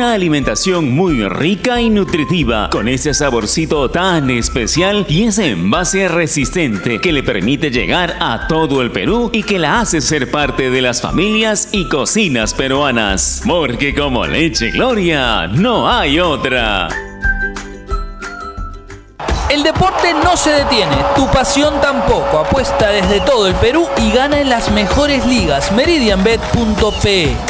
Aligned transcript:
Una 0.00 0.14
alimentación 0.14 0.94
muy 0.94 1.28
rica 1.28 1.78
y 1.78 1.90
nutritiva, 1.90 2.70
con 2.70 2.88
ese 2.88 3.12
saborcito 3.12 3.90
tan 3.90 4.30
especial 4.30 5.04
y 5.10 5.24
ese 5.24 5.50
envase 5.50 6.08
resistente 6.08 7.02
que 7.02 7.12
le 7.12 7.22
permite 7.22 7.70
llegar 7.70 8.16
a 8.18 8.46
todo 8.48 8.80
el 8.80 8.90
Perú 8.90 9.28
y 9.30 9.42
que 9.42 9.58
la 9.58 9.78
hace 9.78 10.00
ser 10.00 10.30
parte 10.30 10.70
de 10.70 10.80
las 10.80 11.02
familias 11.02 11.68
y 11.72 11.86
cocinas 11.90 12.54
peruanas. 12.54 13.42
Porque 13.46 13.94
como 13.94 14.26
leche 14.26 14.70
Gloria, 14.70 15.46
no 15.48 15.86
hay 15.86 16.18
otra. 16.18 16.88
El 19.50 19.62
deporte 19.62 20.14
no 20.24 20.34
se 20.34 20.48
detiene, 20.48 20.96
tu 21.14 21.26
pasión 21.26 21.78
tampoco. 21.82 22.38
Apuesta 22.38 22.88
desde 22.88 23.20
todo 23.20 23.46
el 23.46 23.54
Perú 23.56 23.86
y 23.98 24.12
gana 24.12 24.40
en 24.40 24.48
las 24.48 24.72
mejores 24.72 25.26
ligas. 25.26 25.70
Meridianbet.pe 25.72 27.49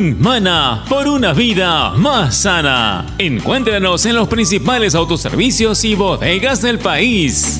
Mana 0.01 0.83
por 0.89 1.07
una 1.07 1.31
vida 1.31 1.91
más 1.91 2.35
sana. 2.35 3.05
Encuéntranos 3.19 4.03
en 4.07 4.15
los 4.15 4.27
principales 4.27 4.95
autoservicios 4.95 5.85
y 5.85 5.93
bodegas 5.93 6.63
del 6.63 6.79
país. 6.79 7.59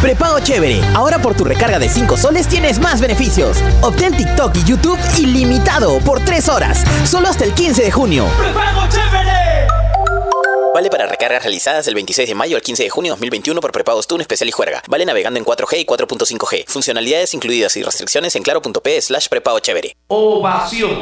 Prepago 0.00 0.40
chévere. 0.40 0.80
Ahora 0.94 1.22
por 1.22 1.34
tu 1.34 1.44
recarga 1.44 1.78
de 1.78 1.88
5 1.88 2.16
soles 2.16 2.48
tienes 2.48 2.80
más 2.80 3.00
beneficios. 3.00 3.58
Obtén 3.82 4.16
TikTok 4.16 4.56
y 4.56 4.64
YouTube 4.64 4.98
ilimitado 5.16 6.00
por 6.00 6.18
3 6.18 6.48
horas. 6.48 6.82
Solo 7.04 7.28
hasta 7.28 7.44
el 7.44 7.52
15 7.52 7.84
de 7.84 7.92
junio. 7.92 8.26
¡Prepago 8.36 8.88
chévere! 8.88 9.01
Vale 10.74 10.88
para 10.88 11.06
recargas 11.06 11.42
realizadas 11.42 11.84
del 11.84 11.94
26 11.94 12.28
de 12.28 12.34
mayo 12.34 12.56
al 12.56 12.62
15 12.62 12.84
de 12.84 12.88
junio 12.90 13.10
de 13.10 13.16
2021 13.16 13.60
por 13.60 13.72
prepagos 13.72 14.06
TUN 14.06 14.22
especial 14.22 14.48
y 14.48 14.52
juerga. 14.52 14.82
Vale 14.88 15.04
navegando 15.04 15.38
en 15.38 15.44
4G 15.44 15.80
y 15.80 15.84
4.5G. 15.84 16.64
Funcionalidades 16.66 17.34
incluidas 17.34 17.76
y 17.76 17.82
restricciones 17.82 18.34
en 18.36 18.42
claro.p 18.42 19.02
slash 19.02 19.28
prepago 19.28 19.58
chévere. 19.58 19.96
Ovación. 20.08 20.92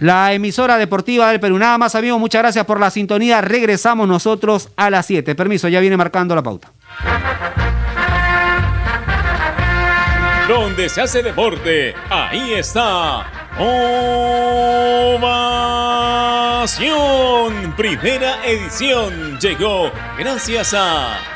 La 0.00 0.34
emisora 0.34 0.76
deportiva 0.76 1.30
del 1.30 1.40
Perú. 1.40 1.58
Nada 1.58 1.78
más, 1.78 1.94
amigos. 1.94 2.20
Muchas 2.20 2.42
gracias 2.42 2.66
por 2.66 2.78
la 2.78 2.90
sintonía. 2.90 3.40
Regresamos 3.40 4.06
nosotros 4.06 4.68
a 4.76 4.90
las 4.90 5.06
7. 5.06 5.34
Permiso, 5.34 5.68
ya 5.68 5.80
viene 5.80 5.96
marcando 5.96 6.34
la 6.34 6.42
pauta. 6.42 6.72
Donde 10.46 10.90
se 10.90 11.00
hace 11.00 11.22
deporte, 11.22 11.94
ahí 12.10 12.52
está. 12.52 13.35
Ovación. 13.58 15.26
Primera 17.76 18.44
edición 18.46 19.38
llegó 19.38 19.90
gracias 20.18 20.74
a 20.74 21.35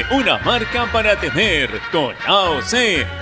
una 0.11 0.37
marca 0.39 0.87
para 0.91 1.15
tener. 1.19 1.69
Con 1.91 2.15
AOC 2.25 2.73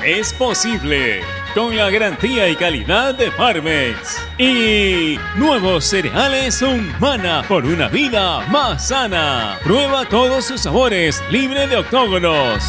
es 0.06 0.34
posible. 0.34 1.22
Con 1.54 1.76
la 1.76 1.90
garantía 1.90 2.48
y 2.48 2.56
calidad 2.56 3.16
de 3.16 3.32
Farmex. 3.32 4.18
Y 4.38 5.20
nuevos 5.36 5.86
cereales 5.86 6.62
Humana 6.62 7.44
por 7.48 7.66
una 7.66 7.88
vida 7.88 8.42
más 8.48 8.88
sana. 8.88 9.58
Prueba 9.64 10.06
todos 10.06 10.46
sus 10.46 10.62
sabores, 10.62 11.22
libre 11.30 11.68
de 11.68 11.78
octógonos. 11.78 12.64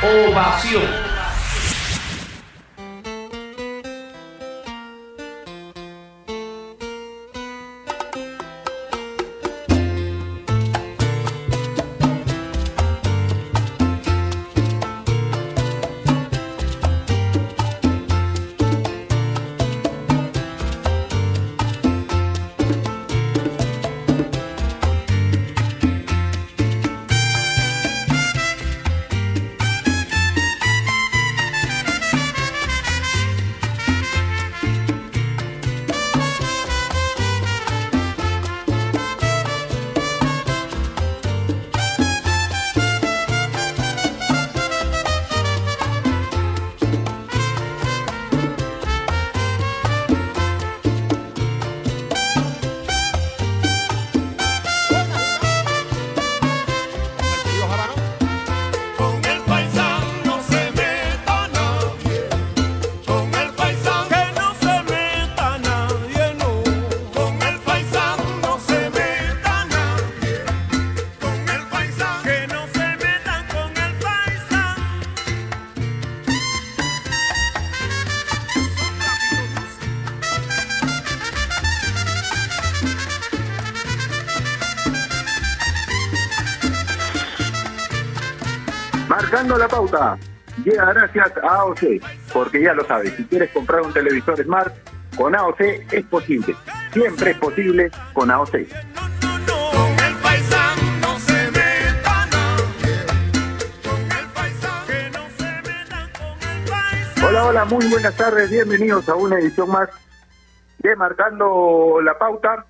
Ovación. 0.00 1.07
Marcando 89.38 89.56
la 89.56 89.68
pauta, 89.68 90.18
llega 90.64 90.92
gracias 90.92 91.32
a 91.44 91.58
AOC, 91.58 92.02
porque 92.32 92.60
ya 92.60 92.74
lo 92.74 92.84
sabes, 92.84 93.14
si 93.14 93.24
quieres 93.26 93.48
comprar 93.52 93.82
un 93.82 93.92
televisor 93.92 94.36
Smart, 94.42 94.74
con 95.16 95.32
AOC 95.32 95.60
es 95.92 96.04
posible. 96.06 96.56
Siempre 96.92 97.30
es 97.30 97.38
posible 97.38 97.88
con 98.14 98.32
AOC. 98.32 98.56
Hola, 107.24 107.44
hola, 107.44 107.64
muy 107.66 107.88
buenas 107.88 108.16
tardes, 108.16 108.50
bienvenidos 108.50 109.08
a 109.08 109.14
una 109.14 109.38
edición 109.38 109.70
más 109.70 109.88
de 110.78 110.96
Marcando 110.96 112.00
la 112.02 112.18
Pauta. 112.18 112.66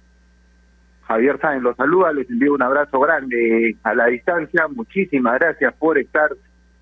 Javier 1.06 1.40
Sáenz 1.40 1.62
los 1.62 1.76
saluda, 1.76 2.12
les 2.12 2.28
envío 2.28 2.52
un 2.52 2.60
abrazo 2.60 3.00
grande 3.00 3.74
a 3.84 3.94
la 3.94 4.04
distancia, 4.08 4.68
muchísimas 4.68 5.38
gracias 5.38 5.72
por 5.78 5.96
estar 5.96 6.28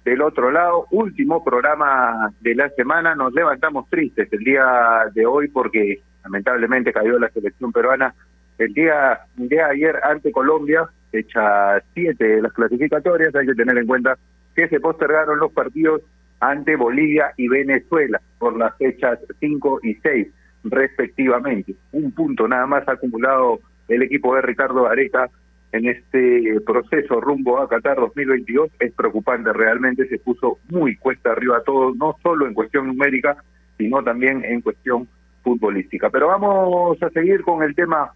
del 0.06 0.22
otro 0.22 0.52
lado, 0.52 0.86
último 0.92 1.42
programa 1.42 2.32
de 2.40 2.54
la 2.54 2.68
semana, 2.70 3.16
nos 3.16 3.34
levantamos 3.34 3.90
tristes 3.90 4.32
el 4.32 4.38
día 4.38 4.64
de 5.12 5.26
hoy 5.26 5.48
porque 5.48 6.00
lamentablemente 6.22 6.92
cayó 6.92 7.18
la 7.18 7.28
selección 7.30 7.72
peruana 7.72 8.14
el 8.58 8.72
día 8.72 9.18
de 9.34 9.60
ayer 9.60 9.96
ante 10.04 10.30
Colombia, 10.30 10.88
fecha 11.10 11.82
7 11.92 12.24
de 12.24 12.40
las 12.40 12.52
clasificatorias, 12.52 13.34
hay 13.34 13.46
que 13.46 13.54
tener 13.54 13.76
en 13.76 13.86
cuenta 13.86 14.16
que 14.54 14.68
se 14.68 14.78
postergaron 14.78 15.40
los 15.40 15.52
partidos 15.52 16.02
ante 16.38 16.76
Bolivia 16.76 17.32
y 17.36 17.48
Venezuela 17.48 18.20
por 18.38 18.56
las 18.56 18.76
fechas 18.76 19.18
5 19.40 19.80
y 19.82 19.94
6 19.94 20.28
respectivamente. 20.62 21.74
Un 21.90 22.12
punto 22.12 22.46
nada 22.46 22.66
más 22.66 22.88
acumulado 22.88 23.58
el 23.88 24.02
equipo 24.02 24.36
de 24.36 24.42
Ricardo 24.42 24.86
Areca 24.86 25.28
en 25.72 25.86
este 25.86 26.60
proceso 26.64 27.20
rumbo 27.20 27.58
a 27.60 27.68
Qatar 27.68 27.96
2022 27.96 28.70
es 28.78 28.92
preocupante 28.92 29.52
realmente, 29.52 30.08
se 30.08 30.18
puso 30.18 30.58
muy 30.68 30.96
cuesta 30.96 31.32
arriba 31.32 31.62
todo, 31.64 31.94
no 31.94 32.16
solo 32.22 32.46
en 32.46 32.54
cuestión 32.54 32.86
numérica, 32.86 33.36
sino 33.76 34.02
también 34.02 34.44
en 34.44 34.60
cuestión 34.60 35.08
futbolística. 35.42 36.10
Pero 36.10 36.28
vamos 36.28 37.02
a 37.02 37.10
seguir 37.10 37.42
con 37.42 37.62
el 37.62 37.74
tema 37.74 38.12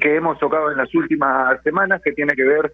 que 0.00 0.16
hemos 0.16 0.38
tocado 0.38 0.70
en 0.70 0.78
las 0.78 0.92
últimas 0.94 1.62
semanas, 1.62 2.02
que 2.02 2.12
tiene 2.12 2.34
que 2.34 2.44
ver 2.44 2.72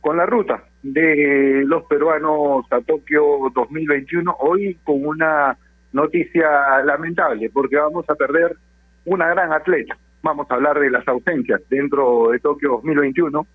con 0.00 0.16
la 0.16 0.26
ruta 0.26 0.64
de 0.82 1.64
los 1.66 1.84
peruanos 1.84 2.66
a 2.70 2.80
Tokio 2.80 3.50
2021, 3.54 4.36
hoy 4.40 4.78
con 4.84 5.04
una 5.04 5.56
noticia 5.92 6.82
lamentable, 6.84 7.50
porque 7.50 7.76
vamos 7.76 8.08
a 8.08 8.14
perder 8.14 8.56
una 9.04 9.28
gran 9.28 9.52
atleta, 9.52 9.96
vamos 10.22 10.50
a 10.50 10.54
hablar 10.54 10.78
de 10.78 10.90
las 10.90 11.06
ausencias 11.08 11.60
dentro 11.68 12.30
de 12.30 12.38
Tokio 12.38 12.70
2021. 12.82 13.46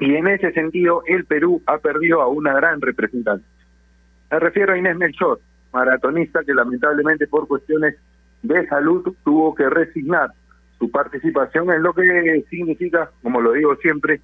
Y 0.00 0.14
en 0.14 0.28
ese 0.28 0.52
sentido, 0.52 1.02
el 1.06 1.24
Perú 1.24 1.62
ha 1.66 1.78
perdido 1.78 2.22
a 2.22 2.28
una 2.28 2.54
gran 2.54 2.80
representante. 2.80 3.44
Me 4.30 4.38
refiero 4.38 4.72
a 4.72 4.78
Inés 4.78 4.96
Melchor, 4.96 5.40
maratonista 5.72 6.44
que 6.44 6.54
lamentablemente 6.54 7.26
por 7.26 7.48
cuestiones 7.48 7.96
de 8.42 8.66
salud 8.68 9.14
tuvo 9.24 9.54
que 9.54 9.68
resignar 9.68 10.30
su 10.78 10.90
participación 10.90 11.72
en 11.72 11.82
lo 11.82 11.92
que 11.92 12.44
significa, 12.48 13.10
como 13.22 13.40
lo 13.40 13.52
digo 13.52 13.74
siempre, 13.76 14.20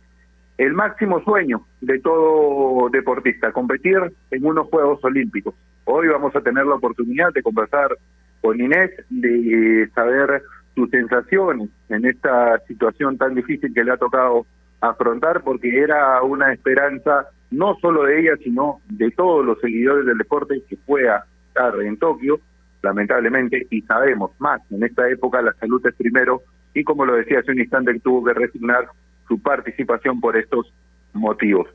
el 0.57 0.73
máximo 0.73 1.21
sueño 1.25 1.67
de 1.81 1.99
todo 1.99 2.89
deportista, 2.91 3.51
competir 3.51 3.99
en 4.31 4.47
unos 4.47 4.69
Juegos 4.69 5.03
Olímpicos. 5.03 5.55
Hoy 5.85 6.07
vamos 6.09 6.35
a 6.37 6.41
tener 6.41 6.65
la 6.65 6.77
oportunidad 6.77 7.33
de 7.33 7.43
conversar 7.43 7.97
con 8.41 8.61
Inés, 8.61 8.93
de 9.11 9.89
saber 9.95 10.43
sus 10.75 10.91
sensaciones 10.91 11.69
en 11.89 12.05
esta 12.05 12.59
situación 12.67 13.17
tan 13.17 13.35
difícil 13.35 13.73
que 13.73 13.85
le 13.85 13.93
ha 13.93 13.97
tocado 13.97 14.47
afrontar, 14.81 15.43
porque 15.43 15.81
era 15.81 16.23
una 16.23 16.53
esperanza 16.53 17.29
no 17.51 17.77
solo 17.81 18.05
de 18.05 18.21
ella, 18.21 18.37
sino 18.43 18.81
de 18.89 19.11
todos 19.13 19.45
los 19.45 19.61
seguidores 19.61 20.07
del 20.07 20.19
deporte 20.19 20.63
que 20.69 20.77
fue 20.77 21.09
a 21.09 21.25
estar 21.49 21.75
en 21.81 21.97
Tokio, 21.97 22.41
lamentablemente, 22.83 23.67
y 23.71 23.81
sabemos 23.83 24.33
más, 24.39 24.61
en 24.71 24.83
esta 24.83 25.09
época 25.09 25.41
la 25.41 25.53
salud 25.55 25.85
es 25.87 25.95
primero, 25.95 26.43
y 26.75 26.83
como 26.83 27.05
lo 27.05 27.15
decía 27.15 27.39
hace 27.39 27.53
un 27.53 27.61
instante, 27.61 27.99
tuvo 28.01 28.25
que 28.25 28.35
resignar 28.35 28.89
su 29.29 29.41
participación 29.41 30.21
por 30.21 30.37
estos 30.37 30.73
motivos. 31.13 31.69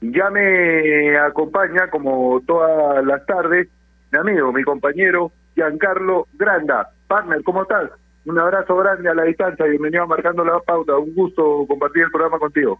Ya 0.00 0.30
me 0.30 1.18
acompaña, 1.18 1.90
como 1.90 2.40
todas 2.46 3.04
las 3.04 3.24
tardes, 3.26 3.68
mi 4.10 4.18
amigo, 4.18 4.52
mi 4.52 4.62
compañero 4.62 5.32
Giancarlo 5.54 6.26
Granda. 6.34 6.88
Partner, 7.08 7.42
¿cómo 7.42 7.62
estás? 7.62 7.90
Un 8.28 8.38
abrazo 8.38 8.76
grande 8.76 9.08
a 9.08 9.14
la 9.14 9.22
distancia, 9.22 9.64
bienvenido 9.64 10.02
a 10.02 10.06
Marcando 10.06 10.44
la 10.44 10.60
Pauta, 10.60 10.98
un 10.98 11.14
gusto 11.14 11.64
compartir 11.66 12.02
el 12.02 12.10
programa 12.10 12.38
contigo. 12.38 12.78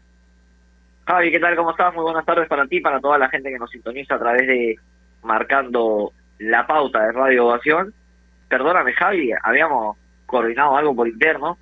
Javi, 1.07 1.31
¿qué 1.31 1.41
tal? 1.41 1.57
¿Cómo 1.57 1.71
estás? 1.71 1.95
Muy 1.95 2.03
buenas 2.03 2.27
tardes 2.27 2.47
para 2.49 2.67
ti, 2.67 2.81
para 2.81 3.01
toda 3.01 3.17
la 3.17 3.31
gente 3.31 3.49
que 3.49 3.59
nos 3.59 3.71
sintoniza 3.71 4.17
a 4.17 4.19
través 4.19 4.47
de 4.47 4.77
Marcando 5.23 6.13
la 6.39 6.67
Pauta 6.67 7.03
de 7.03 7.13
Radio 7.13 7.47
Ovación. 7.47 7.95
Perdóname, 8.47 8.93
Javi, 8.93 9.31
habíamos 9.43 9.97
coordinado 10.27 10.77
algo 10.77 10.95
por 10.95 11.09
interno 11.09 11.57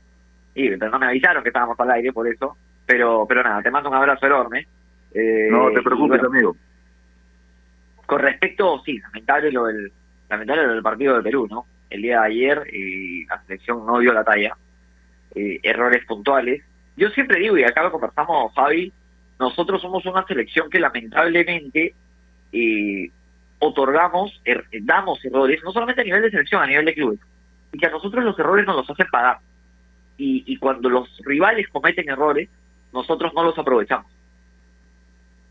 y 0.52 0.68
no 0.70 0.98
me 0.98 1.06
avisaron 1.06 1.44
que 1.44 1.50
estábamos 1.50 1.78
al 1.78 1.92
aire 1.92 2.12
por 2.12 2.26
eso, 2.26 2.56
pero 2.86 3.24
pero 3.28 3.44
nada, 3.44 3.62
te 3.62 3.70
mando 3.70 3.88
un 3.88 3.94
abrazo 3.94 4.26
enorme. 4.26 4.66
Eh, 5.14 5.46
no 5.48 5.70
te 5.70 5.80
preocupes, 5.80 6.24
amigo. 6.24 6.56
Con 8.04 8.18
respecto, 8.18 8.82
sí, 8.84 8.98
lamentable 8.98 9.52
lo 9.52 9.66
del 9.66 9.92
lamentable 10.28 10.64
lo 10.64 10.72
del 10.72 10.82
partido 10.82 11.16
de 11.16 11.22
Perú, 11.22 11.46
¿no? 11.48 11.66
El 11.90 12.02
día 12.02 12.20
de 12.20 12.26
ayer 12.26 12.62
eh, 12.72 13.26
la 13.28 13.42
selección 13.42 13.86
no 13.86 13.98
dio 13.98 14.12
la 14.12 14.24
talla, 14.24 14.56
eh, 15.34 15.60
errores 15.62 16.04
puntuales. 16.04 16.62
Yo 16.96 17.10
siempre 17.10 17.38
digo, 17.38 17.56
y 17.56 17.64
acá 17.64 17.82
lo 17.82 17.92
conversamos, 17.92 18.52
Javi, 18.54 18.92
nosotros 19.38 19.82
somos 19.82 20.04
una 20.06 20.26
selección 20.26 20.70
que 20.70 20.80
lamentablemente 20.80 21.94
eh, 22.52 23.10
otorgamos, 23.58 24.40
er, 24.44 24.64
damos 24.82 25.24
errores, 25.24 25.62
no 25.62 25.72
solamente 25.72 26.00
a 26.00 26.04
nivel 26.04 26.22
de 26.22 26.30
selección, 26.30 26.62
a 26.62 26.66
nivel 26.66 26.86
de 26.86 26.94
clubes, 26.94 27.20
y 27.72 27.78
que 27.78 27.86
a 27.86 27.90
nosotros 27.90 28.24
los 28.24 28.38
errores 28.38 28.66
nos 28.66 28.76
los 28.76 28.90
hacen 28.90 29.06
pagar. 29.10 29.38
Y, 30.18 30.42
y 30.46 30.56
cuando 30.56 30.88
los 30.88 31.20
rivales 31.24 31.68
cometen 31.68 32.08
errores, 32.08 32.48
nosotros 32.92 33.32
no 33.34 33.44
los 33.44 33.58
aprovechamos. 33.58 34.10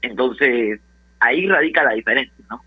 Entonces, 0.02 0.80
ahí 1.20 1.48
radica 1.48 1.84
la 1.84 1.94
diferencia, 1.94 2.44
¿no? 2.50 2.64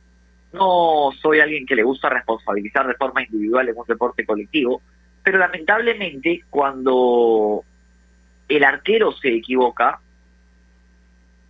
No 0.52 1.10
soy 1.20 1.40
alguien 1.40 1.66
que 1.66 1.76
le 1.76 1.82
gusta 1.82 2.08
responsabilizar 2.08 2.86
de 2.86 2.94
forma 2.94 3.22
individual 3.22 3.68
en 3.68 3.76
un 3.76 3.84
deporte 3.86 4.24
colectivo, 4.24 4.80
pero 5.22 5.38
lamentablemente 5.38 6.42
cuando 6.48 7.62
el 8.48 8.64
arquero 8.64 9.12
se 9.12 9.34
equivoca, 9.34 10.00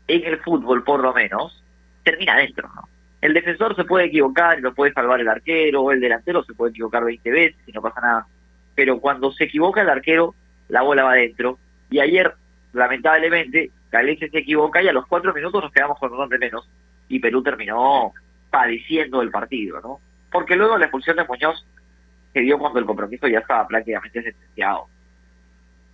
en 0.08 0.24
el 0.24 0.38
fútbol 0.38 0.82
por 0.82 1.00
lo 1.00 1.12
menos, 1.12 1.62
termina 2.02 2.34
adentro, 2.34 2.68
¿no? 2.74 2.88
El 3.20 3.34
defensor 3.34 3.74
se 3.74 3.84
puede 3.84 4.06
equivocar 4.06 4.58
y 4.58 4.62
lo 4.62 4.74
puede 4.74 4.92
salvar 4.92 5.20
el 5.20 5.28
arquero, 5.28 5.82
o 5.82 5.92
el 5.92 6.00
delantero 6.00 6.44
se 6.44 6.54
puede 6.54 6.70
equivocar 6.70 7.04
20 7.04 7.30
veces 7.30 7.60
y 7.66 7.72
no 7.72 7.82
pasa 7.82 8.00
nada. 8.00 8.26
Pero 8.74 9.00
cuando 9.00 9.32
se 9.32 9.44
equivoca 9.44 9.80
el 9.82 9.90
arquero, 9.90 10.34
la 10.68 10.82
bola 10.82 11.02
va 11.02 11.12
adentro. 11.12 11.58
Y 11.90 11.98
ayer, 11.98 12.32
lamentablemente, 12.72 13.70
Galicia 13.90 14.28
se 14.30 14.38
equivoca 14.38 14.82
y 14.82 14.88
a 14.88 14.92
los 14.92 15.06
cuatro 15.06 15.34
minutos 15.34 15.62
nos 15.62 15.72
quedamos 15.72 15.98
con 15.98 16.12
un 16.12 16.20
hombre 16.20 16.38
menos. 16.38 16.68
Y 17.08 17.18
Perú 17.18 17.42
terminó 17.42 18.12
padeciendo 18.50 19.22
el 19.22 19.30
partido, 19.30 19.80
¿no? 19.80 20.00
Porque 20.30 20.56
luego 20.56 20.78
la 20.78 20.86
expulsión 20.86 21.16
de 21.16 21.24
Muñoz 21.24 21.64
se 22.32 22.40
dio 22.40 22.58
cuando 22.58 22.78
el 22.78 22.86
compromiso 22.86 23.26
ya 23.28 23.38
estaba 23.38 23.66
prácticamente 23.66 24.22
sentenciado. 24.22 24.86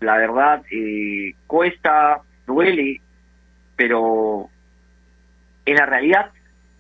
La 0.01 0.17
verdad, 0.17 0.63
eh, 0.71 1.35
cuesta, 1.47 2.21
duele, 2.47 3.01
pero 3.77 4.49
en 5.65 5.77
la 5.77 5.87
realidad 5.87 6.31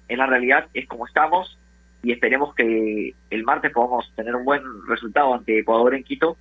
en 0.09 0.19
la 0.19 0.27
realidad 0.27 0.69
es 0.75 0.87
como 0.87 1.07
estamos 1.07 1.59
y 2.03 2.13
esperemos 2.13 2.55
que 2.55 3.15
el 3.31 3.45
martes 3.45 3.73
podamos 3.73 4.11
tener 4.15 4.35
un 4.35 4.45
buen 4.45 4.63
resultado 4.87 5.35
ante 5.35 5.59
Ecuador 5.59 5.95
en 5.95 6.05
Quito 6.05 6.37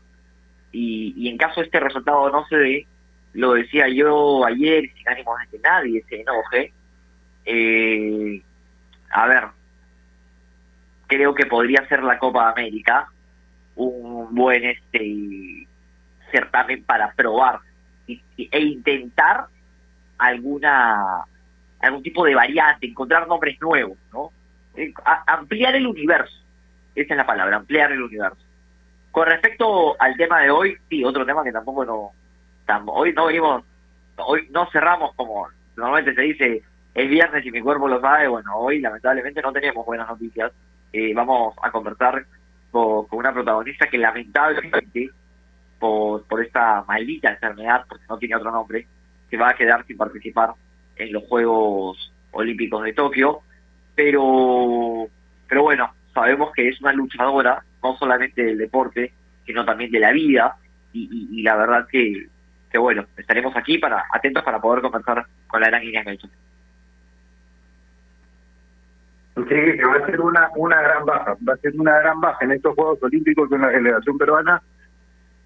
y, 0.72 1.30
en 1.30 1.38
caso 1.38 1.62
este 1.62 1.80
resultado 1.80 2.30
no 2.32 2.46
se 2.48 2.58
dé, 2.58 2.88
lo 3.34 3.54
decía 3.54 3.88
yo 3.88 4.44
ayer 4.46 4.92
sin 4.96 5.08
ánimo 5.08 5.36
de 5.38 5.48
que 5.52 5.64
nadie 5.64 6.04
se 6.10 6.22
enoje, 6.22 6.74
eh, 7.46 8.42
a 9.14 9.28
ver, 9.28 9.44
creo 11.08 11.36
que 11.36 11.46
podría 11.46 11.88
ser 11.88 12.02
la 12.02 12.18
Copa 12.18 12.50
América 12.50 13.08
un 13.76 14.34
buen 14.34 14.64
este 14.64 15.68
certamen 16.32 16.84
para 16.84 17.14
probar 17.14 17.60
e 18.08 18.60
intentar 18.60 19.46
alguna 20.18 21.26
algún 21.80 22.02
tipo 22.02 22.26
de 22.26 22.34
variante, 22.34 22.88
encontrar 22.88 23.28
nombres 23.28 23.60
nuevos, 23.62 23.98
¿no? 24.12 24.32
Eh, 24.76 24.94
ampliar 25.28 25.76
el 25.76 25.86
universo, 25.86 26.36
esa 26.96 27.14
es 27.14 27.18
la 27.18 27.26
palabra, 27.26 27.58
ampliar 27.58 27.92
el 27.92 28.02
universo. 28.02 28.42
Con 29.12 29.28
respecto 29.28 29.96
al 30.02 30.16
tema 30.16 30.42
de 30.42 30.50
hoy, 30.50 30.78
sí, 30.90 31.04
otro 31.04 31.26
tema 31.26 31.44
que 31.44 31.52
tampoco 31.52 31.86
no, 31.86 32.12
hoy 32.88 33.14
no 33.14 33.26
venimos, 33.28 33.64
hoy 34.18 34.48
no 34.50 34.68
cerramos 34.72 35.14
como 35.16 35.48
normalmente 35.76 36.16
se 36.16 36.22
dice 36.22 36.64
el 36.94 37.08
viernes 37.08 37.46
y 37.46 37.52
mi 37.52 37.62
cuerpo 37.62 37.88
lo 37.88 38.00
sabe, 38.00 38.28
bueno, 38.28 38.56
hoy 38.56 38.80
lamentablemente 38.80 39.42
no 39.42 39.52
tenemos 39.52 39.86
buenas 39.86 40.08
noticias. 40.08 40.52
Eh, 40.92 41.14
vamos 41.14 41.56
a 41.62 41.72
conversar 41.72 42.26
con, 42.72 43.08
una 43.12 43.34
protagonista 43.34 43.88
que 43.88 43.98
lamentablemente 43.98 45.10
por, 45.80 46.24
por 46.26 46.44
esta 46.44 46.84
maldita 46.88 47.32
enfermedad, 47.32 47.86
porque 47.90 48.06
no 48.08 48.18
tiene 48.18 48.36
otro 48.36 48.52
nombre, 48.52 48.88
se 49.30 49.38
va 49.38 49.50
a 49.50 49.56
quedar 49.56 49.86
sin 49.86 49.98
participar 49.98 50.54
en 50.96 51.12
los 51.12 51.24
Juegos 51.24 52.14
Olímpicos 52.32 52.84
de 52.84 52.94
Tokio, 52.94 53.42
pero, 53.96 55.08
pero 55.48 55.64
bueno, 55.64 55.94
sabemos 56.14 56.52
que 56.54 56.70
es 56.70 56.80
una 56.82 56.94
luchadora, 56.94 57.64
no 57.82 57.98
solamente 57.98 58.44
del 58.44 58.58
deporte, 58.58 59.14
sino 59.46 59.66
también 59.66 59.92
de 59.92 60.00
la 60.00 60.12
vida, 60.12 60.56
y, 60.94 61.42
la 61.42 61.56
verdad 61.56 61.88
que, 61.92 62.28
que 62.72 62.78
bueno, 62.78 63.06
estaremos 63.18 63.56
aquí 63.56 63.80
para 63.80 64.06
atentos 64.14 64.44
para 64.44 64.62
poder 64.62 64.84
conversar 64.84 65.26
con 65.48 65.60
la 65.60 65.68
gran 65.68 65.84
Inés 65.84 66.06
Melchor. 66.06 66.30
Que 69.48 69.86
va 69.86 69.96
a 69.96 70.06
ser 70.06 70.22
una, 70.22 70.50
una 70.56 70.82
gran 70.82 71.06
baja, 71.06 71.36
va 71.48 71.54
a 71.54 71.58
ser 71.58 71.74
una 71.80 72.00
gran 72.00 72.20
baja 72.22 72.46
en 72.46 72.52
estos 72.52 72.76
Juegos 72.76 73.02
Olímpicos 73.04 73.50
con 73.50 73.62
la 73.62 73.70
delegación 73.70 74.18
peruana, 74.18 74.62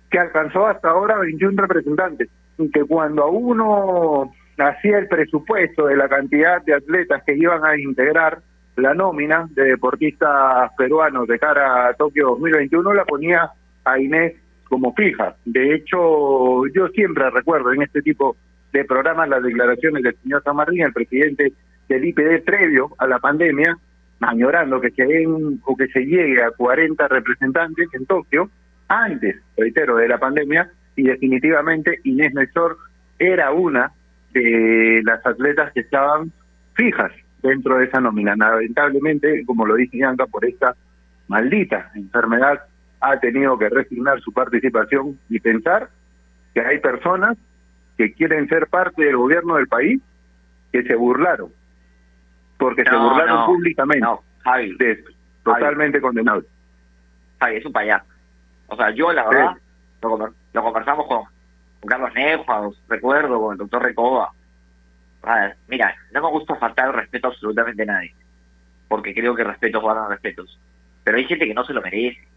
que 0.10 0.20
alcanzó 0.20 0.68
hasta 0.68 0.90
ahora 0.90 1.18
21 1.18 1.62
representantes, 1.62 2.30
que 2.74 2.84
cuando 2.86 3.24
a 3.24 3.30
uno 3.30 4.32
hacía 4.58 5.00
el 5.00 5.08
presupuesto 5.08 5.88
de 5.88 5.98
la 5.98 6.10
cantidad 6.10 6.62
de 6.64 6.74
atletas 6.74 7.24
que 7.26 7.36
iban 7.36 7.66
a 7.66 7.78
integrar 7.78 8.40
la 8.76 8.94
nómina 8.94 9.48
de 9.52 9.64
deportistas 9.64 10.72
peruanos 10.78 11.28
de 11.28 11.40
cara 11.40 11.88
a 11.88 11.94
Tokio 11.94 12.30
2021, 12.30 12.94
la 12.94 13.06
ponía 13.06 13.50
a 13.84 14.00
Inés 14.00 14.36
como 14.70 14.94
fija. 14.94 15.36
De 15.46 15.74
hecho, 15.76 16.68
yo 16.68 16.88
siempre 16.90 17.30
recuerdo 17.30 17.74
en 17.74 17.82
este 17.82 18.02
tipo 18.02 18.36
de 18.72 18.86
programas 18.86 19.30
las 19.30 19.44
declaraciones 19.44 20.04
del 20.04 20.16
señor 20.22 20.44
Samarín, 20.44 20.84
el 20.84 20.94
presidente 20.94 21.54
del 21.88 22.06
IPD 22.06 22.44
previo 22.44 22.90
a 22.98 23.08
la 23.08 23.20
pandemia, 23.20 23.78
añorando 24.20 24.82
que 24.82 24.92
se, 24.92 25.06
den, 25.06 25.62
o 25.66 25.76
que 25.76 25.88
se 25.88 26.02
llegue 26.06 26.42
a 26.42 26.52
40 26.52 27.08
representantes 27.08 27.88
en 27.94 28.06
Tokio, 28.06 28.50
antes, 28.88 29.36
reitero, 29.56 29.98
de 29.98 30.08
la 30.08 30.18
pandemia, 30.18 30.70
y 30.96 31.04
definitivamente 31.04 32.00
Inés 32.04 32.34
Nestor 32.34 32.78
era 33.20 33.52
una 33.52 33.92
de 34.34 35.02
las 35.04 35.26
atletas 35.26 35.72
que 35.74 35.82
estaban 35.82 36.32
fijas 36.74 37.12
dentro 37.42 37.78
de 37.78 37.86
esa 37.86 38.00
nómina. 38.00 38.36
Lamentablemente, 38.36 39.44
como 39.46 39.66
lo 39.66 39.76
dice 39.76 39.98
Bianca, 39.98 40.26
por 40.26 40.46
esta 40.46 40.76
maldita 41.28 41.92
enfermedad 41.96 42.62
ha 43.00 43.20
tenido 43.20 43.58
que 43.58 43.70
resignar 43.70 44.20
su 44.22 44.32
participación 44.32 45.20
y 45.30 45.40
pensar 45.40 45.90
que 46.54 46.62
hay 46.62 46.80
personas 46.80 47.38
que 47.98 48.14
quieren 48.14 48.48
ser 48.48 48.68
parte 48.68 49.04
del 49.04 49.18
gobierno 49.18 49.56
del 49.56 49.68
país 49.68 50.02
que 50.72 50.84
se 50.84 50.96
burlaron, 50.96 51.52
porque 52.58 52.84
se 52.84 52.96
burlaron 52.96 53.46
públicamente 53.46 54.02
no, 54.02 54.22
Javi, 54.44 54.76
de 54.78 55.04
totalmente 55.44 56.02
condenado. 56.02 56.44
Javi, 57.40 57.56
es 57.58 57.66
un 57.66 57.74
payaso. 57.74 58.06
O 58.68 58.76
sea, 58.76 58.90
yo 58.92 59.14
la 59.14 59.28
verdad, 59.28 59.58
lo, 60.02 60.64
conversamos 60.64 61.08
con, 61.08 61.24
Carlos 61.88 62.14
Nefa, 62.14 62.62
recuerdo, 62.90 63.40
con 63.40 63.54
el 63.54 63.58
doctor 63.58 63.84
Recoba. 63.84 64.32
mira, 65.68 65.96
no 66.12 66.22
me 66.22 66.30
gusta 66.30 66.56
faltar 66.56 66.88
el 66.88 66.94
respeto 66.94 67.28
a 67.28 67.32
absolutamente 67.32 67.86
nadie, 67.86 68.14
porque 68.88 69.14
creo 69.14 69.36
que 69.36 69.44
respetos 69.44 69.82
guardan 69.82 70.10
respetos. 70.10 70.60
Pero 71.04 71.18
hay 71.18 71.26
gente 71.26 71.48
que 71.48 71.54
no 71.54 71.64
se 71.64 71.74
lo 71.74 71.82
merece. 71.82 72.28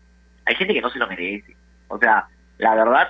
Hay 0.45 0.55
gente 0.55 0.75
que 0.75 0.81
no 0.81 0.91
se 0.91 0.99
lo 0.99 1.09
merece. 1.09 1.57
O 1.89 1.99
sea, 1.99 2.27
la 2.59 2.75
verdad, 2.75 3.09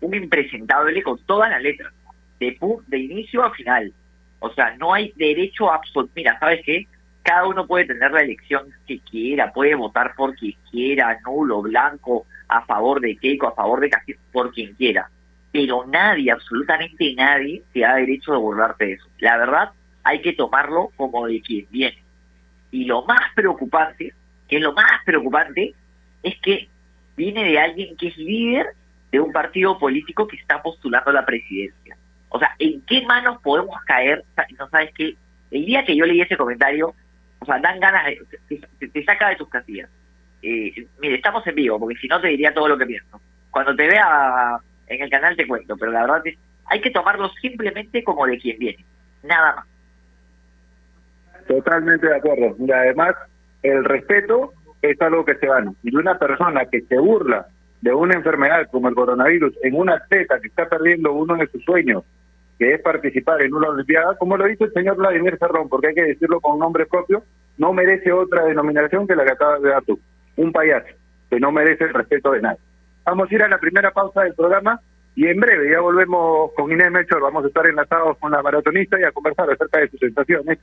un 0.00 0.14
impresentable 0.14 1.02
con 1.02 1.18
todas 1.24 1.50
las 1.50 1.60
letras, 1.60 1.92
de, 2.40 2.56
de 2.86 2.98
inicio 2.98 3.44
a 3.44 3.50
final. 3.50 3.92
O 4.40 4.52
sea, 4.52 4.76
no 4.76 4.94
hay 4.94 5.12
derecho 5.16 5.72
absoluto. 5.72 6.12
Mira, 6.14 6.38
¿sabes 6.38 6.62
qué? 6.64 6.86
Cada 7.22 7.46
uno 7.46 7.66
puede 7.66 7.86
tener 7.86 8.10
la 8.12 8.20
elección 8.20 8.68
que 8.86 9.00
quiera, 9.00 9.52
puede 9.52 9.74
votar 9.74 10.14
por 10.16 10.34
quien 10.34 10.54
quiera, 10.70 11.18
nulo, 11.26 11.62
blanco, 11.62 12.26
a 12.48 12.64
favor 12.64 13.00
de 13.00 13.16
Keiko, 13.16 13.48
a 13.48 13.54
favor 13.54 13.80
de 13.80 13.90
Castillo, 13.90 14.18
por 14.32 14.52
quien 14.52 14.74
quiera 14.74 15.10
pero 15.58 15.84
nadie, 15.86 16.30
absolutamente 16.30 17.14
nadie, 17.14 17.62
se 17.72 17.80
da 17.80 17.96
derecho 17.96 18.30
de 18.30 18.38
burlarte 18.38 18.86
de 18.86 18.92
eso. 18.92 19.08
La 19.18 19.36
verdad, 19.38 19.70
hay 20.04 20.20
que 20.20 20.32
tomarlo 20.32 20.92
como 20.96 21.26
de 21.26 21.40
quien 21.40 21.66
viene. 21.68 22.00
Y 22.70 22.84
lo 22.84 23.02
más 23.02 23.32
preocupante, 23.34 24.12
que 24.46 24.56
es 24.56 24.62
lo 24.62 24.72
más 24.72 25.02
preocupante, 25.04 25.74
es 26.22 26.38
que 26.40 26.68
viene 27.16 27.44
de 27.44 27.58
alguien 27.58 27.96
que 27.96 28.06
es 28.06 28.16
líder 28.18 28.68
de 29.10 29.18
un 29.18 29.32
partido 29.32 29.78
político 29.80 30.28
que 30.28 30.36
está 30.36 30.62
postulando 30.62 31.10
la 31.10 31.26
presidencia. 31.26 31.96
O 32.30 32.38
sea, 32.38 32.54
¿en 32.58 32.82
qué 32.82 33.02
manos 33.06 33.40
podemos 33.42 33.80
caer? 33.84 34.24
No 34.58 34.68
sabes 34.68 34.90
qué. 34.94 35.14
El 35.50 35.64
día 35.64 35.84
que 35.84 35.96
yo 35.96 36.04
leí 36.04 36.20
ese 36.20 36.36
comentario, 36.36 36.94
o 37.38 37.44
sea, 37.44 37.58
dan 37.58 37.80
ganas, 37.80 38.06
de, 38.06 38.88
te, 38.88 39.04
saca 39.04 39.30
de 39.30 39.36
tus 39.36 39.48
casillas. 39.48 39.88
Eh, 40.42 40.86
mire, 41.00 41.16
estamos 41.16 41.46
en 41.46 41.54
vivo, 41.54 41.78
porque 41.78 41.96
si 41.96 42.08
no 42.08 42.20
te 42.20 42.28
diría 42.28 42.52
todo 42.52 42.68
lo 42.68 42.78
que 42.78 42.86
pienso. 42.86 43.20
Cuando 43.50 43.74
te 43.74 43.86
vea 43.86 44.58
en 44.86 45.02
el 45.02 45.10
canal 45.10 45.36
te 45.36 45.46
cuento, 45.46 45.76
pero 45.76 45.92
la 45.92 46.02
verdad 46.02 46.26
es 46.26 46.38
hay 46.70 46.80
que 46.80 46.90
tomarlo 46.90 47.30
simplemente 47.40 48.04
como 48.04 48.26
de 48.26 48.38
quien 48.38 48.58
viene, 48.58 48.84
nada 49.22 49.56
más. 49.56 49.66
Totalmente 51.46 52.06
de 52.06 52.16
acuerdo. 52.16 52.56
Y 52.58 52.70
además, 52.70 53.14
el 53.62 53.84
respeto 53.84 54.52
es 54.82 55.00
algo 55.00 55.24
que 55.24 55.36
se 55.36 55.46
gana. 55.46 55.72
Y 55.82 55.96
una 55.96 56.18
persona 56.18 56.66
que 56.66 56.82
se 56.82 56.98
burla 56.98 57.46
de 57.80 57.94
una 57.94 58.14
enfermedad 58.14 58.68
como 58.70 58.88
el 58.88 58.94
coronavirus 58.94 59.54
en 59.62 59.74
una 59.74 59.94
atleta 59.94 60.40
que 60.40 60.48
está 60.48 60.68
perdiendo 60.68 61.12
uno 61.12 61.36
de 61.36 61.46
sus 61.48 61.64
sueños, 61.64 62.04
que 62.58 62.74
es 62.74 62.80
participar 62.80 63.42
en 63.42 63.54
una 63.54 63.68
Olimpiada, 63.68 64.16
como 64.16 64.36
lo 64.36 64.46
dicho 64.46 64.64
el 64.64 64.72
señor 64.72 64.96
Vladimir 64.96 65.38
Ferrón, 65.38 65.68
porque 65.68 65.88
hay 65.88 65.94
que 65.94 66.04
decirlo 66.04 66.40
con 66.40 66.58
nombre 66.58 66.86
propio, 66.86 67.22
no 67.56 67.72
merece 67.72 68.12
otra 68.12 68.44
denominación 68.44 69.06
que 69.06 69.14
la 69.14 69.24
que 69.24 69.32
acabas 69.32 69.62
de 69.62 69.70
dar 69.70 69.82
tú. 69.82 69.98
Un 70.36 70.52
payaso 70.52 70.88
que 71.30 71.38
no 71.38 71.52
merece 71.52 71.84
el 71.84 71.94
respeto 71.94 72.32
de 72.32 72.42
nadie. 72.42 72.58
Vamos 73.04 73.30
a 73.30 73.34
ir 73.34 73.42
a 73.42 73.48
la 73.48 73.58
primera 73.58 73.90
pausa 73.90 74.22
del 74.22 74.34
programa 74.34 74.80
y 75.14 75.26
en 75.26 75.40
breve 75.40 75.70
ya 75.70 75.80
volvemos 75.80 76.52
con 76.54 76.70
Inés 76.70 76.90
Melchor, 76.90 77.20
vamos 77.20 77.44
a 77.44 77.48
estar 77.48 77.66
enlazados 77.66 78.18
con 78.18 78.30
la 78.32 78.42
maratonista 78.42 78.98
y 79.00 79.04
a 79.04 79.12
conversar 79.12 79.50
acerca 79.50 79.80
de 79.80 79.88
sus 79.88 80.00
sensaciones, 80.00 80.58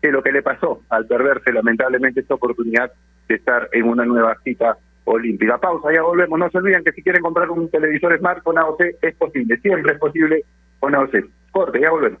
de 0.00 0.12
lo 0.12 0.22
que 0.22 0.32
le 0.32 0.42
pasó 0.42 0.82
al 0.88 1.06
perderse 1.06 1.52
lamentablemente 1.52 2.20
esta 2.20 2.34
oportunidad 2.34 2.92
de 3.28 3.34
estar 3.34 3.68
en 3.72 3.84
una 3.86 4.04
nueva 4.04 4.36
cita 4.42 4.78
olímpica. 5.14 5.58
Pausa, 5.58 5.92
ya 5.92 6.02
volvemos. 6.02 6.38
No 6.38 6.50
se 6.50 6.58
olviden 6.58 6.84
que 6.84 6.92
si 6.92 7.02
quieren 7.02 7.22
comprar 7.22 7.50
un 7.50 7.70
televisor 7.70 8.16
Smart 8.18 8.42
con 8.42 8.58
AOC 8.58 8.82
es 9.02 9.14
posible, 9.16 9.56
siempre 9.58 9.92
es 9.92 9.98
posible 9.98 10.44
con 10.78 10.94
AOC. 10.94 11.16
Corte, 11.52 11.80
ya 11.80 11.90
volvemos. 11.90 12.20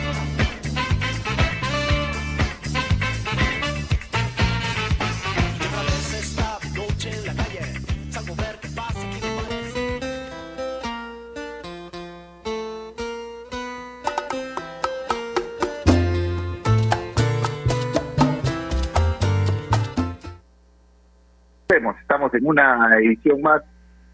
En 22.33 22.45
una 22.45 22.97
edición 22.99 23.41
más 23.41 23.61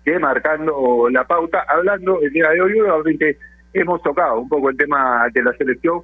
que 0.04 0.20
marcando 0.20 1.08
la 1.12 1.26
pauta, 1.26 1.66
hablando 1.68 2.22
el 2.22 2.32
día 2.32 2.50
de 2.50 2.62
hoy, 2.62 2.80
obviamente 2.80 3.38
hemos 3.74 4.02
tocado 4.02 4.40
un 4.40 4.50
poco 4.50 4.70
el 4.70 4.78
tema 4.78 5.28
de 5.34 5.44
la 5.44 5.54
selección, 5.54 6.02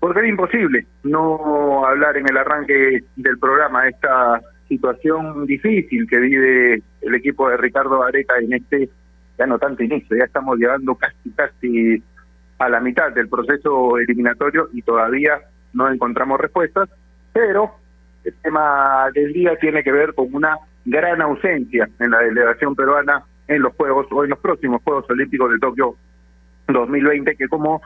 porque 0.00 0.20
es 0.20 0.28
imposible 0.28 0.86
no 1.04 1.86
hablar 1.86 2.16
en 2.16 2.28
el 2.28 2.36
arranque 2.36 3.04
del 3.16 3.38
programa 3.38 3.88
esta 3.88 4.40
situación 4.68 5.46
difícil 5.46 6.08
que 6.08 6.18
vive 6.18 6.82
el 7.02 7.14
equipo 7.14 7.48
de 7.48 7.56
Ricardo 7.56 8.02
Areca 8.02 8.38
en 8.38 8.54
este, 8.54 8.88
ya 9.38 9.46
no 9.46 9.58
tanto 9.58 9.82
inicio, 9.82 10.16
ya 10.16 10.24
estamos 10.24 10.58
llegando 10.58 10.94
casi, 10.94 11.30
casi 11.30 12.02
a 12.58 12.68
la 12.68 12.80
mitad 12.80 13.12
del 13.12 13.28
proceso 13.28 13.98
eliminatorio 13.98 14.68
y 14.72 14.82
todavía 14.82 15.40
no 15.72 15.90
encontramos 15.90 16.40
respuestas, 16.40 16.88
pero 17.32 17.72
el 18.24 18.34
tema 18.42 19.10
del 19.14 19.32
día 19.32 19.56
tiene 19.56 19.82
que 19.82 19.92
ver 19.92 20.14
con 20.14 20.34
una 20.34 20.56
gran 20.84 21.20
ausencia 21.22 21.88
en 21.98 22.10
la 22.10 22.18
delegación 22.20 22.74
peruana 22.74 23.24
en 23.48 23.62
los 23.62 23.74
Juegos 23.74 24.06
o 24.10 24.24
en 24.24 24.30
los 24.30 24.38
próximos 24.38 24.82
Juegos 24.82 25.04
Olímpicos 25.10 25.50
de 25.50 25.58
Tokio 25.58 25.96
2020, 26.68 27.36
que 27.36 27.48
como 27.48 27.82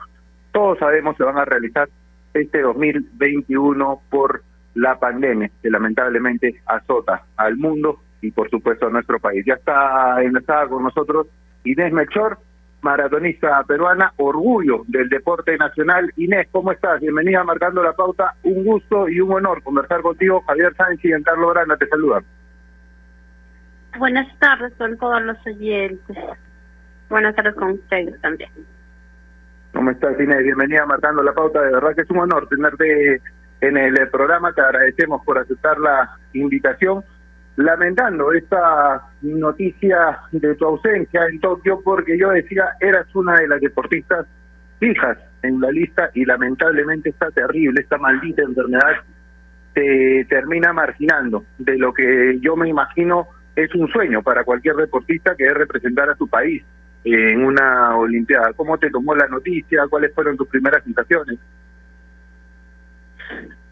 todos 0.51 0.79
sabemos 0.79 1.17
se 1.17 1.23
van 1.23 1.37
a 1.37 1.45
realizar 1.45 1.89
este 2.33 2.61
2021 2.61 4.01
por 4.09 4.43
la 4.75 4.99
pandemia 4.99 5.49
que 5.61 5.69
lamentablemente 5.69 6.61
azota 6.65 7.23
al 7.35 7.57
mundo 7.57 7.99
y 8.21 8.31
por 8.31 8.49
supuesto 8.49 8.87
a 8.87 8.89
nuestro 8.89 9.19
país. 9.19 9.43
Ya 9.45 9.55
está 9.55 10.21
enlazada 10.21 10.67
con 10.67 10.83
nosotros 10.83 11.27
Inés 11.63 11.91
Melchor, 11.91 12.37
maratonista 12.81 13.63
peruana, 13.63 14.13
orgullo 14.17 14.83
del 14.87 15.09
deporte 15.09 15.57
nacional. 15.57 16.11
Inés, 16.15 16.47
¿cómo 16.51 16.71
estás? 16.71 17.01
Bienvenida 17.01 17.43
Marcando 17.43 17.83
la 17.83 17.93
Pauta. 17.93 18.35
Un 18.43 18.63
gusto 18.63 19.09
y 19.09 19.19
un 19.19 19.33
honor 19.33 19.63
conversar 19.63 20.01
contigo. 20.01 20.41
Javier 20.47 20.73
Sánchez 20.75 21.19
y 21.19 21.23
Carlos 21.23 21.53
Grana 21.53 21.77
te 21.77 21.87
saludan. 21.87 22.23
Buenas 23.97 24.27
tardes 24.39 24.73
con 24.77 24.97
todos 24.97 25.21
los 25.23 25.37
oyentes. 25.45 26.17
Buenas 27.09 27.35
tardes 27.35 27.55
con 27.55 27.71
ustedes 27.71 28.19
también. 28.21 28.49
¿Cómo 29.73 29.91
estás, 29.91 30.19
Inés? 30.19 30.43
Bienvenida 30.43 30.85
Marcando 30.85 31.23
la 31.23 31.33
Pauta. 31.33 31.61
De 31.61 31.71
verdad 31.71 31.95
que 31.95 32.01
es 32.01 32.09
un 32.09 32.19
honor 32.19 32.47
tenerte 32.47 33.21
en 33.61 33.77
el 33.77 34.09
programa. 34.09 34.53
Te 34.53 34.61
agradecemos 34.61 35.23
por 35.25 35.39
aceptar 35.39 35.79
la 35.79 36.17
invitación 36.33 37.03
lamentando 37.55 38.31
esta 38.33 39.01
noticia 39.21 40.19
de 40.31 40.53
tu 40.55 40.65
ausencia 40.65 41.25
en 41.31 41.39
Tokio 41.39 41.81
porque 41.83 42.17
yo 42.17 42.29
decía, 42.29 42.65
eras 42.79 43.07
una 43.15 43.39
de 43.39 43.47
las 43.47 43.59
deportistas 43.61 44.27
fijas 44.79 45.17
en 45.41 45.59
la 45.59 45.71
lista 45.71 46.11
y 46.13 46.23
lamentablemente 46.23 47.09
está 47.09 47.31
terrible, 47.31 47.81
esta 47.81 47.97
maldita 47.97 48.43
enfermedad 48.43 49.01
te 49.73 50.25
termina 50.29 50.71
marginando 50.71 51.45
de 51.57 51.77
lo 51.77 51.93
que 51.93 52.37
yo 52.41 52.55
me 52.55 52.69
imagino 52.69 53.27
es 53.57 53.73
un 53.73 53.87
sueño 53.89 54.21
para 54.21 54.43
cualquier 54.43 54.75
deportista 54.75 55.35
que 55.35 55.45
es 55.45 55.53
representar 55.53 56.09
a 56.09 56.15
su 56.15 56.27
país 56.27 56.63
en 57.03 57.43
una 57.43 57.97
Olimpiada. 57.97 58.53
¿Cómo 58.53 58.77
te 58.77 58.91
tomó 58.91 59.15
la 59.15 59.27
noticia? 59.27 59.87
¿Cuáles 59.89 60.13
fueron 60.13 60.37
tus 60.37 60.47
primeras 60.47 60.83
sensaciones? 60.83 61.39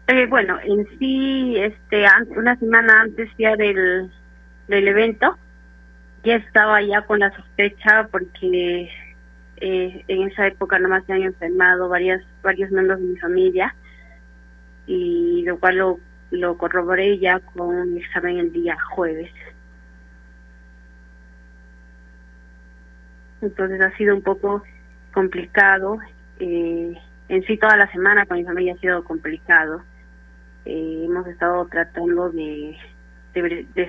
Eh, 0.08 0.26
bueno, 0.26 0.58
en 0.64 0.86
sí, 0.98 1.56
este, 1.56 2.04
una 2.30 2.56
semana 2.56 3.02
antes 3.02 3.30
ya 3.38 3.54
del, 3.54 4.10
del 4.66 4.88
evento, 4.88 5.36
ya 6.24 6.36
estaba 6.36 6.82
ya 6.82 7.02
con 7.02 7.20
la 7.20 7.30
sospecha 7.34 8.08
porque 8.10 8.90
eh, 9.58 10.04
en 10.08 10.22
esa 10.28 10.48
época 10.48 10.80
nomás 10.80 11.04
se 11.04 11.12
han 11.12 11.22
enfermado 11.22 11.88
varias, 11.88 12.22
varios 12.42 12.72
miembros 12.72 12.98
de 13.00 13.06
mi 13.06 13.16
familia 13.18 13.74
y 14.86 15.44
lo 15.44 15.58
cual 15.58 15.76
lo, 15.76 16.00
lo 16.32 16.58
corroboré 16.58 17.18
ya 17.18 17.38
con 17.38 17.68
un 17.68 17.96
examen 17.96 18.38
el 18.38 18.52
día 18.52 18.76
jueves. 18.90 19.30
Entonces 23.40 23.80
ha 23.80 23.96
sido 23.96 24.14
un 24.14 24.22
poco 24.22 24.62
complicado. 25.12 25.98
Eh, 26.38 26.96
en 27.28 27.42
sí 27.44 27.56
toda 27.56 27.76
la 27.76 27.90
semana 27.90 28.26
con 28.26 28.38
mi 28.38 28.44
familia 28.44 28.74
ha 28.74 28.78
sido 28.78 29.04
complicado. 29.04 29.82
Eh, 30.64 31.04
hemos 31.04 31.26
estado 31.26 31.66
tratando 31.66 32.30
de, 32.30 32.76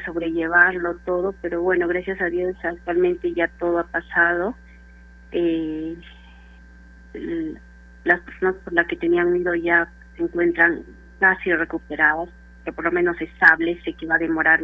sobrellevarlo 0.06 0.96
todo, 1.06 1.34
pero 1.42 1.62
bueno, 1.62 1.88
gracias 1.88 2.20
a 2.22 2.26
Dios 2.26 2.56
actualmente 2.64 3.34
ya 3.34 3.48
todo 3.60 3.80
ha 3.80 3.86
pasado. 3.86 4.56
Eh, 5.32 5.96
las 8.04 8.20
personas 8.22 8.56
por 8.64 8.74
las 8.74 8.88
que 8.88 8.96
tenían 8.96 9.34
miedo 9.34 9.56
ya 9.56 9.90
se 10.16 10.24
encuentran 10.24 10.84
casi 11.20 11.52
recuperadas, 11.54 12.30
que 12.64 12.72
por 12.72 12.86
lo 12.86 12.92
menos 12.92 13.20
establece 13.22 13.94
que 13.94 14.06
va 14.06 14.16
a 14.16 14.20
demorar 14.20 14.62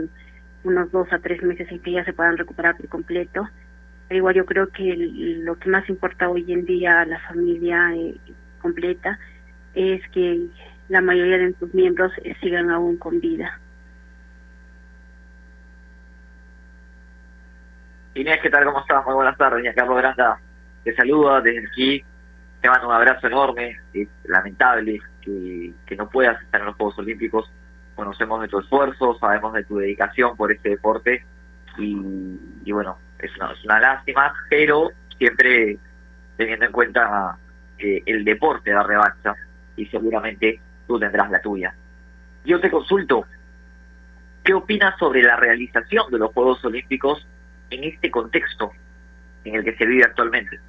unos 0.64 0.92
dos 0.92 1.12
a 1.12 1.20
tres 1.20 1.42
meses 1.44 1.70
en 1.72 1.80
que 1.80 1.94
ya 1.94 2.06
se 2.06 2.14
puedan 2.14 2.38
recuperar 2.38 2.78
por 2.78 2.88
completo. 2.90 3.48
Igual 4.10 4.36
yo 4.36 4.46
creo 4.46 4.68
que 4.68 4.96
lo 4.96 5.58
que 5.58 5.70
más 5.70 5.88
importa 5.90 6.30
hoy 6.30 6.52
en 6.52 6.66
día 6.66 7.02
a 7.02 7.06
la 7.06 7.20
familia 7.22 7.96
eh, 7.96 8.16
completa 8.62 9.18
es 9.74 10.08
que 10.10 10.48
la 10.90 11.02
mayoría 11.02 11.38
de 11.38 11.54
sus 11.56 11.74
miembros 11.74 12.12
eh, 12.24 12.36
sigan 12.42 12.70
aún 12.70 12.98
con 12.98 13.20
vida. 13.20 13.60
Inés, 18.16 18.40
¿qué 18.44 18.50
tal? 18.50 18.66
¿Cómo 18.66 18.82
estás? 18.82 19.04
Muy 19.06 19.16
buenas 19.16 19.38
tardes. 19.38 19.76
Carlos 19.76 19.98
Granda 19.98 20.40
te 20.84 20.96
saluda 20.96 21.42
desde 21.42 21.66
aquí. 21.66 22.04
Te 22.62 22.70
mando 22.70 22.88
un 22.88 22.94
abrazo 22.94 23.26
enorme. 23.26 23.80
Es 23.94 24.08
lamentable 24.26 25.00
que, 25.22 25.74
que 25.86 25.96
no 25.96 26.08
puedas 26.10 26.40
estar 26.44 26.62
en 26.62 26.68
los 26.68 26.76
Juegos 26.76 27.00
Olímpicos. 27.00 27.52
Conocemos 27.96 28.42
de 28.42 28.48
tu 28.48 28.60
esfuerzo, 28.60 29.18
sabemos 29.20 29.54
de 29.54 29.64
tu 29.64 29.78
dedicación 29.78 30.36
por 30.36 30.52
este 30.52 30.70
deporte 30.70 31.26
y, 31.78 32.40
y 32.66 32.72
bueno, 32.72 32.98
es 33.24 33.36
una, 33.38 33.52
es 33.52 33.64
una 33.64 33.80
lástima, 33.80 34.34
pero 34.50 34.92
siempre 35.18 35.78
teniendo 36.38 36.66
en 36.66 36.72
cuenta 36.72 37.38
que 37.78 38.04
el 38.06 38.24
deporte 38.24 38.72
da 38.72 38.84
revancha 38.84 39.36
y 39.76 39.86
seguramente 39.88 40.60
tú 40.88 41.00
tendrás 41.00 41.30
la 41.32 41.42
tuya. 41.42 41.74
Yo 42.46 42.60
te 42.60 42.70
consulto, 42.70 43.26
¿qué 44.44 44.54
opinas 44.54 44.98
sobre 45.00 45.24
la 45.24 45.38
realización 45.38 46.12
de 46.12 46.20
los 46.20 46.32
Juegos 46.34 46.64
Olímpicos 46.66 47.26
en 47.70 47.84
este 47.86 48.12
contexto 48.12 48.72
en 49.46 49.56
el 49.56 49.64
que 49.64 49.76
se 49.76 49.86
vive 49.86 50.04
actualmente? 50.04 50.60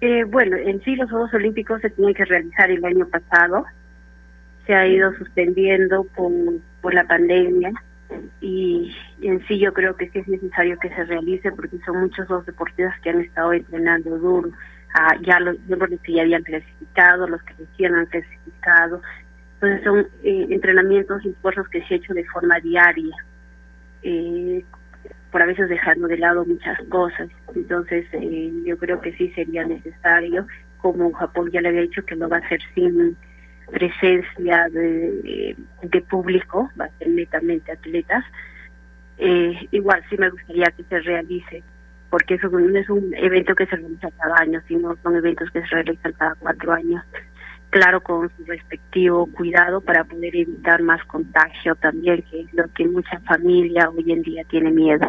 Eh, 0.00 0.24
bueno, 0.24 0.56
en 0.56 0.82
sí 0.82 0.96
los 0.96 1.10
Juegos 1.10 1.34
Olímpicos 1.34 1.80
se 1.80 1.90
tenían 1.90 2.14
que 2.14 2.24
realizar 2.24 2.70
el 2.70 2.84
año 2.84 3.06
pasado, 3.08 3.66
se 4.66 4.74
ha 4.74 4.86
ido 4.86 5.12
suspendiendo 5.14 6.04
por, 6.14 6.30
por 6.80 6.94
la 6.94 7.04
pandemia 7.04 7.72
y 8.40 8.94
en 9.22 9.46
sí 9.46 9.58
yo 9.58 9.72
creo 9.72 9.96
que 9.96 10.10
sí 10.10 10.18
es 10.18 10.28
necesario 10.28 10.78
que 10.78 10.88
se 10.88 11.04
realice 11.04 11.52
porque 11.52 11.78
son 11.84 12.00
muchos 12.00 12.28
los 12.28 12.44
deportistas 12.46 12.98
que 13.00 13.10
han 13.10 13.20
estado 13.20 13.52
entrenando 13.52 14.18
duro, 14.18 14.50
ah, 14.94 15.16
ya 15.22 15.40
los, 15.40 15.56
los 15.68 16.00
que 16.00 16.12
ya 16.12 16.22
habían 16.22 16.42
clasificado, 16.42 17.26
los 17.28 17.42
que 17.42 17.54
recién 17.54 17.94
han 17.94 18.06
clasificado, 18.06 19.02
entonces 19.54 19.84
son 19.84 19.98
eh, 20.22 20.46
entrenamientos 20.50 21.24
y 21.24 21.28
esfuerzos 21.28 21.68
que 21.68 21.82
se 21.82 21.94
han 21.94 22.00
hecho 22.00 22.14
de 22.14 22.24
forma 22.24 22.58
diaria, 22.60 23.14
eh, 24.02 24.64
por 25.30 25.42
a 25.42 25.46
veces 25.46 25.68
dejando 25.68 26.08
de 26.08 26.16
lado 26.16 26.44
muchas 26.44 26.78
cosas. 26.88 27.28
Entonces, 27.54 28.06
eh, 28.12 28.52
yo 28.64 28.78
creo 28.78 29.00
que 29.00 29.12
sí 29.12 29.30
sería 29.32 29.64
necesario, 29.64 30.46
como 30.78 31.12
Japón 31.12 31.50
ya 31.52 31.60
le 31.60 31.68
había 31.68 31.82
dicho 31.82 32.04
que 32.04 32.16
lo 32.16 32.28
va 32.28 32.38
a 32.38 32.40
hacer 32.40 32.58
sin 32.74 33.16
presencia 33.70 34.68
de, 34.70 35.56
público, 36.08 36.70
va 36.80 36.86
a 36.86 36.98
ser 36.98 37.08
netamente 37.08 37.72
atletas. 37.72 38.24
Eh, 39.18 39.68
igual 39.70 40.02
sí 40.08 40.16
me 40.18 40.30
gustaría 40.30 40.66
que 40.76 40.84
se 40.84 41.00
realice, 41.00 41.62
porque 42.10 42.34
eso 42.34 42.48
no 42.48 42.78
es 42.78 42.88
un 42.88 43.14
evento 43.14 43.54
que 43.54 43.66
se 43.66 43.76
realiza 43.76 44.10
cada 44.18 44.36
año, 44.38 44.60
sino 44.66 44.96
son 45.02 45.16
eventos 45.16 45.50
que 45.50 45.60
se 45.60 45.68
realizan 45.68 46.12
cada 46.12 46.34
cuatro 46.36 46.72
años. 46.72 47.04
Claro, 47.70 48.00
con 48.00 48.28
su 48.36 48.44
respectivo 48.46 49.26
cuidado 49.26 49.80
para 49.80 50.02
poder 50.02 50.34
evitar 50.34 50.82
más 50.82 51.04
contagio 51.04 51.76
también, 51.76 52.22
que 52.22 52.40
es 52.40 52.52
lo 52.52 52.64
que 52.74 52.88
mucha 52.88 53.20
familia 53.20 53.88
hoy 53.90 54.10
en 54.10 54.22
día 54.22 54.42
tiene 54.44 54.72
miedo. 54.72 55.08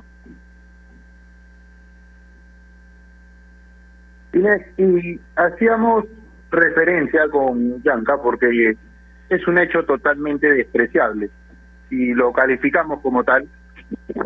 Y 4.34 5.20
hacíamos 5.36 6.06
referencia 6.52 7.28
con 7.30 7.82
Yanka 7.84 8.22
porque 8.22 8.76
es 9.30 9.48
un 9.48 9.58
hecho 9.58 9.84
totalmente 9.84 10.52
despreciable. 10.52 11.30
Si 11.90 12.14
lo 12.14 12.32
calificamos 12.32 13.02
como 13.02 13.24
tal, 13.24 13.48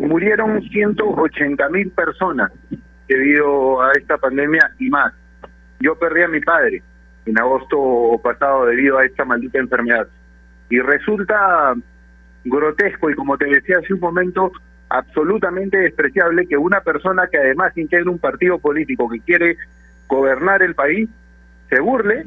murieron 0.00 0.60
180 0.62 1.68
mil 1.70 1.90
personas 1.90 2.52
debido 3.08 3.80
a 3.82 3.92
esta 3.92 4.18
pandemia 4.18 4.70
y 4.78 4.90
más. 4.90 5.12
Yo 5.80 5.96
perdí 5.98 6.22
a 6.22 6.28
mi 6.28 6.40
padre 6.40 6.82
en 7.24 7.38
agosto 7.38 8.20
pasado 8.22 8.66
debido 8.66 8.98
a 8.98 9.04
esta 9.04 9.24
maldita 9.24 9.58
enfermedad. 9.58 10.08
Y 10.70 10.80
resulta 10.80 11.74
grotesco 12.44 13.10
y 13.10 13.14
como 13.14 13.36
te 13.36 13.46
decía 13.46 13.78
hace 13.78 13.94
un 13.94 14.00
momento, 14.00 14.52
absolutamente 14.88 15.78
despreciable 15.78 16.46
que 16.46 16.56
una 16.56 16.80
persona 16.80 17.26
que 17.30 17.38
además 17.38 17.76
integra 17.76 18.10
un 18.10 18.18
partido 18.18 18.58
político 18.58 19.08
que 19.08 19.20
quiere 19.20 19.56
gobernar 20.08 20.62
el 20.62 20.74
país 20.74 21.08
se 21.68 21.80
burle 21.80 22.26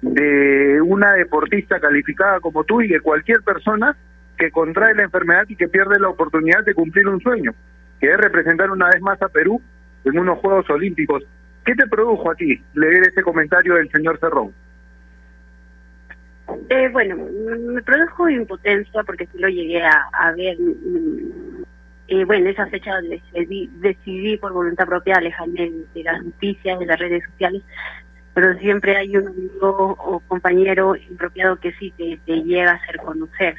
de 0.00 0.80
una 0.82 1.12
deportista 1.12 1.80
calificada 1.80 2.40
como 2.40 2.64
tú 2.64 2.82
y 2.82 2.88
de 2.88 3.00
cualquier 3.00 3.42
persona 3.42 3.96
que 4.36 4.50
contrae 4.50 4.94
la 4.94 5.04
enfermedad 5.04 5.44
y 5.48 5.56
que 5.56 5.68
pierde 5.68 5.98
la 5.98 6.08
oportunidad 6.08 6.64
de 6.64 6.74
cumplir 6.74 7.08
un 7.08 7.20
sueño, 7.20 7.54
que 8.00 8.10
es 8.10 8.16
representar 8.16 8.70
una 8.70 8.88
vez 8.88 9.00
más 9.00 9.20
a 9.22 9.28
Perú 9.28 9.62
en 10.04 10.18
unos 10.18 10.38
Juegos 10.38 10.68
Olímpicos. 10.70 11.24
¿Qué 11.64 11.74
te 11.74 11.86
produjo 11.86 12.30
a 12.30 12.34
ti 12.34 12.60
leer 12.74 13.08
ese 13.08 13.22
comentario 13.22 13.74
del 13.74 13.90
señor 13.90 14.18
Cerrón? 14.18 14.52
Eh, 16.68 16.88
bueno, 16.92 17.16
me 17.16 17.82
produjo 17.82 18.28
impotencia 18.28 19.02
porque 19.04 19.26
sí 19.26 19.38
lo 19.38 19.48
llegué 19.48 19.82
a, 19.82 20.32
ver. 20.36 20.56
Eh, 22.08 22.24
bueno, 22.26 22.50
esa 22.50 22.66
fecha 22.66 23.00
decidí, 23.00 23.70
decidí 23.80 24.36
por 24.36 24.52
voluntad 24.52 24.86
propia 24.86 25.14
alejarme 25.16 25.72
de 25.94 26.02
las 26.02 26.22
noticias, 26.22 26.78
de 26.78 26.86
las 26.86 26.98
redes 26.98 27.24
sociales, 27.24 27.62
pero 28.34 28.58
siempre 28.58 28.96
hay 28.96 29.16
un 29.16 29.28
amigo 29.28 29.96
o 29.98 30.20
compañero 30.26 30.96
impropiado 30.96 31.56
que 31.56 31.72
sí 31.74 31.92
te, 31.96 32.18
llega 32.42 32.72
a 32.72 32.74
hacer 32.74 32.98
conocer. 32.98 33.54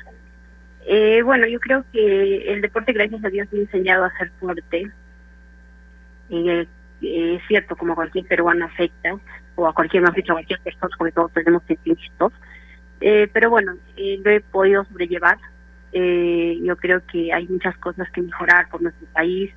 Eh, 0.86 1.22
bueno, 1.24 1.48
yo 1.48 1.60
creo 1.60 1.84
que 1.92 2.52
el 2.52 2.62
deporte, 2.62 2.94
gracias 2.94 3.24
a 3.24 3.30
Dios, 3.30 3.48
me 3.52 3.60
ha 3.60 3.62
enseñado 3.64 4.04
a 4.04 4.18
ser 4.18 4.30
fuerte. 4.40 4.92
Eh, 6.30 6.68
es 7.02 7.42
cierto, 7.48 7.76
como 7.76 7.96
cualquier 7.96 8.26
peruano 8.26 8.66
afecta, 8.66 9.16
o 9.56 9.68
a 9.68 9.74
cualquier, 9.74 10.04
más 10.04 10.14
dicho, 10.14 10.34
a 10.34 10.36
cualquier 10.36 10.60
persona, 10.60 10.96
porque 10.98 11.14
todos 11.14 11.32
tenemos 11.34 11.64
sentimientos. 11.64 12.34
Eh, 13.02 13.30
pero 13.32 13.50
bueno, 13.50 13.76
eh, 13.98 14.20
lo 14.24 14.32
he 14.32 14.42
podido 14.42 14.84
sobrellevar. 14.86 15.38
Eh, 15.92 16.60
yo 16.62 16.76
creo 16.76 17.02
que 17.06 17.32
hay 17.32 17.48
muchas 17.48 17.78
cosas 17.78 18.10
que 18.12 18.22
mejorar 18.22 18.70
por 18.70 18.82
nuestro 18.82 19.08
país. 19.14 19.52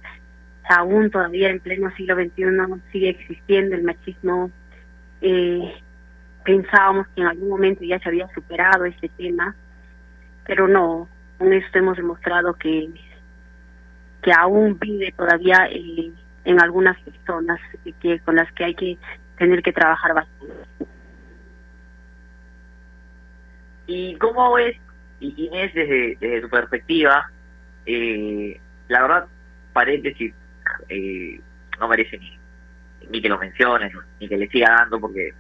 Aún 0.69 1.11
todavía 1.11 1.49
en 1.49 1.61
pleno 1.61 1.91
siglo 1.97 2.15
XXI 2.15 2.45
sigue 2.93 3.09
existiendo 3.11 3.75
el 3.75 3.83
machismo 3.83 4.51
eh, 5.21 5.75
pensábamos 6.45 7.07
que 7.09 7.21
en 7.21 7.27
algún 7.29 7.49
momento 7.49 7.85
ya 7.85 7.99
se 7.99 8.09
había 8.09 8.29
superado 8.35 8.85
este 8.85 9.09
tema, 9.11 9.55
pero 10.47 10.67
no, 10.67 11.09
con 11.39 11.53
esto 11.53 11.79
hemos 11.79 11.97
demostrado 11.97 12.55
que, 12.55 12.89
que 14.23 14.33
aún 14.33 14.79
vive 14.79 15.13
todavía 15.17 15.69
eh, 15.71 16.11
en 16.45 16.63
algunas 16.63 16.99
personas 17.01 17.61
que 18.01 18.19
con 18.21 18.37
las 18.37 18.51
que 18.53 18.65
hay 18.65 18.75
que 18.75 18.99
tener 19.37 19.63
que 19.63 19.73
trabajar 19.73 20.15
bastante. 20.15 20.55
¿Y 23.87 24.17
cómo 24.17 24.53
ves, 24.55 24.77
Inés, 25.21 25.73
desde, 25.75 26.17
desde 26.21 26.43
tu 26.43 26.49
perspectiva, 26.51 27.31
eh, 27.87 28.61
la 28.89 29.03
verdad, 29.03 29.27
paréntesis, 29.73 30.35
eh, 30.89 31.41
no 31.81 31.89
merece 31.89 32.19
ni, 32.19 32.38
ni 33.11 33.23
que 33.23 33.29
lo 33.29 33.39
mencionen, 33.39 33.93
ni 34.21 34.29
que 34.29 34.37
le 34.37 34.49
siga 34.49 34.71
dando, 34.71 35.01
porque 35.01 35.33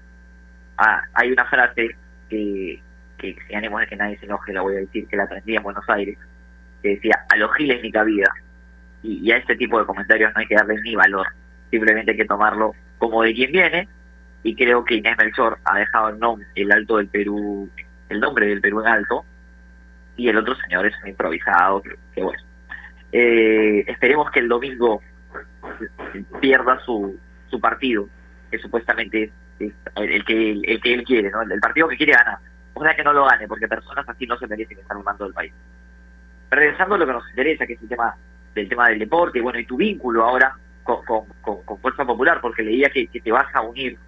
ah, 0.79 1.03
hay 1.15 1.33
una 1.33 1.45
frase 1.47 1.97
que, 2.29 2.81
que 3.19 3.37
si 3.47 3.55
ánimo 3.55 3.79
de 3.79 3.87
que 3.87 3.97
nadie 3.97 4.19
se 4.19 4.27
enoje, 4.27 4.53
la 4.53 4.63
voy 4.63 4.77
a 4.77 4.81
decir, 4.81 5.07
que 5.09 5.17
la 5.17 5.25
aprendí 5.25 5.57
en 5.57 5.63
Buenos 5.63 5.89
Aires, 5.89 6.19
que 6.83 6.91
decía, 6.91 7.25
a 7.29 7.37
los 7.37 7.55
giles 7.55 7.83
ni 7.83 7.93
cabida. 7.93 8.31
Y, 9.03 9.31
a 9.31 9.37
este 9.37 9.57
tipo 9.57 9.79
de 9.79 9.87
comentarios 9.87 10.33
no 10.35 10.41
hay 10.41 10.47
que 10.47 10.57
darle 10.57 10.81
ni 10.83 10.97
valor, 10.97 11.27
simplemente 11.71 12.13
hay 12.13 12.17
que 12.17 12.25
tomarlo 12.25 12.75
como 12.99 13.23
de 13.23 13.35
quien 13.35 13.53
viene, 13.53 13.89
y 14.43 14.55
creo 14.55 14.85
que 14.85 14.97
Inés 14.97 15.17
Melchor 15.19 15.59
ha 15.65 15.79
dejado 15.79 16.09
el, 16.09 16.19
nombre, 16.19 16.47
el 16.55 16.73
alto 16.73 16.97
del 16.97 17.09
Perú, 17.09 17.71
el 18.09 18.21
nombre 18.21 18.47
del 18.47 18.61
Perú 18.61 18.81
en 18.81 18.89
alto, 18.89 19.25
y 20.17 20.29
el 20.29 20.37
otro 20.37 20.57
señor 20.57 20.87
es 20.87 20.95
un 21.03 21.11
improvisado, 21.11 21.83
que, 21.83 22.23
bueno. 22.23 22.43
Eh, 23.11 23.85
esperemos 23.87 24.31
que 24.31 24.41
el 24.41 24.49
domingo 24.49 25.01
pierda 26.41 26.79
su, 26.81 27.19
su 27.51 27.61
partido, 27.61 28.09
que 28.51 28.59
supuestamente 28.59 29.33
es, 29.59 29.73
el, 29.97 30.25
que 30.25 30.53
el, 30.53 30.81
que 30.81 30.95
él 30.95 31.05
quiere, 31.05 31.31
¿no? 31.31 31.43
El, 31.43 31.61
partido 31.61 31.89
que 31.89 31.97
quiere 31.97 32.13
ganar. 32.13 32.39
sea 32.81 32.95
que 32.95 33.05
no 33.05 33.13
lo 33.13 33.27
gane, 33.27 33.49
porque 33.49 33.69
personas 33.69 34.09
así 34.09 34.27
no 34.27 34.39
se 34.39 34.47
merecen 34.47 34.79
estar 34.79 34.97
al 34.97 35.05
mando 35.05 35.25
del 35.25 35.35
país. 35.35 35.53
Regresando 36.51 36.95
a 36.95 36.99
lo 36.99 37.07
que 37.07 37.13
nos 37.13 37.29
interesa, 37.31 37.67
que 37.67 37.75
es 37.75 37.83
el 37.83 37.89
tema 37.89 38.15
del 38.55 38.69
tema 38.69 38.89
del 38.89 38.99
deporte, 38.99 39.41
bueno, 39.41 39.59
y 39.59 39.67
tu 39.67 39.77
vínculo 39.77 40.25
ahora 40.25 40.57
con, 40.83 41.05
con, 41.43 41.79
Fuerza 41.81 42.05
Popular, 42.05 42.41
porque 42.41 42.63
leía 42.63 42.89
que, 42.91 43.07
que 43.09 43.21
te 43.21 43.31
vas 43.31 43.47
a 43.55 43.61
unir 43.61 43.99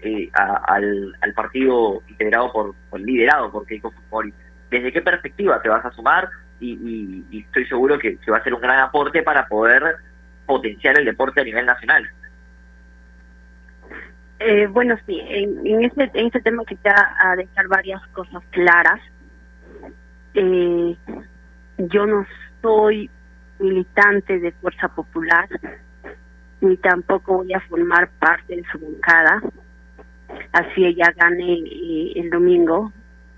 eh, 0.00 0.30
al, 0.32 1.16
al, 1.20 1.32
partido 1.34 2.02
integrado 2.06 2.52
por, 2.52 2.74
por 2.88 3.00
liderado 3.00 3.50
por 3.50 3.66
Keiko 3.66 3.90
Fujimori. 3.90 4.32
¿Desde 4.70 4.92
qué 4.92 5.02
perspectiva 5.02 5.60
te 5.60 5.68
vas 5.68 5.84
a 5.84 5.90
sumar? 5.90 6.28
Y, 6.60 7.24
estoy 7.32 7.66
seguro 7.66 7.98
que, 7.98 8.16
que 8.18 8.30
va 8.30 8.38
a 8.38 8.44
ser 8.44 8.54
un 8.54 8.60
gran 8.60 8.78
aporte 8.80 9.22
para 9.22 9.46
poder 9.46 9.96
potenciar 10.46 10.98
el 10.98 11.04
deporte 11.04 11.40
a 11.40 11.44
nivel 11.44 11.66
nacional. 11.66 12.08
Eh, 14.40 14.68
bueno, 14.68 14.96
sí, 15.04 15.20
en, 15.20 15.66
en, 15.66 15.84
este, 15.84 16.10
en 16.14 16.26
este 16.26 16.40
tema 16.40 16.64
quisiera 16.64 17.34
dejar 17.36 17.66
varias 17.66 18.06
cosas 18.08 18.42
claras. 18.50 19.00
Eh, 20.34 20.96
yo 21.78 22.06
no 22.06 22.24
soy 22.62 23.10
militante 23.58 24.38
de 24.38 24.52
Fuerza 24.52 24.88
Popular, 24.88 25.48
ni 26.60 26.76
tampoco 26.76 27.38
voy 27.38 27.52
a 27.52 27.60
formar 27.60 28.08
parte 28.20 28.54
de 28.54 28.64
su 28.70 28.78
bancada, 28.78 29.42
así 30.52 30.84
ella 30.84 31.12
gane 31.16 31.54
eh, 31.54 32.12
el 32.16 32.30
domingo. 32.30 32.92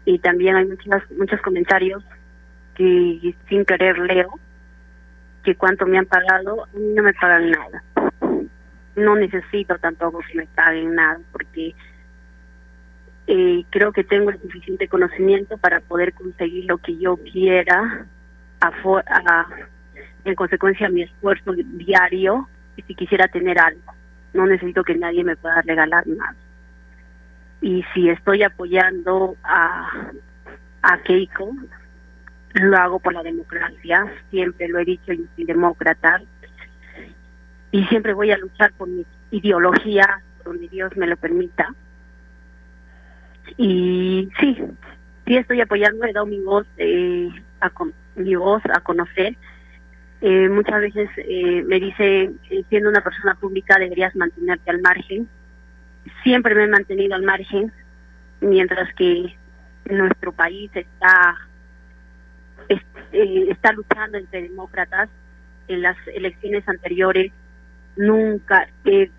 Y 0.04 0.18
también 0.18 0.56
hay 0.56 0.66
muchos, 0.66 1.10
muchos 1.16 1.40
comentarios 1.40 2.02
que 2.74 3.34
sin 3.48 3.64
querer 3.64 3.98
leo, 3.98 4.38
que 5.44 5.54
cuánto 5.54 5.86
me 5.86 5.98
han 5.98 6.06
pagado, 6.06 6.64
a 6.64 6.76
mí 6.76 6.92
no 6.94 7.02
me 7.02 7.14
pagan 7.14 7.50
nada 7.50 7.82
no 9.00 9.16
necesito 9.16 9.78
tampoco 9.78 10.20
que 10.20 10.38
me 10.38 10.46
paguen 10.46 10.94
nada 10.94 11.20
porque 11.32 11.74
eh, 13.26 13.64
creo 13.70 13.92
que 13.92 14.04
tengo 14.04 14.30
el 14.30 14.40
suficiente 14.40 14.88
conocimiento 14.88 15.56
para 15.58 15.80
poder 15.80 16.12
conseguir 16.12 16.64
lo 16.66 16.78
que 16.78 16.96
yo 16.98 17.16
quiera 17.16 18.06
a, 18.60 19.46
en 20.24 20.34
consecuencia 20.34 20.88
mi 20.88 21.02
esfuerzo 21.02 21.52
diario 21.52 22.48
y 22.76 22.82
si 22.82 22.94
quisiera 22.94 23.28
tener 23.28 23.58
algo. 23.58 23.94
No 24.32 24.46
necesito 24.46 24.84
que 24.84 24.94
nadie 24.94 25.24
me 25.24 25.36
pueda 25.36 25.60
regalar 25.62 26.06
nada. 26.06 26.36
Y 27.60 27.84
si 27.92 28.08
estoy 28.08 28.42
apoyando 28.42 29.36
a 29.42 30.12
a 30.82 30.98
Keiko 31.02 31.54
lo 32.54 32.76
hago 32.76 32.98
por 32.98 33.12
la 33.12 33.22
democracia. 33.22 34.12
Siempre 34.30 34.68
lo 34.68 34.78
he 34.80 34.84
dicho 34.84 35.12
y 35.12 35.28
soy 35.36 35.44
demócrata 35.44 36.20
y 37.72 37.85
siempre 37.85 38.12
voy 38.14 38.30
a 38.33 38.38
luchar 38.38 38.72
por 38.72 38.88
mi 38.88 39.04
ideología 39.30 40.22
donde 40.44 40.68
Dios 40.68 40.96
me 40.96 41.06
lo 41.06 41.16
permita. 41.16 41.74
Y 43.56 44.28
sí, 44.40 44.59
sí 45.26 45.37
estoy 45.37 45.61
apoyando, 45.61 46.04
he 46.04 46.12
dado 46.12 46.26
mi 46.26 46.40
voz, 46.40 46.66
eh, 46.78 47.28
a 47.61 47.70
mi 48.16 48.35
voz 48.35 48.62
a 48.74 48.80
conocer. 48.80 49.37
Eh, 50.20 50.48
muchas 50.48 50.80
veces 50.80 51.09
eh, 51.16 51.62
me 51.66 51.80
dice, 51.80 52.30
siendo 52.68 52.90
una 52.90 53.00
persona 53.02 53.35
pública 53.35 53.78
deberías 53.78 54.14
mantenerte 54.16 54.70
al 54.70 54.80
margen. 54.80 55.28
Siempre 56.22 56.54
me 56.54 56.64
he 56.64 56.68
mantenido 56.68 57.14
al 57.14 57.22
margen, 57.22 57.72
mientras 58.40 58.92
que 58.94 59.37
nuestro 59.85 60.33
país 60.33 60.70
está 60.74 61.37
está 63.48 63.72
luchando 63.72 64.18
entre 64.18 64.42
demócratas. 64.42 65.09
En 65.68 65.83
las 65.83 65.96
elecciones 66.09 66.68
anteriores 66.68 67.33
nunca 67.96 68.68
he, 68.85 69.11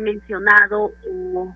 mencionado 0.00 0.92
o 1.08 1.54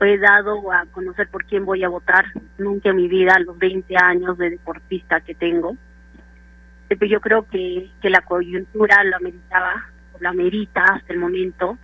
he 0.00 0.18
dado 0.18 0.70
a 0.72 0.86
conocer 0.86 1.28
por 1.28 1.44
quién 1.44 1.64
voy 1.64 1.82
a 1.84 1.88
votar 1.88 2.26
nunca 2.58 2.90
en 2.90 2.96
mi 2.96 3.08
vida, 3.08 3.34
a 3.34 3.40
los 3.40 3.58
20 3.58 3.94
años 3.96 4.38
de 4.38 4.50
deportista 4.50 5.20
que 5.20 5.34
tengo. 5.34 5.76
Pero 6.88 7.06
yo 7.06 7.20
creo 7.20 7.48
que, 7.48 7.90
que 8.00 8.10
la 8.10 8.20
coyuntura 8.20 9.02
lo 9.04 9.16
ameritaba, 9.16 9.86
o 10.12 10.18
la 10.20 10.30
amerita 10.30 10.84
hasta 10.84 11.12
el 11.12 11.18
momento, 11.18 11.78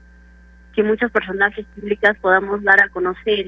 que 0.74 0.82
muchos 0.82 1.10
personajes 1.10 1.66
públicos 1.74 2.16
podamos 2.20 2.62
dar 2.62 2.82
a 2.82 2.88
conocer 2.88 3.46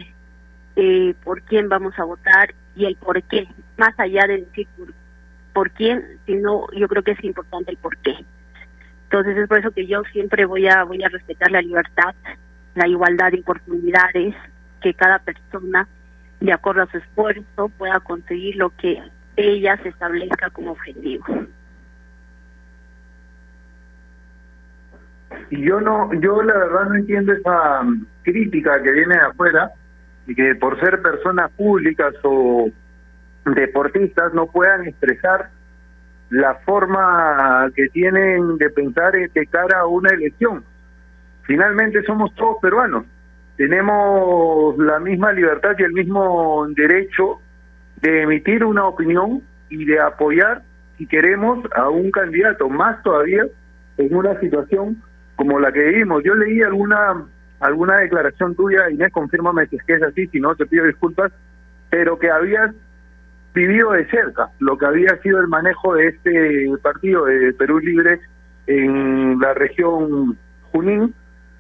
eh, 0.77 1.15
por 1.23 1.43
quién 1.43 1.69
vamos 1.69 1.97
a 1.99 2.05
votar 2.05 2.55
y 2.75 2.87
el 2.87 2.97
por 2.97 3.23
qué, 3.25 3.47
más 3.77 3.99
allá 3.99 4.27
de 4.27 4.39
decir 4.39 4.67
por, 4.77 4.93
por 5.53 5.71
quién, 5.73 6.19
sino 6.27 6.67
yo 6.73 6.89
creo 6.89 7.03
que 7.03 7.13
es 7.13 7.25
importante 7.25 7.71
el 7.71 7.77
por 7.77 7.97
qué. 7.99 8.25
Entonces 9.12 9.37
es 9.37 9.46
por 9.46 9.59
eso 9.59 9.70
que 9.72 9.87
yo 9.87 10.03
siempre 10.11 10.46
voy 10.46 10.66
a 10.68 10.85
voy 10.85 11.05
a 11.05 11.09
respetar 11.11 11.51
la 11.51 11.61
libertad, 11.61 12.14
la 12.75 12.88
igualdad 12.88 13.31
de 13.31 13.40
oportunidades, 13.40 14.35
que 14.81 14.94
cada 14.94 15.18
persona, 15.18 15.87
de 16.40 16.51
acuerdo 16.51 16.81
a 16.81 16.87
su 16.87 16.96
esfuerzo, 16.96 17.68
pueda 17.77 18.01
conseguir 18.01 18.57
lo 18.57 18.70
que 18.70 19.03
ella 19.37 19.77
se 19.83 19.90
establezca 19.90 20.48
como 20.48 20.70
objetivo. 20.70 21.27
Yo 25.51 25.79
no, 25.83 26.11
yo 26.14 26.42
la 26.42 26.57
verdad 26.57 26.85
no 26.87 26.94
entiendo 26.94 27.35
esa 27.35 27.83
um, 27.83 28.07
crítica 28.22 28.83
que 28.83 28.92
viene 28.92 29.14
de 29.14 29.20
afuera 29.20 29.72
y 30.27 30.35
que 30.35 30.55
por 30.55 30.81
ser 30.81 31.03
personas 31.03 31.51
públicas 31.51 32.14
o 32.22 32.70
deportistas 33.44 34.33
no 34.33 34.46
puedan 34.46 34.87
expresar 34.87 35.51
la 36.33 36.55
forma 36.64 37.71
que 37.77 37.88
tienen 37.88 38.57
de 38.57 38.71
pensar 38.71 39.12
de 39.12 39.47
cara 39.47 39.81
a 39.81 39.87
una 39.87 40.11
elección. 40.11 40.64
Finalmente 41.42 42.03
somos 42.05 42.35
todos 42.35 42.57
peruanos, 42.62 43.05
tenemos 43.57 44.79
la 44.79 44.99
misma 44.99 45.33
libertad 45.33 45.73
y 45.79 45.83
el 45.83 45.92
mismo 45.92 46.66
derecho 46.75 47.38
de 48.01 48.23
emitir 48.23 48.64
una 48.64 48.87
opinión 48.87 49.42
y 49.68 49.85
de 49.85 50.01
apoyar, 50.01 50.62
si 50.97 51.07
queremos, 51.07 51.59
a 51.75 51.90
un 51.90 52.11
candidato, 52.11 52.68
más 52.71 53.03
todavía 53.03 53.45
en 53.99 54.14
una 54.14 54.40
situación 54.40 55.03
como 55.37 55.61
la 55.61 55.71
que 55.71 55.81
vivimos. 55.81 56.23
Yo 56.25 56.35
leí 56.35 56.62
alguna 56.62 57.27
alguna 57.61 57.99
declaración 57.99 58.57
tuya, 58.57 58.90
Inés, 58.90 59.12
confírmame 59.12 59.66
si 59.66 59.77
es 59.77 59.83
que 59.85 59.92
es 59.92 60.03
así, 60.03 60.27
si 60.29 60.40
no 60.40 60.55
te 60.57 60.66
pido 60.66 60.87
disculpas, 60.87 61.31
pero 61.90 62.18
que 62.18 62.31
habías 62.31 62.75
vivido 63.55 63.93
de 63.93 64.07
cerca 64.09 64.51
lo 64.59 64.79
que 64.79 64.87
había 64.87 65.17
sido 65.23 65.41
el 65.41 65.49
manejo 65.49 65.95
de 65.95 66.09
este 66.09 66.71
partido 66.83 67.27
de 67.27 67.53
Perú 67.53 67.79
Libre 67.79 68.21
en 68.67 69.38
la 69.38 69.55
región 69.55 70.38
Junín 70.71 71.15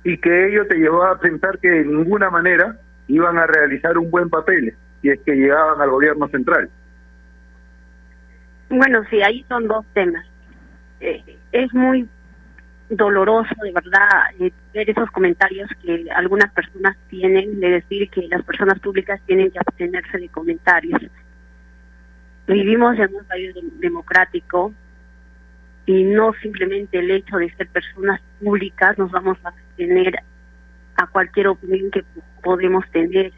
y 0.04 0.16
que 0.18 0.48
ello 0.48 0.66
te 0.66 0.76
llevó 0.76 1.04
a 1.04 1.18
pensar 1.18 1.58
que 1.58 1.70
de 1.70 1.84
ninguna 1.84 2.30
manera 2.30 2.76
iban 3.08 3.38
a 3.38 3.46
realizar 3.46 3.98
un 3.98 4.10
buen 4.10 4.30
papel 4.30 4.74
si 5.00 5.10
es 5.10 5.20
que 5.20 5.34
llegaban 5.34 5.80
al 5.80 5.90
gobierno 5.90 6.28
central. 6.28 6.70
Bueno, 8.70 9.02
sí, 9.10 9.20
ahí 9.22 9.44
son 9.48 9.68
dos 9.68 9.84
temas. 9.92 10.24
Eh, 11.00 11.22
es 11.50 11.74
muy 11.74 12.08
doloroso, 12.88 13.54
de 13.62 13.72
verdad, 13.72 14.08
eh, 14.38 14.52
ver 14.72 14.88
esos 14.88 15.10
comentarios 15.10 15.68
que 15.82 16.06
algunas 16.14 16.50
personas 16.52 16.96
tienen 17.08 17.60
de 17.60 17.70
decir 17.70 18.08
que 18.10 18.22
las 18.28 18.42
personas 18.44 18.78
públicas 18.78 19.20
tienen 19.26 19.50
que 19.50 19.58
abstenerse 19.58 20.18
de 20.18 20.28
comentarios 20.28 21.02
Vivimos 22.46 22.98
en 22.98 23.14
un 23.14 23.24
país 23.24 23.54
democrático 23.78 24.74
y 25.86 26.04
no 26.04 26.32
simplemente 26.42 26.98
el 26.98 27.10
hecho 27.10 27.36
de 27.36 27.54
ser 27.54 27.68
personas 27.68 28.20
públicas 28.40 28.98
nos 28.98 29.10
vamos 29.10 29.38
a 29.44 29.52
tener 29.76 30.16
a 30.96 31.06
cualquier 31.06 31.48
opinión 31.48 31.90
que 31.90 32.04
podemos 32.42 32.88
tener. 32.90 33.32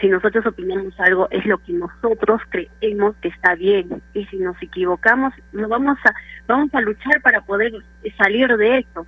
Si 0.00 0.08
nosotros 0.08 0.46
opinamos 0.46 0.98
algo 1.00 1.26
es 1.30 1.44
lo 1.46 1.58
que 1.58 1.72
nosotros 1.72 2.42
creemos 2.48 3.16
que 3.16 3.28
está 3.28 3.54
bien 3.54 4.02
y 4.14 4.24
si 4.26 4.36
nos 4.36 4.60
equivocamos 4.62 5.32
nos 5.52 5.68
vamos 5.68 5.98
a 6.04 6.14
vamos 6.46 6.72
a 6.74 6.80
luchar 6.80 7.20
para 7.22 7.40
poder 7.40 7.72
salir 8.16 8.56
de 8.56 8.78
eso. 8.78 9.06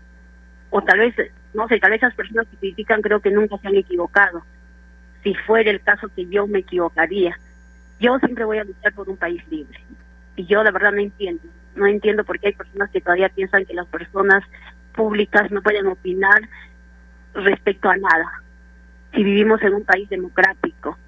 O 0.71 0.83
tal 0.83 0.99
vez 0.99 1.15
no 1.55 1.69
sé, 1.69 1.79
tal 1.79 1.93
vez 1.93 2.03
esas 2.03 2.15
personas 2.15 2.47
que 2.49 2.57
critican 2.57 3.01
creo 3.01 3.21
que 3.21 3.31
nunca 3.31 3.59
se 3.59 3.69
han 3.69 3.77
equivocado. 3.77 4.43
Si 5.23 5.35
fuera 5.35 5.71
el 5.71 5.81
caso 5.83 6.09
que 6.15 6.27
yo 6.27 6.47
me 6.47 6.61
equivocaría 6.61 7.37
yo 8.01 8.19
siempre 8.19 8.45
voy 8.45 8.59
a 8.59 8.65
luchar 8.65 8.93
por 8.95 9.09
un 9.09 9.17
país 9.17 9.43
libre. 9.49 9.79
Y 10.37 10.47
yo 10.47 10.63
de 10.63 10.71
verdad 10.71 10.93
no 10.93 11.01
entiendo. 11.01 11.43
No 11.75 11.87
entiendo 11.87 12.25
por 12.25 12.39
qué 12.39 12.49
hay 12.49 12.55
personas 12.55 12.91
que 12.91 13.01
todavía 13.01 13.29
piensan 13.29 13.65
que 13.65 13.75
las 13.75 13.87
personas 13.87 14.45
públicas 14.95 15.51
no 15.51 15.63
pueden 15.63 15.87
opinar 15.87 16.49
respecto 17.35 17.89
a 17.89 17.97
nada. 17.97 18.43
Si 19.15 19.23
vivimos 19.23 19.63
en 19.63 19.75
un 19.75 19.85
país 19.85 20.09
democrático. 20.09 20.99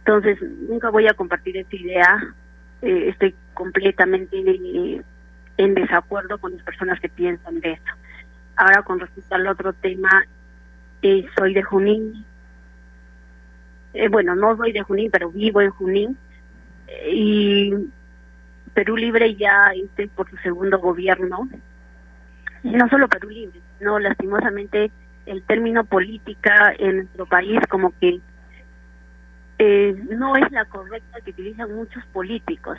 Entonces, 0.00 0.38
nunca 0.68 0.90
voy 0.90 1.06
a 1.06 1.14
compartir 1.14 1.56
esa 1.56 1.76
idea. 1.76 2.34
Eh, 2.82 3.08
estoy 3.08 3.34
completamente 3.54 4.36
en 5.56 5.74
desacuerdo 5.74 6.38
con 6.38 6.52
las 6.52 6.62
personas 6.62 7.00
que 7.00 7.08
piensan 7.08 7.60
de 7.60 7.72
eso. 7.72 7.94
Ahora, 8.56 8.82
con 8.82 9.00
respecto 9.00 9.34
al 9.34 9.46
otro 9.46 9.72
tema, 9.72 10.26
eh, 11.02 11.26
soy 11.36 11.54
de 11.54 11.62
Junín, 11.62 12.24
eh, 13.94 14.08
bueno, 14.08 14.34
no 14.34 14.56
soy 14.56 14.72
de 14.72 14.82
Junín, 14.82 15.10
pero 15.10 15.30
vivo 15.30 15.60
en 15.60 15.70
Junín. 15.70 16.18
Eh, 16.88 17.10
y 17.12 17.72
Perú 18.74 18.96
Libre 18.96 19.36
ya 19.36 19.72
este 19.74 20.08
por 20.08 20.28
su 20.28 20.36
segundo 20.38 20.78
gobierno. 20.78 21.48
Y 22.64 22.70
no 22.70 22.88
solo 22.88 23.08
Perú 23.08 23.30
Libre, 23.30 23.60
no 23.80 23.98
lastimosamente 23.98 24.90
el 25.26 25.42
término 25.44 25.84
política 25.84 26.74
en 26.78 26.96
nuestro 26.96 27.26
país 27.26 27.60
como 27.70 27.92
que 27.98 28.20
eh, 29.58 29.94
no 30.10 30.36
es 30.36 30.50
la 30.50 30.64
correcta 30.64 31.20
que 31.20 31.30
utilizan 31.30 31.74
muchos 31.74 32.04
políticos. 32.06 32.76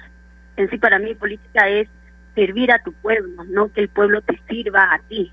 En 0.58 0.70
sí 0.70 0.78
para 0.78 1.00
mí 1.00 1.16
política 1.16 1.70
es 1.70 1.88
servir 2.36 2.72
a 2.72 2.84
tu 2.84 2.92
pueblo, 2.92 3.44
no 3.46 3.72
que 3.72 3.82
el 3.82 3.90
pueblo 3.90 4.22
te 4.22 4.40
sirva 4.50 4.94
a 4.94 5.00
ti. 5.00 5.32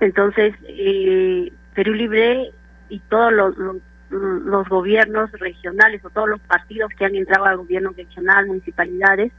Entonces, 0.00 0.54
eh, 0.62 1.52
Perú 1.74 1.92
Libre 1.92 2.50
y 2.88 2.98
todos 3.00 3.32
los, 3.32 3.56
los, 3.58 3.76
los 4.14 4.68
gobiernos 4.68 5.30
regionales 5.32 6.04
o 6.04 6.10
todos 6.10 6.28
los 6.28 6.40
partidos 6.40 6.90
que 6.96 7.04
han 7.04 7.14
entrado 7.14 7.46
al 7.46 7.56
gobierno 7.56 7.90
regional, 7.96 8.46
municipalidades, 8.46 9.32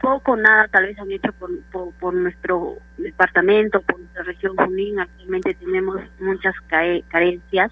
poco 0.00 0.36
nada 0.36 0.66
tal 0.68 0.86
vez 0.86 0.98
han 0.98 1.12
hecho 1.12 1.32
por, 1.32 1.50
por, 2.00 2.12
nuestro 2.12 2.78
departamento, 2.98 3.80
por 3.82 4.00
nuestra 4.00 4.24
región 4.24 4.56
Junín. 4.56 4.98
Actualmente 4.98 5.54
tenemos 5.54 6.00
muchas 6.18 6.54
carencias 7.08 7.70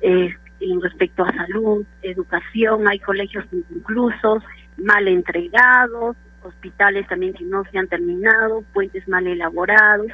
eh, 0.00 0.32
en 0.60 0.80
respecto 0.80 1.24
a 1.24 1.32
salud, 1.32 1.84
educación, 2.02 2.86
hay 2.86 3.00
colegios 3.00 3.44
inconclusos, 3.50 4.44
mal 4.76 5.08
entregados, 5.08 6.16
hospitales 6.42 7.06
también 7.08 7.34
que 7.34 7.44
no 7.44 7.64
se 7.64 7.78
han 7.78 7.88
terminado, 7.88 8.62
puentes 8.72 9.06
mal 9.08 9.26
elaborados. 9.26 10.06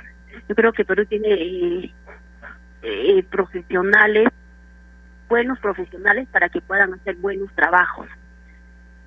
Yo 0.48 0.54
creo 0.54 0.72
que 0.72 0.84
Perú 0.84 1.04
tiene 1.06 1.32
eh, 1.32 1.92
eh, 2.82 3.22
profesionales, 3.24 4.28
buenos 5.28 5.58
profesionales 5.58 6.28
para 6.30 6.48
que 6.48 6.60
puedan 6.60 6.94
hacer 6.94 7.16
buenos 7.16 7.50
trabajos. 7.54 8.08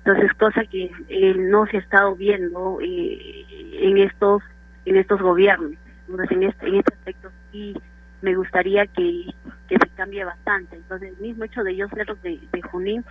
Entonces, 0.04 0.32
cosa 0.34 0.64
que 0.64 0.90
eh, 1.08 1.34
no 1.36 1.66
se 1.66 1.76
ha 1.76 1.80
estado 1.80 2.14
viendo 2.16 2.78
eh, 2.82 3.46
en 3.80 3.98
estos 3.98 4.42
en 4.86 4.96
estos 4.96 5.20
gobiernos. 5.20 5.72
Entonces, 6.08 6.30
en 6.36 6.42
este, 6.44 6.66
en 6.66 6.74
este 6.76 6.94
aspecto 6.94 7.30
sí 7.52 7.74
me 8.22 8.34
gustaría 8.34 8.86
que, 8.86 9.26
que 9.68 9.76
se 9.76 9.88
cambie 9.94 10.24
bastante. 10.24 10.76
Entonces, 10.76 11.12
el 11.12 11.20
mismo 11.20 11.44
hecho 11.44 11.62
de 11.62 11.76
yo 11.76 11.88
ser 11.88 12.06
de, 12.22 12.40
de 12.52 12.62
Junín 12.62 13.04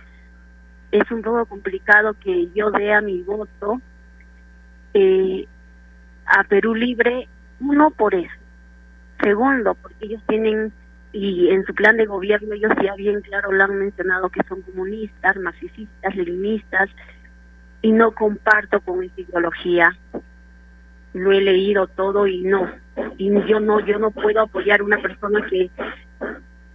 es 0.90 1.10
un 1.10 1.22
poco 1.22 1.46
complicado 1.46 2.14
que 2.14 2.48
yo 2.54 2.70
dé 2.70 2.92
a 2.92 3.00
mi 3.00 3.22
voto 3.22 3.80
eh, 4.94 5.46
a 6.26 6.44
Perú 6.44 6.74
Libre, 6.74 7.28
uno 7.60 7.90
por 7.90 8.14
eso. 8.14 8.32
Segundo, 9.22 9.74
porque 9.74 10.06
ellos 10.06 10.22
tienen 10.26 10.72
y 11.12 11.48
en 11.50 11.64
su 11.64 11.74
plan 11.74 11.96
de 11.96 12.06
gobierno 12.06 12.54
ellos 12.54 12.72
ya 12.82 12.94
bien 12.94 13.20
claro 13.20 13.50
lo 13.52 13.64
han 13.64 13.78
mencionado 13.78 14.28
que 14.28 14.42
son 14.48 14.62
comunistas, 14.62 15.36
marxistas, 15.36 16.14
leninistas 16.14 16.88
y 17.82 17.92
no 17.92 18.12
comparto 18.12 18.80
con 18.80 19.02
esa 19.02 19.20
ideología. 19.20 19.96
Lo 21.12 21.32
he 21.32 21.40
leído 21.40 21.88
todo 21.88 22.26
y 22.26 22.42
no, 22.42 22.70
y 23.18 23.30
yo 23.46 23.58
no 23.58 23.80
yo 23.80 23.98
no 23.98 24.12
puedo 24.12 24.40
apoyar 24.40 24.80
a 24.80 24.84
una 24.84 24.98
persona 24.98 25.44
que 25.48 25.70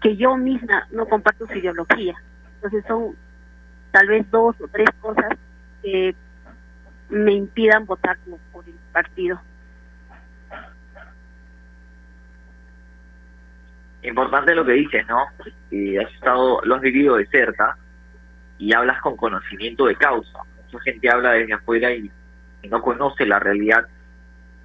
que 0.02 0.18
yo 0.18 0.36
misma 0.38 0.88
no 0.92 1.08
comparto 1.08 1.48
su 1.48 1.54
ideología. 1.54 2.16
Entonces 2.56 2.84
son 2.88 3.16
tal 3.92 4.08
vez 4.08 4.30
dos 4.30 4.56
o 4.60 4.68
tres 4.68 4.90
cosas 5.00 5.30
que 5.82 6.14
me 7.10 7.34
impidan 7.34 7.86
votar 7.86 8.18
por 8.52 8.66
el 8.66 8.74
partido. 8.92 9.40
Importante 14.08 14.56
lo 14.56 14.66
que 14.66 14.74
dices, 14.74 15.06
¿no? 15.08 15.26
Que 15.70 16.00
has 16.00 16.12
estado, 16.14 16.62
lo 16.64 16.76
has 16.76 16.82
vivido 16.82 17.18
de 17.18 17.26
cerca 17.28 17.78
y 18.58 18.74
hablas 18.74 19.02
con 19.02 19.16
conocimiento 19.16 19.86
de 19.86 19.96
causa. 19.96 20.40
Mucha 20.72 20.84
gente 20.84 21.10
habla 21.10 21.32
desde 21.32 21.54
afuera 21.54 21.92
y, 21.92 22.12
no 22.70 22.82
conoce 22.82 23.28
la 23.28 23.38
realidad, 23.38 23.86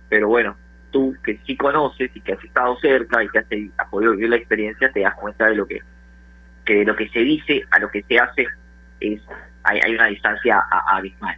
pero 0.08 0.28
bueno, 0.28 0.56
tú 0.90 1.14
que 1.22 1.38
sí 1.44 1.54
conoces 1.54 2.10
y 2.14 2.20
que 2.22 2.32
has 2.32 2.42
estado 2.42 2.74
cerca 2.78 3.22
y 3.22 3.28
que 3.28 3.40
has, 3.76 3.88
podido 3.90 4.12
vivir 4.12 4.30
la 4.30 4.36
experiencia, 4.36 4.90
te 4.90 5.00
das 5.00 5.14
cuenta 5.16 5.48
de 5.48 5.56
lo 5.56 5.66
que, 5.66 5.80
que 6.64 6.76
de 6.76 6.84
lo 6.86 6.96
que 6.96 7.10
se 7.10 7.18
dice 7.20 7.62
a 7.70 7.78
lo 7.78 7.90
que 7.90 8.02
se 8.04 8.18
hace 8.18 8.46
es 9.00 9.20
hay, 9.64 9.80
hay 9.84 9.94
una 9.94 10.06
distancia 10.06 10.64
abismal. 10.86 11.36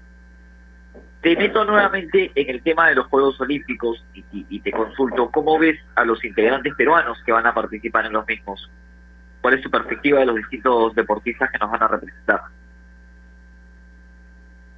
Te 1.22 1.36
meto 1.36 1.64
nuevamente 1.64 2.32
en 2.34 2.50
el 2.50 2.62
tema 2.62 2.88
de 2.88 2.96
los 2.96 3.06
Juegos 3.06 3.40
Olímpicos 3.40 4.04
y, 4.32 4.58
te 4.58 4.72
consulto, 4.72 5.30
¿cómo 5.30 5.56
ves 5.56 5.78
a 5.94 6.04
los 6.04 6.24
integrantes 6.24 6.74
peruanos 6.74 7.16
que 7.24 7.30
van 7.30 7.46
a 7.46 7.54
participar 7.54 8.06
en 8.06 8.12
los 8.12 8.26
mismos? 8.26 8.68
¿Cuál 9.40 9.54
es 9.54 9.62
su 9.62 9.70
perspectiva 9.70 10.18
de 10.18 10.26
los 10.26 10.36
distintos 10.36 10.96
deportistas 10.96 11.48
que 11.52 11.58
nos 11.58 11.70
van 11.70 11.80
a 11.80 11.86
representar? 11.86 12.40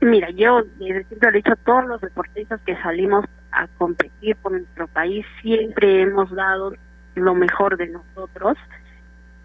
Mira, 0.02 0.28
yo 0.30 0.62
desde 0.78 1.04
siempre 1.04 1.30
he 1.30 1.32
dicho, 1.32 1.56
todos 1.64 1.86
los 1.86 2.00
deportistas 2.02 2.60
que 2.66 2.76
salimos 2.76 3.24
a 3.50 3.66
competir 3.78 4.36
por 4.36 4.52
nuestro 4.52 4.86
país 4.88 5.24
siempre 5.40 6.02
hemos 6.02 6.30
dado 6.30 6.74
lo 7.14 7.34
mejor 7.34 7.78
de 7.78 7.86
nosotros 7.86 8.58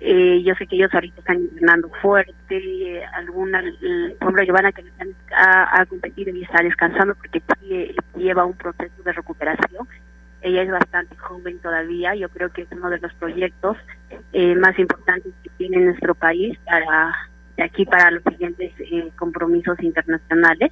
eh, 0.02 0.42
yo 0.44 0.56
sé 0.56 0.66
que 0.66 0.78
ellos 0.78 0.94
ahorita 0.94 1.20
están 1.20 1.38
entrenando 1.38 1.90
fuerte, 2.02 3.04
alguna, 3.14 3.62
por 3.62 4.22
ejemplo, 4.22 4.44
Giovanna 4.44 4.72
que 4.72 4.84
ha, 5.36 5.86
competido 5.88 6.34
y 6.34 6.44
está 6.44 6.64
descansando 6.64 7.16
porque 7.16 7.42
lleva 8.16 8.46
un 8.46 8.56
proceso 8.56 9.04
de 9.04 9.12
recuperación. 9.12 9.88
Ella 10.42 10.62
es 10.62 10.72
bastante 10.72 11.18
joven 11.18 11.60
todavía, 11.60 12.16
yo 12.16 12.30
creo 12.30 12.50
que 12.50 12.62
es 12.62 12.68
uno 12.72 12.90
de 12.90 13.00
los 13.00 13.14
proyectos 13.16 13.76
eh, 14.32 14.56
más 14.56 14.80
importantes 14.80 15.34
que 15.44 15.50
tiene 15.58 15.78
nuestro 15.80 16.16
país 16.16 16.58
para 16.66 17.14
de 17.58 17.66
aquí 17.66 17.86
para 17.86 18.10
los 18.10 18.24
siguientes 18.24 18.72
eh, 18.80 19.12
compromisos 19.18 19.78
internacionales. 19.82 20.72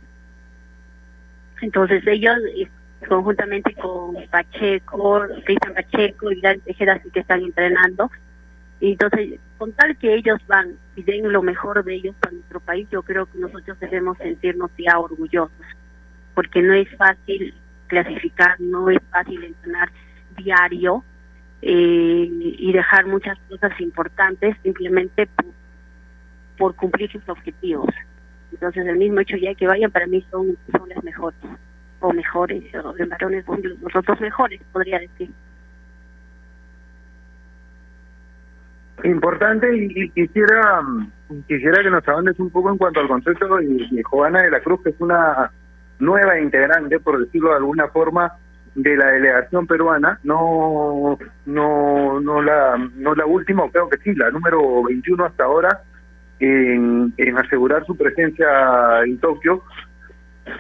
Entonces 1.61 2.01
ellos 2.07 2.37
eh, 2.55 2.69
conjuntamente 3.09 3.73
con 3.73 4.15
Pacheco, 4.31 5.21
Cristian 5.43 5.73
Pacheco 5.73 6.31
y 6.31 6.39
Gran 6.39 6.61
Tejeda 6.61 7.01
sí 7.03 7.09
que 7.11 7.19
están 7.19 7.41
entrenando 7.41 8.09
entonces, 8.79 9.39
con 9.57 9.71
tal 9.73 9.97
que 9.97 10.13
ellos 10.13 10.39
van 10.47 10.75
y 10.95 11.03
den 11.03 11.31
lo 11.31 11.41
mejor 11.41 11.83
de 11.83 11.95
ellos 11.95 12.15
para 12.19 12.33
nuestro 12.33 12.59
país, 12.59 12.87
yo 12.91 13.01
creo 13.01 13.25
que 13.25 13.39
nosotros 13.39 13.79
debemos 13.79 14.17
sentirnos 14.17 14.69
ya 14.77 14.99
orgullosos, 14.99 15.65
porque 16.35 16.61
no 16.61 16.73
es 16.73 16.87
fácil 16.95 17.55
clasificar, 17.87 18.59
no 18.59 18.89
es 18.89 18.99
fácil 19.09 19.43
entrenar 19.43 19.89
diario 20.37 21.03
eh, 21.61 22.29
y 22.29 22.71
dejar 22.71 23.07
muchas 23.07 23.37
cosas 23.49 23.71
importantes 23.81 24.55
simplemente 24.61 25.27
por, 26.57 26.75
cumplir 26.75 27.11
sus 27.11 27.27
objetivos. 27.29 27.89
Entonces, 28.51 28.85
el 28.85 28.97
mismo 28.97 29.19
hecho 29.21 29.37
ya 29.37 29.55
que 29.55 29.67
vayan, 29.67 29.91
para 29.91 30.07
mí 30.07 30.23
son, 30.29 30.57
son 30.71 30.89
las 30.89 31.03
mejores, 31.03 31.39
o 31.99 32.13
mejores, 32.13 32.63
o 32.75 32.95
en 32.97 33.09
varones, 33.09 33.45
los 33.47 33.95
otros 33.95 34.19
mejores, 34.21 34.61
podría 34.71 34.99
decir. 34.99 35.31
Importante 39.03 39.67
y, 39.75 40.09
quisiera 40.09 40.81
quisiera 41.47 41.83
que 41.83 41.89
nos 41.89 42.07
avances 42.07 42.39
un 42.39 42.49
poco 42.49 42.71
en 42.71 42.77
cuanto 42.77 42.99
al 42.99 43.07
concepto 43.07 43.57
de, 43.57 43.87
de 43.91 44.03
Joana 44.03 44.41
de 44.43 44.51
la 44.51 44.61
Cruz, 44.61 44.81
que 44.81 44.89
es 44.89 44.99
una 44.99 45.51
nueva 45.99 46.39
integrante, 46.39 46.99
por 46.99 47.19
decirlo 47.19 47.49
de 47.49 47.57
alguna 47.57 47.87
forma, 47.89 48.31
de 48.75 48.95
la 48.95 49.07
delegación 49.07 49.65
peruana, 49.65 50.19
no 50.23 51.17
no 51.45 52.19
no 52.19 52.41
la 52.41 52.77
no 52.95 53.15
la 53.15 53.25
última, 53.25 53.69
creo 53.71 53.89
que 53.89 53.97
sí, 53.97 54.13
la 54.15 54.29
número 54.29 54.83
21 54.83 55.25
hasta 55.25 55.45
ahora 55.45 55.81
en, 56.39 57.13
en 57.17 57.37
asegurar 57.37 57.85
su 57.85 57.97
presencia 57.97 58.47
en 59.03 59.17
Tokio, 59.17 59.63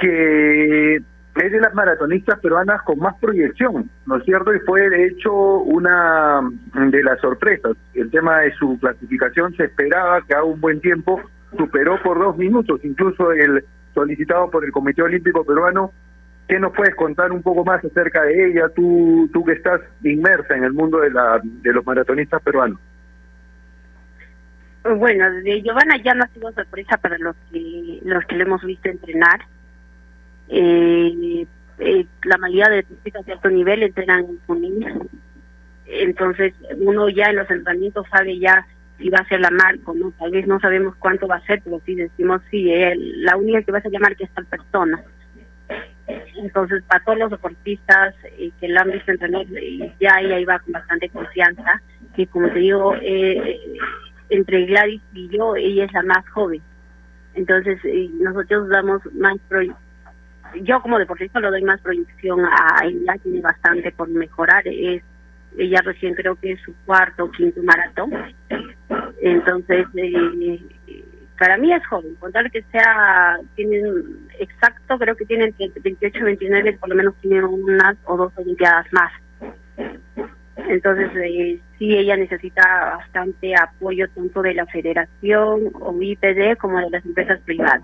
que 0.01 0.99
es 1.37 1.51
de 1.51 1.59
las 1.59 1.73
maratonistas 1.73 2.39
peruanas 2.39 2.81
con 2.83 2.99
más 2.99 3.15
proyección, 3.19 3.89
¿no 4.05 4.17
es 4.17 4.23
cierto? 4.25 4.53
Y 4.53 4.59
fue 4.59 4.89
de 4.89 5.07
hecho 5.07 5.33
una 5.33 6.41
de 6.73 7.03
las 7.03 7.19
sorpresas. 7.19 7.73
El 7.93 8.09
tema 8.09 8.39
de 8.39 8.53
su 8.55 8.79
clasificación 8.79 9.53
se 9.55 9.65
esperaba 9.65 10.21
que 10.21 10.35
a 10.35 10.43
un 10.43 10.59
buen 10.59 10.81
tiempo 10.81 11.21
superó 11.57 12.01
por 12.01 12.19
dos 12.19 12.37
minutos, 12.37 12.79
incluso 12.83 13.31
el 13.31 13.63
solicitado 13.93 14.49
por 14.49 14.65
el 14.65 14.71
Comité 14.71 15.01
Olímpico 15.01 15.45
Peruano. 15.45 15.91
¿Qué 16.47 16.59
nos 16.59 16.73
puedes 16.73 16.95
contar 16.95 17.31
un 17.31 17.41
poco 17.41 17.65
más 17.65 17.83
acerca 17.83 18.23
de 18.23 18.49
ella, 18.49 18.69
tú, 18.73 19.29
tú 19.33 19.43
que 19.43 19.51
estás 19.51 19.81
inmersa 20.03 20.55
en 20.55 20.63
el 20.63 20.71
mundo 20.71 20.99
de, 20.99 21.11
la, 21.11 21.41
de 21.43 21.73
los 21.73 21.85
maratonistas 21.85 22.41
peruanos? 22.41 22.79
Bueno, 24.95 25.29
de 25.43 25.61
Giovanna 25.61 25.97
ya 26.01 26.13
no 26.13 26.23
ha 26.23 26.27
sido 26.27 26.49
sorpresa 26.53 26.95
para 26.97 27.17
los 27.17 27.35
que 27.51 27.99
los 28.03 28.23
que 28.25 28.35
le 28.35 28.43
hemos 28.43 28.63
visto 28.63 28.87
entrenar 28.87 29.41
eh, 30.49 31.45
eh, 31.79 32.05
la 32.23 32.37
mayoría 32.37 32.69
de 32.69 32.75
deportistas 32.77 33.25
de 33.25 33.33
alto 33.33 33.49
nivel 33.49 33.83
entrenan 33.83 34.25
con 34.45 34.61
niños. 34.61 35.07
Entonces, 35.85 36.53
uno 36.77 37.09
ya 37.09 37.29
en 37.29 37.37
los 37.37 37.49
entrenamientos 37.49 38.05
sabe 38.11 38.37
ya 38.39 38.65
si 38.97 39.09
va 39.09 39.19
a 39.19 39.27
ser 39.27 39.39
la 39.39 39.51
marca 39.51 39.91
no. 39.95 40.11
Tal 40.17 40.31
vez 40.31 40.47
no 40.47 40.59
sabemos 40.59 40.95
cuánto 40.97 41.27
va 41.27 41.35
a 41.35 41.45
ser, 41.45 41.61
pero 41.63 41.81
sí 41.85 41.95
decimos, 41.95 42.41
sí, 42.49 42.71
eh, 42.71 42.93
la 42.97 43.37
única 43.37 43.61
que 43.61 43.71
va 43.71 43.77
a 43.77 43.81
ser 43.81 43.91
la 43.91 43.99
marca 43.99 44.23
es 44.23 44.31
tal 44.31 44.45
persona. 44.45 45.03
Entonces, 46.35 46.83
para 46.87 47.03
todos 47.03 47.19
los 47.19 47.31
deportistas 47.31 48.15
eh, 48.37 48.51
que 48.59 48.67
la 48.69 48.81
han 48.81 48.91
visto 48.91 49.11
entrenar, 49.11 49.45
eh, 49.55 49.93
ya 49.99 50.15
ahí 50.15 50.45
va 50.45 50.59
con 50.59 50.73
bastante 50.73 51.09
confianza. 51.09 51.81
Que 52.15 52.27
como 52.27 52.49
te 52.49 52.59
digo, 52.59 52.95
eh, 53.01 53.59
entre 54.29 54.65
Gladys 54.65 55.01
y 55.13 55.29
yo, 55.29 55.55
ella 55.55 55.85
es 55.85 55.93
la 55.93 56.03
más 56.03 56.27
joven. 56.29 56.61
Entonces, 57.33 57.79
nosotros 58.19 58.69
damos 58.69 59.01
más 59.13 59.37
yo 60.63 60.81
como 60.81 60.99
deportista 60.99 61.39
lo 61.39 61.51
doy 61.51 61.63
más 61.63 61.81
proyección 61.81 62.45
a 62.45 62.85
ella, 62.85 63.17
tiene 63.23 63.41
bastante 63.41 63.91
por 63.91 64.09
mejorar, 64.09 64.67
es 64.67 65.03
ella 65.57 65.81
recién 65.83 66.13
creo 66.13 66.35
que 66.35 66.51
es 66.51 66.61
su 66.61 66.73
cuarto 66.85 67.25
o 67.25 67.31
quinto 67.31 67.61
maratón, 67.63 68.11
entonces 69.21 69.87
eh, 69.95 70.59
para 71.37 71.57
mí 71.57 71.71
es 71.73 71.85
joven, 71.87 72.15
contar 72.15 72.49
que 72.51 72.63
sea, 72.71 73.39
tienen 73.55 74.27
exacto, 74.39 74.97
creo 74.97 75.15
que 75.15 75.25
tiene 75.25 75.45
entre 75.45 75.81
28 75.81 76.17
y 76.17 76.23
29, 76.23 76.77
por 76.79 76.89
lo 76.89 76.95
menos 76.95 77.15
tiene 77.21 77.43
unas 77.43 77.97
o 78.05 78.17
dos 78.17 78.33
Olimpiadas 78.37 78.85
más. 78.91 79.11
Entonces, 80.67 81.09
eh, 81.15 81.59
sí, 81.77 81.95
ella 81.95 82.17
necesita 82.17 82.97
bastante 82.97 83.53
apoyo 83.55 84.07
tanto 84.09 84.41
de 84.41 84.53
la 84.53 84.65
federación 84.65 85.71
o 85.73 85.95
IPD 86.01 86.57
como 86.57 86.79
de 86.79 86.89
las 86.89 87.05
empresas 87.05 87.39
privadas. 87.41 87.83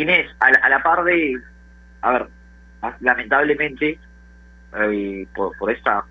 Inés, 0.00 0.30
a 0.40 0.50
la, 0.50 0.58
a 0.58 0.68
la 0.68 0.82
par 0.82 1.04
de, 1.04 1.40
a 2.02 2.12
ver, 2.12 2.28
lamentablemente, 3.00 3.98
eh, 4.76 5.26
por, 5.34 5.70
esta, 5.70 6.04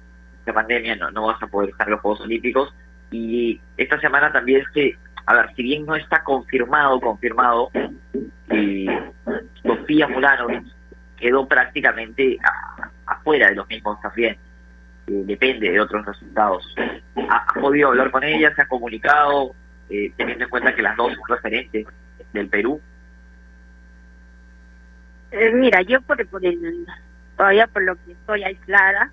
pandemia 0.53 0.95
no, 0.95 1.11
no 1.11 1.27
vas 1.27 1.41
a 1.41 1.47
poder 1.47 1.69
estar 1.69 1.87
en 1.87 1.91
los 1.91 2.01
Juegos 2.01 2.21
Olímpicos 2.21 2.73
y 3.11 3.59
esta 3.75 3.99
semana 3.99 4.31
también 4.31 4.63
se, 4.73 4.97
a 5.25 5.33
ver, 5.33 5.53
si 5.55 5.63
bien 5.63 5.85
no 5.85 5.95
está 5.95 6.23
confirmado, 6.23 6.99
confirmado, 7.01 7.69
y 8.49 8.87
Sofía 9.61 10.07
Mulano 10.07 10.47
quedó 11.17 11.47
prácticamente 11.47 12.37
afuera 13.05 13.49
de 13.49 13.55
los 13.55 13.67
mismos 13.67 13.99
también. 14.01 14.37
Eh, 15.07 15.23
depende 15.25 15.71
de 15.71 15.79
otros 15.79 16.05
resultados. 16.05 16.75
¿Ha, 17.29 17.45
podido 17.59 17.89
hablar 17.89 18.11
con 18.11 18.23
ella? 18.23 18.53
¿Se 18.55 18.61
ha 18.61 18.67
comunicado? 18.67 19.53
Eh, 19.89 20.11
teniendo 20.17 20.45
en 20.45 20.49
cuenta 20.49 20.75
que 20.75 20.81
las 20.81 20.97
dos 20.97 21.13
son 21.13 21.23
referentes 21.27 21.85
del 22.33 22.47
Perú. 22.49 22.81
Eh, 25.31 25.51
mira, 25.53 25.81
yo 25.81 26.01
por, 26.01 26.19
el, 26.21 26.85
todavía 27.35 27.67
por 27.67 27.83
lo 27.83 27.95
que 27.95 28.13
estoy 28.13 28.43
aislada, 28.43 29.11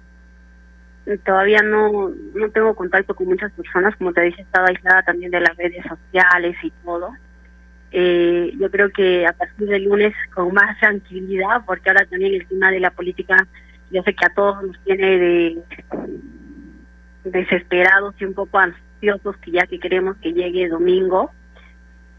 todavía 1.24 1.60
no, 1.62 2.10
no 2.34 2.50
tengo 2.50 2.74
contacto 2.74 3.14
con 3.14 3.26
muchas 3.26 3.52
personas, 3.52 3.94
como 3.96 4.12
te 4.12 4.22
dije, 4.22 4.42
estado 4.42 4.66
aislada 4.66 5.02
también 5.02 5.30
de 5.30 5.40
las 5.40 5.56
redes 5.56 5.84
sociales 5.86 6.56
y 6.62 6.70
todo. 6.84 7.12
Eh, 7.96 8.52
yo 8.58 8.70
creo 8.70 8.90
que 8.90 9.26
a 9.26 9.32
partir 9.32 9.68
del 9.68 9.84
lunes 9.84 10.14
con 10.34 10.52
más 10.52 10.78
tranquilidad, 10.80 11.62
porque 11.64 11.90
ahora 11.90 12.06
también 12.06 12.34
el 12.34 12.46
tema 12.46 12.70
de 12.70 12.80
la 12.80 12.90
política, 12.90 13.36
yo 13.90 14.02
sé 14.02 14.14
que 14.14 14.26
a 14.26 14.34
todos 14.34 14.62
nos 14.64 14.82
tiene 14.82 15.18
de 15.18 15.58
desesperados 17.24 18.14
y 18.18 18.24
un 18.24 18.34
poco 18.34 18.58
ansiosos 18.58 19.36
que 19.38 19.52
ya 19.52 19.66
que 19.66 19.78
queremos 19.78 20.16
que 20.16 20.32
llegue 20.32 20.68
domingo. 20.68 21.30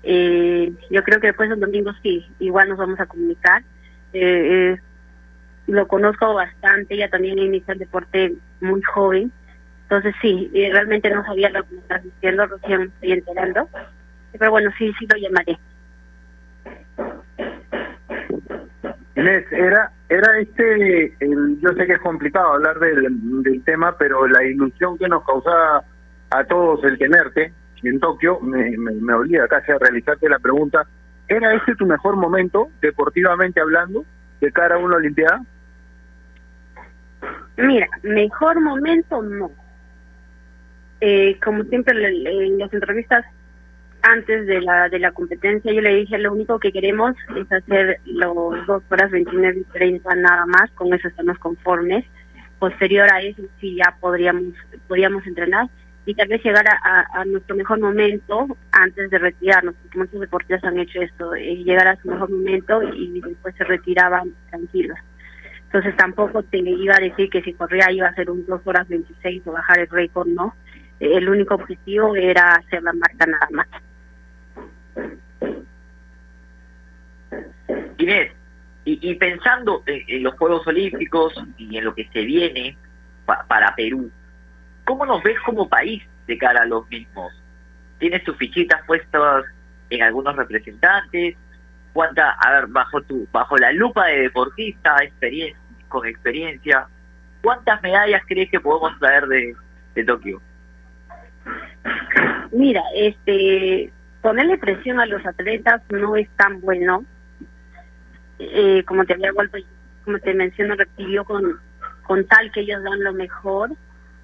Eh, 0.03 0.71
yo 0.89 1.03
creo 1.03 1.19
que 1.19 1.27
después 1.27 1.49
del 1.49 1.59
domingo 1.59 1.91
sí, 2.01 2.25
igual 2.39 2.69
nos 2.69 2.77
vamos 2.77 2.99
a 2.99 3.05
comunicar. 3.05 3.63
Eh, 4.15 4.77
lo 5.67 5.87
conozco 5.87 6.33
bastante, 6.33 6.93
ella 6.95 7.09
también 7.09 7.39
inicia 7.39 7.73
el 7.73 7.79
deporte 7.79 8.33
muy 8.61 8.81
joven, 8.83 9.31
entonces 9.83 10.13
sí, 10.21 10.49
realmente 10.53 11.09
no 11.09 11.23
sabía 11.25 11.49
lo 11.49 11.63
que 11.63 11.73
me 11.73 11.81
estás 11.81 12.03
diciendo, 12.03 12.45
recién 12.45 12.81
estoy 12.83 13.11
enterando 13.13 13.67
pero 14.37 14.51
bueno, 14.51 14.71
sí, 14.77 14.93
sí 14.99 15.07
lo 15.07 15.17
llamaré. 15.17 15.57
Inés, 19.15 19.45
era, 19.51 19.91
era 20.09 20.39
este, 20.39 21.15
yo 21.19 21.69
sé 21.73 21.85
que 21.85 21.93
es 21.93 22.01
complicado 22.01 22.53
hablar 22.53 22.79
del, 22.79 23.43
del 23.43 23.63
tema, 23.63 23.97
pero 23.97 24.27
la 24.27 24.43
ilusión 24.43 24.97
que 24.97 25.07
nos 25.07 25.23
causaba 25.25 25.83
a 26.31 26.43
todos 26.45 26.83
el 26.83 26.97
tenerte 26.97 27.53
en 27.83 27.99
Tokio 27.99 28.39
me, 28.39 28.75
me, 28.77 28.91
me 28.93 29.13
obliga 29.13 29.47
casi 29.47 29.71
a 29.71 29.77
realizarte 29.77 30.27
la 30.27 30.39
pregunta, 30.39 30.85
¿era 31.27 31.53
este 31.55 31.75
tu 31.75 31.85
mejor 31.85 32.15
momento, 32.15 32.69
deportivamente 32.81 33.59
hablando, 33.59 34.05
de 34.41 34.51
cara 34.51 34.75
a 34.75 34.79
una 34.79 34.97
Olimpiada? 34.97 35.41
Mira, 37.57 37.87
mejor 38.03 38.61
momento 38.61 39.21
no. 39.21 39.51
Eh, 41.01 41.37
como 41.43 41.63
siempre 41.63 41.93
en 41.93 42.57
las 42.57 42.73
entrevistas 42.73 43.25
antes 44.01 44.45
de 44.45 44.61
la 44.61 44.87
de 44.87 44.99
la 44.99 45.11
competencia 45.11 45.73
yo 45.73 45.81
le 45.81 45.95
dije 45.95 46.17
lo 46.17 46.31
único 46.31 46.59
que 46.59 46.71
queremos 46.71 47.15
es 47.35 47.51
hacer 47.51 47.99
los 48.05 48.65
dos 48.67 48.83
horas 48.89 49.11
29 49.11 49.59
y 49.59 49.63
30 49.73 50.15
nada 50.15 50.45
más 50.45 50.71
con 50.71 50.93
eso 50.93 51.07
estamos 51.07 51.37
conformes 51.39 52.05
posterior 52.59 53.11
a 53.11 53.21
eso 53.21 53.41
sí 53.59 53.75
ya 53.75 53.97
podríamos 53.99 54.53
podríamos 54.87 55.25
entrenar 55.25 55.67
y 56.05 56.13
tal 56.13 56.27
vez 56.27 56.43
llegar 56.43 56.65
a, 56.67 57.07
a, 57.13 57.25
nuestro 57.25 57.55
mejor 57.55 57.79
momento 57.79 58.45
antes 58.71 59.09
de 59.09 59.17
retirarnos 59.17 59.75
porque 59.81 59.97
muchos 59.97 60.19
deportistas 60.19 60.63
han 60.63 60.79
hecho 60.79 61.01
esto 61.01 61.33
eh, 61.33 61.63
llegar 61.63 61.87
a 61.87 61.95
su 61.97 62.09
mejor 62.09 62.29
momento 62.29 62.81
y 62.93 63.21
después 63.21 63.55
se 63.55 63.63
retiraban 63.63 64.33
tranquilos. 64.49 64.97
Entonces 65.65 65.95
tampoco 65.97 66.43
te 66.43 66.59
iba 66.59 66.95
a 66.95 67.01
decir 67.01 67.29
que 67.29 67.41
si 67.41 67.53
corría 67.53 67.91
iba 67.91 68.07
a 68.07 68.13
ser 68.13 68.29
un 68.29 68.45
dos 68.45 68.61
horas 68.65 68.87
26 68.87 69.47
o 69.47 69.51
bajar 69.51 69.79
el 69.79 69.89
récord 69.89 70.27
no 70.27 70.53
el 70.99 71.29
único 71.29 71.55
objetivo 71.55 72.15
era 72.15 72.55
hacer 72.55 72.81
la 72.83 72.93
marca 72.93 73.25
nada 73.25 73.47
más. 73.51 73.67
Inés, 77.97 78.31
y, 78.85 79.15
pensando 79.15 79.83
en, 79.87 80.23
los 80.23 80.35
Juegos 80.35 80.65
Olímpicos 80.67 81.33
y 81.57 81.77
en 81.77 81.85
lo 81.85 81.95
que 81.95 82.07
se 82.13 82.21
viene 82.21 82.77
para 83.25 83.75
Perú, 83.75 84.11
¿cómo 84.85 85.05
nos 85.05 85.21
ves 85.23 85.37
como 85.45 85.67
país 85.67 86.03
de 86.27 86.37
cara 86.37 86.61
a 86.61 86.65
los 86.65 86.87
mismos? 86.89 87.33
¿Tienes 87.99 88.23
tus 88.23 88.37
fichitas 88.37 88.81
puestas 88.85 89.45
en 89.89 90.03
algunos 90.03 90.35
representantes? 90.35 91.35
¿Cuánta, 91.93 92.31
a 92.31 92.51
ver, 92.51 92.67
bajo 92.67 93.01
tu, 93.01 93.27
bajo 93.31 93.57
la 93.57 93.71
lupa 93.71 94.05
de 94.07 94.21
deportista, 94.21 94.95
experiencia, 95.01 95.59
con 95.87 96.05
experiencia, 96.05 96.87
cuántas 97.41 97.81
medallas 97.81 98.21
crees 98.27 98.49
que 98.49 98.59
podemos 98.59 98.97
traer 98.99 99.25
de, 99.27 99.55
de 99.95 100.03
Tokio? 100.03 100.41
Mira, 102.51 102.81
este, 102.95 103.91
ponerle 104.21 104.57
presión 104.57 104.99
a 104.99 105.05
los 105.05 105.25
atletas 105.25 105.81
no 105.89 106.15
es 106.15 106.27
tan 106.35 106.59
bueno. 106.61 107.05
Eh, 108.39 108.83
como 108.85 109.05
te 109.05 109.13
había 109.13 109.31
vuelto, 109.31 109.57
como 110.03 110.19
te 110.19 110.33
menciono, 110.33 110.75
repitió 110.75 111.23
con, 111.23 111.59
con 112.03 112.25
tal 112.27 112.51
que 112.51 112.61
ellos 112.61 112.83
dan 112.83 113.03
lo 113.03 113.13
mejor 113.13 113.71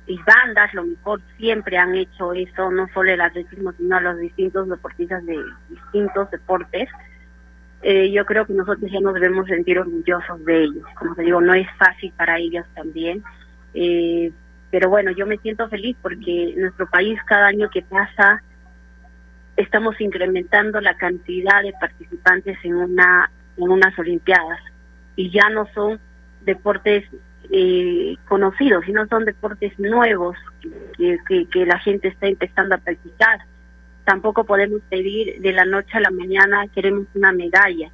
y 0.08 0.18
bandas 0.18 0.74
lo 0.74 0.84
mejor 0.84 1.22
siempre 1.38 1.78
han 1.78 1.95
hecho 1.95 2.34
eso, 2.34 2.72
no 2.72 2.88
solo 2.93 3.12
el 3.12 3.22
atletismo, 3.22 3.72
sino 3.74 3.99
los 3.99 4.18
distintos 4.20 4.68
deportistas 4.68 5.26
de 5.26 5.38
distintos 5.70 6.30
deportes. 6.32 6.89
Eh, 7.84 8.12
yo 8.12 8.26
creo 8.26 8.45
que 8.45 8.54
nosotros 8.54 8.91
ya 8.91 8.99
nos 8.99 9.14
debemos 9.14 9.47
sentir 9.47 9.80
orgullosos 9.80 10.43
de 10.45 10.64
ellos. 10.64 10.86
Como 10.95 11.16
te 11.16 11.24
digo, 11.24 11.41
no 11.41 11.54
es 11.54 11.68
fácil 11.78 12.12
para 12.16 12.38
ellos 12.38 12.66
también. 12.76 13.24
Eh, 13.74 14.32
pero 14.70 14.89
bueno, 14.89 15.12
yo 15.12 15.26
me 15.26 15.38
siento 15.38 15.68
feliz 15.70 15.95
porque 16.02 16.54
nuestro 16.58 16.88
país 16.88 17.20
cada 17.26 17.47
año 17.47 17.70
que 17.70 17.82
pasa 17.82 18.41
estamos 19.58 19.99
incrementando 19.99 20.80
la 20.80 20.95
cantidad 20.95 21.62
de 21.62 21.74
participantes 21.80 22.58
en 22.64 22.76
una 22.76 23.30
en 23.58 23.70
unas 23.70 23.97
olimpiadas 23.99 24.60
y 25.16 25.30
ya 25.30 25.49
no 25.49 25.68
son 25.74 25.99
deportes 26.45 27.04
eh, 27.54 28.16
conocidos, 28.30 28.86
sino 28.86 29.06
son 29.08 29.26
deportes 29.26 29.78
nuevos 29.78 30.38
que, 30.97 31.66
la 31.66 31.80
gente 31.80 32.08
está 32.08 32.28
empezando 32.28 32.76
a 32.76 32.78
practicar. 32.78 33.39
Tampoco 34.06 34.45
podemos 34.45 34.82
pedir 34.89 35.41
de 35.41 35.52
la 35.52 35.66
noche 35.66 35.97
a 35.97 35.99
la 35.99 36.12
mañana 36.12 36.68
queremos 36.74 37.08
una 37.14 37.34
medalla. 37.34 37.89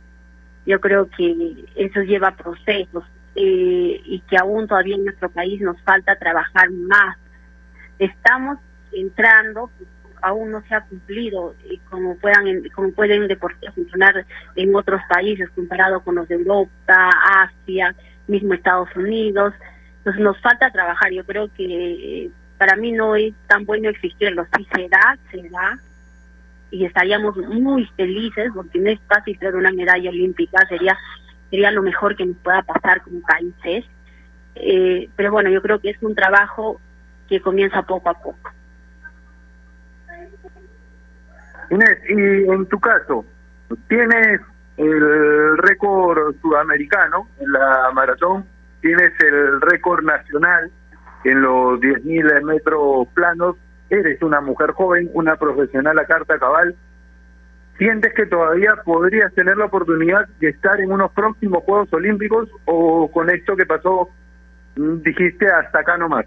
Yo 0.65 0.79
creo 0.79 1.09
que 1.09 1.65
eso 1.75 2.01
lleva 2.01 2.35
procesos 2.35 3.03
eh, 3.35 4.01
y 4.05 4.19
que 4.29 4.37
aún 4.37 4.67
todavía 4.67 4.95
en 4.95 5.05
nuestro 5.05 5.29
país 5.29 5.59
nos 5.59 5.81
falta 5.81 6.15
trabajar 6.17 6.69
más. 6.69 7.17
Estamos 7.97 8.59
entrando, 8.91 9.71
aún 10.21 10.51
no 10.51 10.61
se 10.67 10.75
ha 10.75 10.81
cumplido 10.81 11.55
y 11.69 11.77
como 11.89 12.15
puedan 12.17 12.45
como 12.75 12.91
pueden 12.91 13.27
deportes 13.27 13.73
funcionar 13.73 14.23
en 14.55 14.75
otros 14.75 15.01
países 15.09 15.49
comparado 15.51 16.01
con 16.01 16.15
los 16.15 16.27
de 16.27 16.35
Europa, 16.35 17.09
Asia, 17.41 17.95
mismo 18.27 18.53
Estados 18.53 18.89
Unidos. 18.95 19.53
Entonces 19.99 20.21
nos 20.21 20.39
falta 20.41 20.71
trabajar. 20.71 21.11
Yo 21.11 21.23
creo 21.25 21.49
que 21.55 22.29
para 22.57 22.75
mí 22.75 22.91
no 22.91 23.15
es 23.15 23.33
tan 23.47 23.65
bueno 23.65 23.89
existirlo. 23.89 24.45
Si 24.55 24.65
se 24.65 24.87
da, 24.89 25.17
se 25.31 25.49
da 25.49 25.79
y 26.69 26.85
estaríamos 26.85 27.37
muy 27.37 27.85
felices 27.95 28.51
porque 28.53 28.79
no 28.79 28.89
es 28.89 28.99
fácil 29.07 29.37
tener 29.39 29.55
una 29.55 29.71
medalla 29.71 30.09
olímpica. 30.09 30.65
Sería 30.67 30.97
sería 31.49 31.71
lo 31.71 31.81
mejor 31.81 32.15
que 32.15 32.25
nos 32.25 32.37
pueda 32.37 32.61
pasar 32.63 33.01
como 33.01 33.21
países. 33.21 33.85
Eh, 34.55 35.09
pero 35.15 35.31
bueno, 35.31 35.49
yo 35.49 35.61
creo 35.61 35.79
que 35.79 35.91
es 35.91 36.01
un 36.01 36.15
trabajo 36.15 36.79
que 37.29 37.41
comienza 37.41 37.81
poco 37.83 38.09
a 38.09 38.13
poco. 38.13 38.51
Inés, 41.69 41.99
y 42.09 42.49
en 42.49 42.65
tu 42.67 42.79
caso, 42.79 43.25
tienes 43.89 44.41
el 44.77 45.57
récord 45.57 46.35
sudamericano 46.41 47.27
en 47.39 47.51
la 47.51 47.91
maratón, 47.93 48.45
tienes 48.81 49.11
el 49.19 49.59
récord 49.61 50.03
nacional 50.03 50.71
en 51.23 51.41
los 51.41 51.79
10.000 51.79 52.43
metros 52.43 53.07
planos, 53.13 53.55
eres 53.89 54.21
una 54.21 54.39
mujer 54.39 54.71
joven, 54.71 55.09
una 55.13 55.35
profesional 55.35 55.97
a 55.97 56.05
carta 56.05 56.37
cabal, 56.37 56.75
¿sientes 57.77 58.13
que 58.13 58.27
todavía 58.27 58.75
podrías 58.85 59.33
tener 59.33 59.57
la 59.57 59.65
oportunidad 59.65 60.27
de 60.39 60.49
estar 60.49 60.79
en 60.79 60.91
unos 60.91 61.11
próximos 61.11 61.63
Juegos 61.63 61.91
Olímpicos 61.93 62.49
o 62.65 63.11
con 63.11 63.29
esto 63.29 63.55
que 63.55 63.65
pasó 63.65 64.09
dijiste 64.75 65.47
hasta 65.47 65.79
acá 65.79 65.97
nomás? 65.97 66.25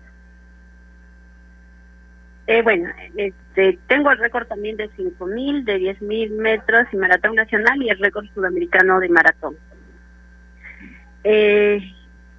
Eh, 2.50 2.62
bueno, 2.62 2.90
este, 3.16 3.78
tengo 3.86 4.10
el 4.10 4.18
récord 4.18 4.48
también 4.48 4.76
de 4.76 4.90
5.000, 4.90 5.62
de 5.62 5.78
10.000 5.78 6.30
metros 6.32 6.84
y 6.92 6.96
maratón 6.96 7.36
nacional 7.36 7.80
y 7.80 7.90
el 7.90 7.98
récord 8.00 8.26
sudamericano 8.34 8.98
de 8.98 9.08
maratón. 9.08 9.54
Eh, 11.22 11.80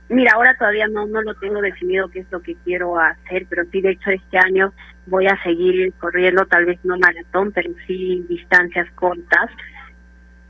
mira, 0.09 0.34
ahora 0.34 0.57
todavía 0.57 0.89
no, 0.89 1.07
no 1.07 1.22
lo 1.22 1.34
tengo 1.36 1.62
definido 1.62 2.09
qué 2.09 2.20
es 2.20 2.26
lo 2.30 2.41
que 2.41 2.55
quiero 2.55 2.99
hacer, 2.99 3.45
pero 3.49 3.64
sí, 3.72 3.80
de 3.80 3.91
hecho, 3.91 4.09
este 4.09 4.38
año 4.38 4.74
voy 5.05 5.28
a 5.28 5.41
seguir 5.43 5.93
corriendo, 5.93 6.45
tal 6.45 6.66
vez 6.66 6.84
no 6.84 6.97
maratón, 6.97 7.53
pero 7.53 7.72
sí 7.88 8.26
distancias 8.28 8.91
cortas, 8.95 9.49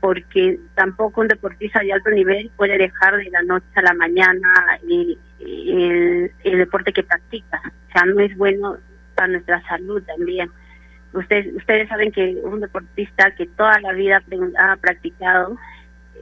porque 0.00 0.58
tampoco 0.74 1.20
un 1.20 1.28
deportista 1.28 1.78
de 1.78 1.92
alto 1.92 2.10
nivel 2.10 2.50
puede 2.56 2.78
dejar 2.78 3.16
de 3.16 3.30
la 3.30 3.42
noche 3.42 3.66
a 3.76 3.82
la 3.82 3.94
mañana 3.94 4.48
el, 4.90 6.32
el 6.42 6.58
deporte 6.58 6.92
que 6.92 7.04
practica. 7.04 7.62
O 7.64 7.92
sea, 7.92 8.06
no 8.06 8.18
es 8.18 8.36
bueno 8.36 8.78
para 9.14 9.28
nuestra 9.28 9.62
salud 9.62 10.02
también. 10.02 10.50
Ustedes, 11.12 11.54
ustedes 11.54 11.88
saben 11.88 12.10
que 12.10 12.40
un 12.42 12.60
deportista 12.60 13.30
que 13.32 13.46
toda 13.46 13.78
la 13.80 13.92
vida 13.92 14.22
ha 14.58 14.76
practicado, 14.76 15.56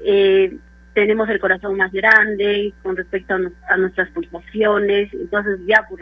eh, 0.05 0.57
tenemos 0.95 1.29
el 1.29 1.39
corazón 1.39 1.77
más 1.77 1.93
grande 1.93 2.75
con 2.83 2.97
respecto 2.97 3.35
a, 3.69 3.77
nuestras 3.77 4.11
pulsaciones, 4.11 5.13
entonces 5.13 5.61
ya 5.67 5.87
por 5.89 6.01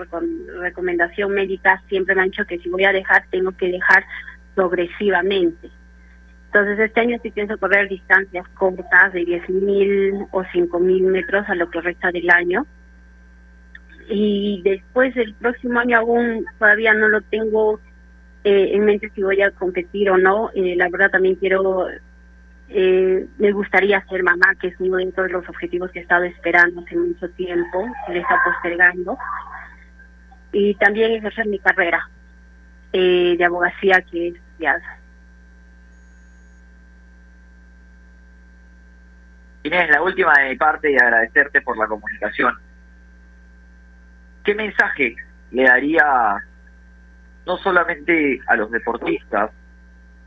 recomendación 0.60 1.32
médica 1.32 1.82
siempre 1.88 2.14
me 2.14 2.22
han 2.22 2.30
dicho 2.30 2.46
que 2.46 2.58
si 2.58 2.68
voy 2.70 2.84
a 2.84 2.92
dejar, 2.92 3.24
tengo 3.30 3.52
que 3.52 3.70
dejar 3.70 4.04
progresivamente. 4.54 5.70
Entonces 6.46 6.78
este 6.78 7.00
año 7.00 7.18
sí 7.22 7.30
pienso 7.30 7.58
correr 7.58 7.88
distancias 7.88 8.48
cortas 8.54 9.12
de 9.12 9.20
10.000 9.20 10.28
o 10.30 10.42
5.000 10.42 11.02
metros 11.02 11.46
a 11.48 11.54
lo 11.54 11.70
que 11.70 11.82
resta 11.82 12.10
del 12.10 12.30
año 12.30 12.66
y 14.08 14.62
después 14.62 15.16
el 15.16 15.34
próximo 15.34 15.80
año 15.80 15.98
aún 15.98 16.44
todavía 16.58 16.94
no 16.94 17.08
lo 17.08 17.20
tengo 17.22 17.80
eh, 18.44 18.70
en 18.72 18.84
mente 18.84 19.10
si 19.14 19.22
voy 19.22 19.42
a 19.42 19.50
competir 19.50 20.10
o 20.10 20.16
no. 20.16 20.50
Eh, 20.54 20.74
la 20.76 20.88
verdad 20.88 21.10
también 21.10 21.34
quiero, 21.34 21.86
eh, 22.68 23.26
me 23.38 23.52
gustaría 23.52 24.04
ser 24.06 24.22
mamá, 24.22 24.54
que 24.60 24.68
es 24.68 24.74
uno 24.78 24.96
de 24.96 25.28
los 25.28 25.48
objetivos 25.48 25.90
que 25.90 25.98
he 25.98 26.02
estado 26.02 26.24
esperando 26.24 26.80
hace 26.80 26.96
mucho 26.96 27.28
tiempo, 27.30 27.86
se 28.06 28.12
le 28.14 28.20
está 28.20 28.36
postergando. 28.44 29.18
Y 30.52 30.74
también 30.76 31.12
ejercer 31.12 31.46
mi 31.46 31.58
carrera 31.58 32.08
de 32.92 33.44
abogacía 33.44 34.00
que 34.00 34.28
es 34.28 34.34
estudiada. 34.34 34.98
Inés, 39.64 39.90
la 39.90 40.00
última 40.00 40.32
de 40.38 40.48
mi 40.48 40.56
parte 40.56 40.90
y 40.90 40.96
agradecerte 40.96 41.60
por 41.60 41.76
la 41.76 41.86
comunicación. 41.86 42.54
¿Qué 44.48 44.54
mensaje 44.54 45.14
le 45.50 45.64
daría 45.64 46.42
no 47.44 47.58
solamente 47.58 48.40
a 48.46 48.56
los 48.56 48.70
deportistas, 48.70 49.50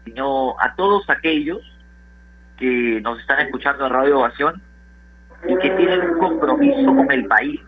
sino 0.05 0.55
a 0.59 0.75
todos 0.75 1.09
aquellos 1.09 1.59
que 2.55 3.01
nos 3.01 3.19
están 3.19 3.47
escuchando 3.47 3.87
en 3.87 3.93
Radio 3.93 4.19
Ovación 4.19 4.61
y 5.47 5.57
que 5.57 5.71
tienen 5.71 6.01
un 6.01 6.19
compromiso 6.19 6.85
con 6.95 7.11
el 7.11 7.25
país 7.25 7.59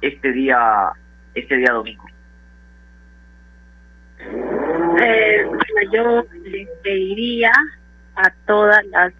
este 0.00 0.32
día 0.32 0.90
este 1.36 1.56
día 1.58 1.70
domingo? 1.70 2.04
Eh, 4.18 5.46
yo 5.92 6.24
les 6.46 6.68
pediría 6.82 7.52
a 8.16 8.28
todas 8.44 8.84
las 8.86 9.12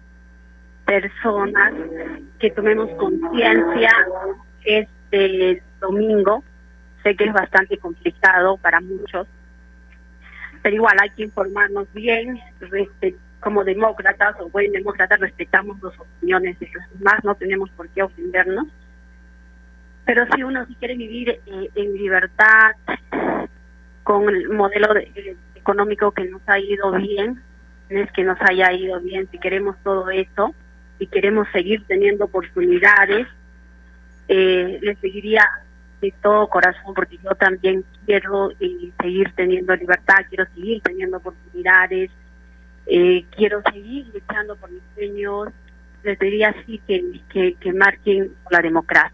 personas 0.85 1.73
que 2.39 2.51
tomemos 2.51 2.89
conciencia 2.97 3.89
este 4.65 5.63
domingo. 5.79 6.43
Sé 7.03 7.15
que 7.15 7.25
es 7.25 7.33
bastante 7.33 7.77
complicado 7.77 8.57
para 8.57 8.81
muchos, 8.81 9.27
pero 10.63 10.75
igual 10.75 10.97
hay 10.99 11.11
que 11.11 11.23
informarnos 11.23 11.87
bien, 11.93 12.39
como 13.39 13.63
demócratas 13.63 14.35
o 14.39 14.49
buen 14.49 14.71
demócratas 14.71 15.19
respetamos 15.19 15.79
las 15.83 15.93
opiniones 15.99 16.57
de 16.59 16.67
los 16.73 16.99
demás, 16.99 17.23
no 17.23 17.35
tenemos 17.35 17.69
por 17.71 17.87
qué 17.89 18.01
ofendernos. 18.01 18.65
Pero 20.05 20.25
si 20.33 20.41
uno 20.41 20.65
si 20.65 20.73
quiere 20.75 20.95
vivir 20.95 21.29
eh, 21.29 21.69
en 21.75 21.93
libertad, 21.93 22.71
con 24.05 24.29
el 24.29 24.49
modelo 24.49 24.87
económico 25.55 26.11
que 26.11 26.25
nos 26.25 26.41
ha 26.47 26.59
ido 26.59 26.91
bien, 26.93 27.41
es 27.89 28.11
que 28.11 28.23
nos 28.23 28.37
haya 28.41 28.71
ido 28.71 28.99
bien, 29.01 29.27
si 29.31 29.39
queremos 29.39 29.75
todo 29.83 30.09
eso 30.09 30.53
y 30.99 31.07
queremos 31.07 31.47
seguir 31.51 31.83
teniendo 31.87 32.25
oportunidades, 32.25 33.27
eh, 34.27 34.79
les 34.81 34.97
seguiría 34.99 35.43
de 36.05 36.13
todo 36.21 36.47
corazón 36.47 36.93
porque 36.93 37.17
yo 37.17 37.31
también 37.31 37.83
quiero 38.05 38.51
eh, 38.59 38.91
seguir 39.01 39.31
teniendo 39.35 39.75
libertad, 39.75 40.25
quiero 40.29 40.45
seguir 40.53 40.81
teniendo 40.81 41.17
oportunidades, 41.17 42.11
eh, 42.85 43.25
quiero 43.35 43.61
seguir 43.71 44.07
luchando 44.13 44.55
por 44.55 44.71
mis 44.71 44.83
sueños, 44.93 45.49
les 46.03 46.19
diría 46.19 46.49
así 46.49 46.79
que, 46.87 47.21
que, 47.29 47.55
que 47.55 47.73
marquen 47.73 48.33
la 48.49 48.61
democracia. 48.61 49.11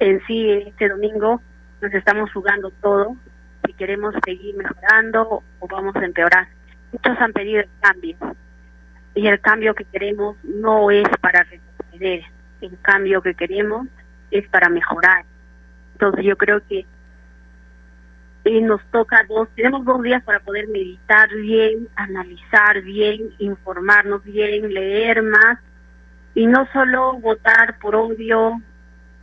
En 0.00 0.20
sí, 0.26 0.50
este 0.50 0.88
domingo 0.88 1.40
nos 1.80 1.94
estamos 1.94 2.32
jugando 2.32 2.70
todo, 2.82 3.16
si 3.64 3.72
queremos 3.74 4.14
seguir 4.24 4.56
mejorando 4.56 5.42
o 5.60 5.68
vamos 5.68 5.94
a 5.96 6.04
empeorar. 6.04 6.48
Muchos 6.92 7.18
han 7.20 7.32
pedido 7.32 7.60
el 7.60 7.68
cambio 7.80 8.16
y 9.14 9.26
el 9.26 9.40
cambio 9.40 9.74
que 9.74 9.84
queremos 9.84 10.36
no 10.42 10.90
es 10.90 11.08
para 11.20 11.44
retroceder, 11.44 12.24
el 12.60 12.78
cambio 12.82 13.22
que 13.22 13.34
queremos 13.34 13.86
es 14.30 14.48
para 14.48 14.68
mejorar. 14.68 15.24
Entonces 15.92 16.24
yo 16.24 16.36
creo 16.36 16.60
que 16.66 16.86
eh, 18.44 18.60
nos 18.60 18.82
toca 18.90 19.24
dos, 19.28 19.48
tenemos 19.54 19.84
dos 19.84 20.02
días 20.02 20.22
para 20.24 20.40
poder 20.40 20.68
meditar 20.68 21.28
bien, 21.34 21.88
analizar 21.96 22.80
bien, 22.82 23.34
informarnos 23.38 24.24
bien, 24.24 24.72
leer 24.72 25.22
más 25.22 25.58
y 26.34 26.46
no 26.46 26.66
solo 26.72 27.14
votar 27.14 27.78
por 27.78 27.96
odio, 27.96 28.60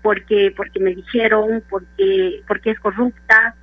porque 0.01 0.53
porque 0.55 0.79
me 0.79 0.93
dijeron, 0.93 1.63
porque 1.69 2.43
porque 2.47 2.71
es 2.71 2.79
corrupta 2.79 3.55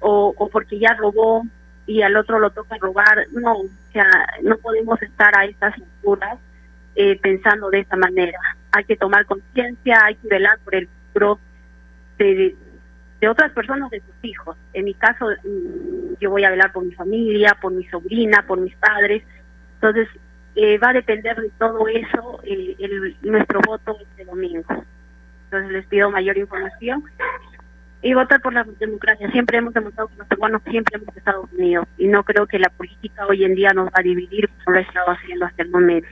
o, 0.00 0.34
o 0.36 0.48
porque 0.48 0.78
ya 0.78 0.94
robó 0.94 1.44
y 1.86 2.02
al 2.02 2.16
otro 2.16 2.38
lo 2.38 2.50
toca 2.50 2.76
robar. 2.80 3.26
No, 3.30 3.52
o 3.60 3.68
sea, 3.92 4.10
no 4.42 4.58
podemos 4.58 5.00
estar 5.02 5.36
a 5.38 5.44
estas 5.44 5.74
alturas 5.74 6.38
eh, 6.96 7.18
pensando 7.20 7.70
de 7.70 7.80
esa 7.80 7.96
manera. 7.96 8.38
Hay 8.76 8.84
que 8.84 8.96
tomar 8.96 9.24
conciencia, 9.24 10.04
hay 10.04 10.16
que 10.16 10.28
velar 10.28 10.58
por 10.62 10.74
el 10.74 10.86
futuro 10.86 11.38
de, 12.18 12.54
otras 13.26 13.50
personas, 13.52 13.90
de 13.90 14.00
sus 14.00 14.14
hijos. 14.22 14.54
En 14.74 14.84
mi 14.84 14.92
caso, 14.92 15.26
mm, 15.28 16.20
yo 16.20 16.30
voy 16.30 16.44
a 16.44 16.50
velar 16.50 16.72
por 16.72 16.84
mi 16.84 16.92
familia, 16.92 17.56
por 17.60 17.72
mi 17.72 17.84
sobrina, 17.86 18.44
por 18.46 18.60
mis 18.60 18.76
padres. 18.76 19.22
Entonces, 19.76 20.08
eh, 20.56 20.76
va 20.76 20.90
a 20.90 20.92
depender 20.92 21.36
de 21.36 21.50
todo 21.58 21.88
eso 21.88 22.40
el, 22.44 23.16
nuestro 23.22 23.60
voto 23.66 23.96
este 23.98 24.26
domingo. 24.26 24.66
Entonces, 25.44 25.72
les 25.72 25.86
pido 25.86 26.10
mayor 26.10 26.36
información 26.36 27.02
y 28.02 28.12
votar 28.12 28.42
por 28.42 28.52
la 28.52 28.64
democracia. 28.78 29.30
Siempre 29.30 29.56
hemos 29.56 29.72
demostrado 29.72 30.08
que 30.08 30.16
los 30.18 30.28
peruanos 30.28 30.60
siempre 30.68 31.00
hemos 31.00 31.16
estado 31.16 31.48
unidos 31.50 31.88
y 31.96 32.08
no 32.08 32.24
creo 32.24 32.46
que 32.46 32.58
la 32.58 32.68
política 32.68 33.26
hoy 33.26 33.44
en 33.44 33.54
día 33.54 33.70
nos 33.74 33.86
va 33.86 33.94
a 33.94 34.02
dividir 34.02 34.50
como 34.50 34.74
lo 34.74 34.78
ha 34.80 34.82
estado 34.82 35.10
haciendo 35.12 35.46
hasta 35.46 35.62
el 35.62 35.70
momento. 35.70 36.08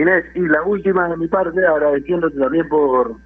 Inés, 0.00 0.24
y 0.34 0.40
la 0.40 0.62
última 0.62 1.08
de 1.08 1.16
mi 1.16 1.28
parte, 1.28 1.66
agradeciéndote 1.66 2.38
también 2.38 2.68
por 2.68 3.16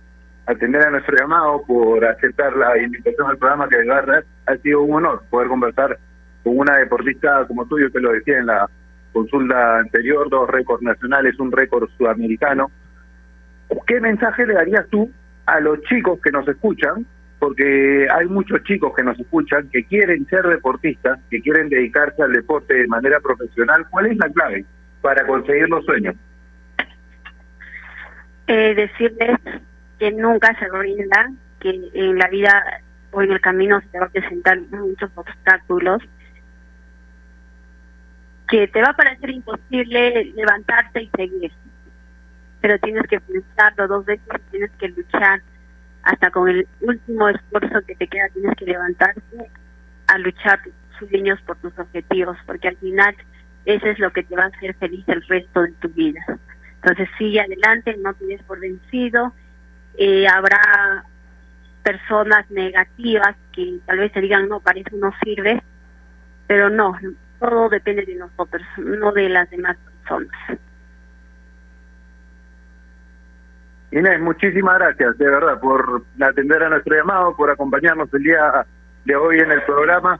atender 0.46 0.86
a 0.86 0.90
nuestro 0.90 1.16
llamado, 1.16 1.62
por 1.66 2.04
aceptar 2.04 2.56
la 2.56 2.76
invitación 2.78 3.30
al 3.30 3.38
programa 3.38 3.68
que 3.68 3.78
de 3.78 3.86
verdad 3.86 4.24
ha 4.46 4.56
sido 4.56 4.82
un 4.82 4.96
honor 4.96 5.22
poder 5.30 5.48
conversar 5.48 5.98
con 6.42 6.58
una 6.58 6.76
deportista 6.78 7.44
como 7.46 7.66
tú, 7.66 7.78
yo 7.78 7.90
te 7.90 8.00
lo 8.00 8.12
decía 8.12 8.38
en 8.38 8.46
la 8.46 8.68
consulta 9.12 9.78
anterior, 9.78 10.28
dos 10.28 10.48
récords 10.48 10.82
nacionales, 10.82 11.38
un 11.38 11.52
récord 11.52 11.88
sudamericano. 11.96 12.70
¿Qué 13.86 14.00
mensaje 14.00 14.46
le 14.46 14.54
darías 14.54 14.86
tú 14.88 15.10
a 15.46 15.60
los 15.60 15.80
chicos 15.82 16.18
que 16.22 16.32
nos 16.32 16.46
escuchan? 16.48 17.06
Porque 17.38 18.06
hay 18.10 18.26
muchos 18.26 18.62
chicos 18.64 18.92
que 18.94 19.02
nos 19.02 19.18
escuchan 19.18 19.68
que 19.70 19.84
quieren 19.84 20.26
ser 20.26 20.46
deportistas, 20.46 21.18
que 21.30 21.40
quieren 21.40 21.68
dedicarse 21.68 22.22
al 22.22 22.32
deporte 22.32 22.74
de 22.74 22.86
manera 22.86 23.20
profesional. 23.20 23.86
¿Cuál 23.90 24.06
es 24.06 24.16
la 24.16 24.28
clave 24.30 24.64
para 25.00 25.26
conseguir 25.26 25.68
los 25.68 25.84
sueños? 25.84 26.14
Eh, 28.52 28.74
decirles 28.74 29.38
que 29.98 30.12
nunca 30.12 30.54
se 30.58 30.68
rindan, 30.68 31.38
que 31.58 31.70
en 31.94 32.18
la 32.18 32.28
vida 32.28 32.82
o 33.10 33.22
en 33.22 33.32
el 33.32 33.40
camino 33.40 33.80
se 33.80 33.86
te 33.88 33.98
va 33.98 34.06
a 34.06 34.10
presentar 34.10 34.60
muchos 34.70 35.10
obstáculos, 35.14 36.02
que 38.48 38.68
te 38.68 38.82
va 38.82 38.90
a 38.90 38.96
parecer 38.96 39.30
imposible 39.30 40.32
levantarte 40.34 41.04
y 41.04 41.10
seguir, 41.16 41.50
pero 42.60 42.78
tienes 42.80 43.04
que 43.06 43.20
pensarlo 43.20 43.88
dos 43.88 44.04
veces, 44.04 44.26
tienes 44.50 44.70
que 44.72 44.88
luchar 44.88 45.40
hasta 46.02 46.30
con 46.30 46.50
el 46.50 46.68
último 46.82 47.30
esfuerzo 47.30 47.80
que 47.86 47.94
te 47.94 48.06
queda, 48.06 48.28
tienes 48.34 48.54
que 48.56 48.66
levantarte 48.66 49.50
a 50.08 50.18
luchar 50.18 50.60
tus 50.62 51.08
sueños, 51.08 51.40
por 51.46 51.56
tus 51.56 51.78
objetivos, 51.78 52.36
porque 52.44 52.68
al 52.68 52.76
final 52.76 53.16
eso 53.64 53.86
es 53.86 53.98
lo 53.98 54.12
que 54.12 54.24
te 54.24 54.36
va 54.36 54.44
a 54.44 54.48
hacer 54.48 54.74
feliz 54.74 55.04
el 55.08 55.22
resto 55.22 55.62
de 55.62 55.72
tu 55.72 55.88
vida. 55.88 56.20
Entonces 56.82 57.08
sigue 57.16 57.40
adelante, 57.40 57.96
no 57.98 58.12
tienes 58.14 58.42
por 58.42 58.58
vencido. 58.58 59.32
Eh, 59.96 60.26
habrá 60.26 61.04
personas 61.84 62.50
negativas 62.50 63.36
que 63.52 63.78
tal 63.86 63.98
vez 63.98 64.12
se 64.12 64.20
digan, 64.20 64.48
no, 64.48 64.60
para 64.60 64.80
eso 64.80 64.96
no 64.96 65.12
sirve, 65.22 65.62
pero 66.46 66.70
no, 66.70 66.96
todo 67.38 67.68
depende 67.68 68.04
de 68.04 68.16
nosotros, 68.16 68.62
no 68.78 69.12
de 69.12 69.28
las 69.28 69.48
demás 69.50 69.76
personas. 69.76 70.32
Inés, 73.92 74.20
muchísimas 74.20 74.78
gracias, 74.78 75.18
de 75.18 75.28
verdad, 75.28 75.60
por 75.60 76.02
atender 76.20 76.62
a 76.64 76.70
nuestro 76.70 76.96
llamado, 76.96 77.36
por 77.36 77.50
acompañarnos 77.50 78.12
el 78.14 78.22
día 78.22 78.66
de 79.04 79.14
hoy 79.14 79.38
en 79.38 79.52
el 79.52 79.62
programa. 79.62 80.18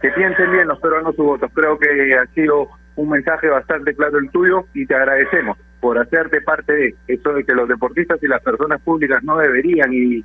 Que 0.00 0.10
piensen 0.12 0.52
bien 0.52 0.68
los 0.68 0.78
peruanos 0.78 1.16
su 1.16 1.24
votos. 1.24 1.50
Creo 1.52 1.76
que 1.76 2.16
ha 2.16 2.24
sido 2.26 2.68
un 2.94 3.08
mensaje 3.08 3.48
bastante 3.48 3.94
claro 3.94 4.18
el 4.18 4.30
tuyo 4.30 4.66
y 4.72 4.86
te 4.86 4.94
agradecemos 4.94 5.58
por 5.80 5.98
hacerte 5.98 6.40
parte 6.40 6.72
de 6.72 6.94
eso 7.06 7.32
de 7.32 7.44
que 7.44 7.54
los 7.54 7.68
deportistas 7.68 8.22
y 8.22 8.26
las 8.26 8.42
personas 8.42 8.80
públicas 8.80 9.22
no 9.22 9.36
deberían 9.36 9.92
y 9.92 10.24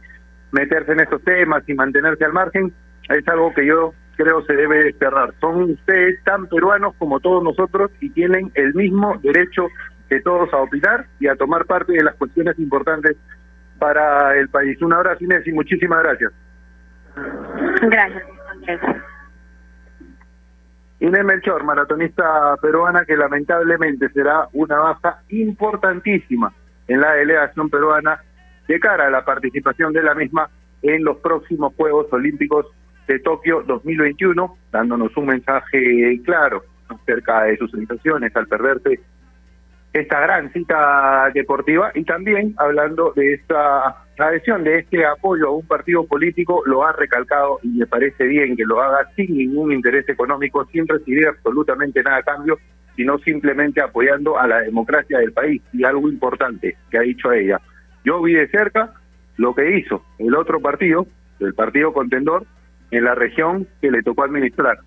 meterse 0.51 0.93
en 0.93 1.01
esos 1.01 1.22
temas 1.24 1.68
y 1.68 1.74
mantenerse 1.74 2.26
al 2.26 2.34
margen. 2.34 2.74
Es 3.10 3.28
algo 3.28 3.54
que 3.54 3.66
yo 3.66 3.93
creo 4.16 4.43
se 4.45 4.54
debe 4.54 4.84
desterrar. 4.86 5.34
Son 5.39 5.64
ustedes 5.64 6.24
tan 6.24 6.47
peruanos 6.47 6.95
como 6.97 7.20
todos 7.20 7.43
nosotros 7.43 7.91
y 7.99 8.10
tienen 8.10 8.51
el 8.56 8.74
mismo 8.74 9.20
derecho 9.22 9.68
de 10.10 10.22
todos 10.22 10.54
a 10.54 10.58
opinar 10.58 11.06
y 11.20 11.28
a 11.28 11.36
tomar 11.36 11.66
parte 11.66 11.93
de 11.93 12.04
las 12.04 12.16
cuestiones 12.16 12.58
importantes 12.60 13.18
para 13.80 14.38
el 14.38 14.49
país. 14.49 14.82
Un 14.82 14.93
abrazo 14.93 15.24
Inés 15.24 15.45
y 15.47 15.51
muchísimas 15.51 16.04
gracias. 16.04 16.32
Gracias. 17.82 19.12
Inés 21.04 21.26
Melchor, 21.26 21.66
maratonista 21.66 22.56
peruana 22.62 23.04
que 23.04 23.18
lamentablemente 23.18 24.08
será 24.14 24.47
una 24.54 24.78
baja 24.78 25.22
importantísima 25.28 26.54
en 26.88 27.01
la 27.01 27.12
delegación 27.16 27.70
peruana 27.70 28.22
de 28.70 28.80
cara 28.80 29.08
a 29.08 29.10
la 29.10 29.26
participación 29.26 29.91
de 29.91 30.01
la 30.01 30.16
misma 30.16 30.49
en 30.82 31.04
los 31.04 31.18
próximos 31.18 31.74
Juegos 31.76 32.08
Olímpicos 32.14 32.68
de 33.06 33.20
Tokio 33.20 33.64
2021, 33.64 34.58
dándonos 34.72 35.16
un 35.18 35.26
mensaje 35.26 36.22
claro 36.24 36.64
acerca 36.88 37.43
de 37.43 37.58
sus 37.58 37.70
sensaciones 37.72 38.34
al 38.38 38.47
perderse 38.47 39.01
esta 39.91 40.22
gran 40.22 40.54
cita 40.54 41.30
deportiva 41.34 41.91
y 41.95 42.06
también 42.06 42.56
hablando 42.58 43.12
de 43.14 43.34
esta 43.34 44.03
adhesión, 44.18 44.64
de 44.64 44.80
este 44.80 45.05
apoyo 45.05 45.47
a 45.47 45.55
un 45.55 45.66
partido 45.66 46.05
político, 46.05 46.64
lo 46.66 46.86
ha 46.86 46.93
recalcado 46.93 47.59
y 47.64 47.70
me 47.70 47.88
parece 47.88 48.26
bien 48.26 48.55
que 48.55 48.64
lo 48.64 48.82
haga 48.82 49.09
sin 49.16 49.38
ningún 49.38 49.72
interés 49.72 50.07
económico, 50.07 50.66
sin 50.72 50.88
recibir 50.88 51.28
absolutamente 51.28 52.03
nada 52.03 52.18
a 52.18 52.24
cambio, 52.24 52.59
sino 52.95 53.18
simplemente 53.20 53.82
apoyando 53.82 54.38
a 54.39 54.47
la 54.47 54.59
democracia 54.59 55.18
del 55.20 55.32
país. 55.32 55.61
Y 55.74 55.84
algo 55.84 56.09
importante 56.09 56.78
que 56.91 56.97
ha 56.97 57.01
dicho 57.01 57.32
ella, 57.32 57.59
yo 58.05 58.22
vi 58.22 58.34
de 58.34 58.47
cerca 58.49 58.93
lo 59.38 59.55
que 59.55 59.78
hizo 59.78 60.03
el 60.20 60.36
otro 60.36 60.59
partido, 60.59 61.07
el 61.39 61.53
partido 61.53 61.91
contendor, 61.93 62.45
en 62.91 63.03
la 63.05 63.16
región 63.16 63.68
que 63.82 63.89
le 63.89 64.03
tocó 64.03 64.24
administrar. 64.24 64.78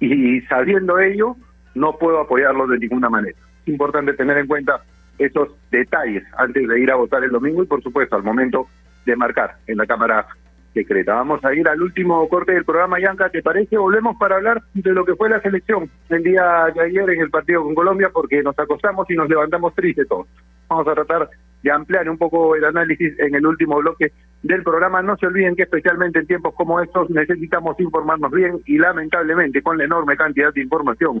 Y 0.00 0.40
sabiendo 0.42 0.98
ello, 0.98 1.36
no 1.74 1.98
puedo 1.98 2.20
apoyarlo 2.20 2.66
de 2.66 2.78
ninguna 2.78 3.10
manera 3.10 3.36
importante 3.66 4.14
tener 4.14 4.38
en 4.38 4.46
cuenta 4.46 4.80
esos 5.18 5.48
detalles 5.70 6.24
antes 6.36 6.66
de 6.66 6.80
ir 6.80 6.90
a 6.90 6.96
votar 6.96 7.22
el 7.24 7.30
domingo 7.30 7.62
y 7.62 7.66
por 7.66 7.82
supuesto 7.82 8.16
al 8.16 8.22
momento 8.22 8.66
de 9.04 9.16
marcar 9.16 9.56
en 9.66 9.78
la 9.78 9.86
Cámara 9.86 10.26
Secreta. 10.74 11.14
Vamos 11.14 11.42
a 11.44 11.54
ir 11.54 11.66
al 11.68 11.80
último 11.80 12.28
corte 12.28 12.52
del 12.52 12.64
programa, 12.64 13.00
Yanka, 13.00 13.30
¿te 13.30 13.42
parece? 13.42 13.78
Volvemos 13.78 14.16
para 14.18 14.36
hablar 14.36 14.62
de 14.74 14.92
lo 14.92 15.04
que 15.04 15.14
fue 15.14 15.30
la 15.30 15.40
selección 15.40 15.90
el 16.10 16.22
día 16.22 16.66
de 16.74 16.82
ayer 16.82 17.08
en 17.10 17.20
el 17.20 17.30
partido 17.30 17.62
con 17.62 17.74
Colombia 17.74 18.10
porque 18.12 18.42
nos 18.42 18.58
acostamos 18.58 19.08
y 19.10 19.14
nos 19.14 19.28
levantamos 19.28 19.74
tristes 19.74 20.06
todos. 20.06 20.26
Vamos 20.68 20.86
a 20.88 20.94
tratar 20.94 21.30
de 21.62 21.70
ampliar 21.70 22.08
un 22.10 22.18
poco 22.18 22.54
el 22.56 22.64
análisis 22.64 23.18
en 23.18 23.34
el 23.34 23.46
último 23.46 23.76
bloque 23.78 24.12
del 24.42 24.62
programa. 24.62 25.00
No 25.02 25.16
se 25.16 25.26
olviden 25.26 25.56
que 25.56 25.62
especialmente 25.62 26.18
en 26.18 26.26
tiempos 26.26 26.54
como 26.54 26.80
estos 26.80 27.08
necesitamos 27.10 27.78
informarnos 27.80 28.30
bien 28.30 28.60
y 28.66 28.78
lamentablemente 28.78 29.62
con 29.62 29.78
la 29.78 29.84
enorme 29.84 30.16
cantidad 30.16 30.52
de 30.52 30.62
información 30.62 31.20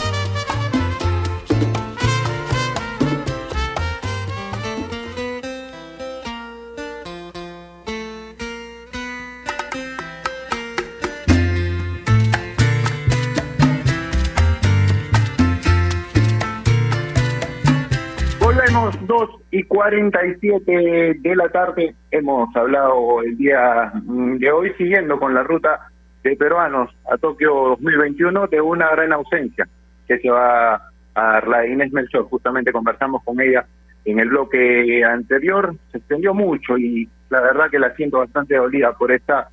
47 19.81 21.17
de 21.21 21.35
la 21.35 21.49
tarde. 21.49 21.95
Hemos 22.11 22.55
hablado 22.55 23.23
el 23.23 23.35
día 23.35 23.91
mm, 23.95 24.37
de 24.37 24.51
hoy, 24.51 24.71
siguiendo 24.77 25.19
con 25.19 25.33
la 25.33 25.41
ruta 25.41 25.87
de 26.23 26.35
peruanos 26.35 26.91
a 27.11 27.17
Tokio 27.17 27.69
2021, 27.81 28.45
de 28.45 28.61
una 28.61 28.91
gran 28.91 29.11
ausencia 29.11 29.67
que 30.07 30.19
se 30.19 30.29
va 30.29 30.75
a 31.15 31.41
la 31.47 31.65
Inés 31.65 31.91
Melchor. 31.91 32.25
Justamente 32.25 32.71
conversamos 32.71 33.23
con 33.23 33.41
ella 33.41 33.65
en 34.05 34.19
el 34.19 34.29
bloque 34.29 35.03
anterior 35.03 35.75
se 35.91 35.97
extendió 35.97 36.35
mucho 36.35 36.77
y 36.77 37.09
la 37.29 37.41
verdad 37.41 37.69
que 37.71 37.79
la 37.79 37.95
siento 37.95 38.19
bastante 38.19 38.55
dolida 38.55 38.93
por 38.93 39.11
esta 39.11 39.49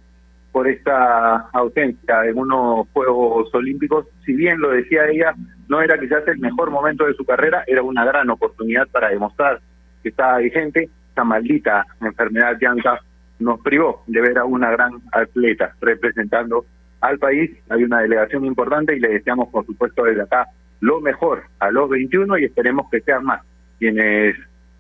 por 0.53 0.69
esta 0.69 1.49
ausencia 1.53 2.25
en 2.25 2.37
unos 2.39 2.87
Juegos 2.93 3.55
Olímpicos. 3.55 4.07
Si 4.27 4.35
bien 4.35 4.61
lo 4.61 4.71
decía 4.71 5.07
ella, 5.07 5.35
no 5.69 5.81
era 5.81 5.99
quizás 5.99 6.27
el 6.29 6.39
mejor 6.39 6.71
momento 6.71 7.07
de 7.07 7.15
su 7.15 7.25
carrera, 7.25 7.65
era 7.67 7.83
una 7.83 8.05
gran 8.05 8.29
oportunidad 8.29 8.89
para 8.89 9.09
demostrar 9.09 9.61
que 10.03 10.11
estaba 10.11 10.39
vigente. 10.39 10.89
Esta 11.09 11.25
maldita 11.25 11.87
enfermedad 12.01 12.57
Bianca 12.59 13.01
nos 13.39 13.61
privó 13.61 14.05
de 14.07 14.21
ver 14.21 14.39
a 14.39 14.45
una 14.45 14.71
gran 14.71 14.93
atleta 15.13 15.75
representando 15.81 16.65
al 17.01 17.19
país. 17.19 17.51
Hay 17.69 17.85
una 17.85 18.01
delegación 18.01 18.45
importante 18.45 18.97
y 18.97 19.01
le 19.01 19.09
deseamos, 19.09 19.49
por 19.49 19.65
supuesto, 19.67 20.05
desde 20.05 20.23
acá 20.23 20.47
lo 20.81 21.01
mejor 21.01 21.43
a 21.59 21.71
los 21.71 21.89
21 21.89 22.39
y 22.39 22.45
esperemos 22.45 22.89
que 22.91 23.01
sean 23.01 23.25
más 23.25 23.43
quienes 23.79 24.37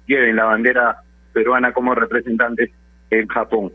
lleven 0.06 0.36
la 0.36 0.44
bandera 0.44 1.02
peruana 1.32 1.72
como 1.72 1.94
representantes 1.94 2.70
en 3.10 3.26
Japón. 3.28 3.72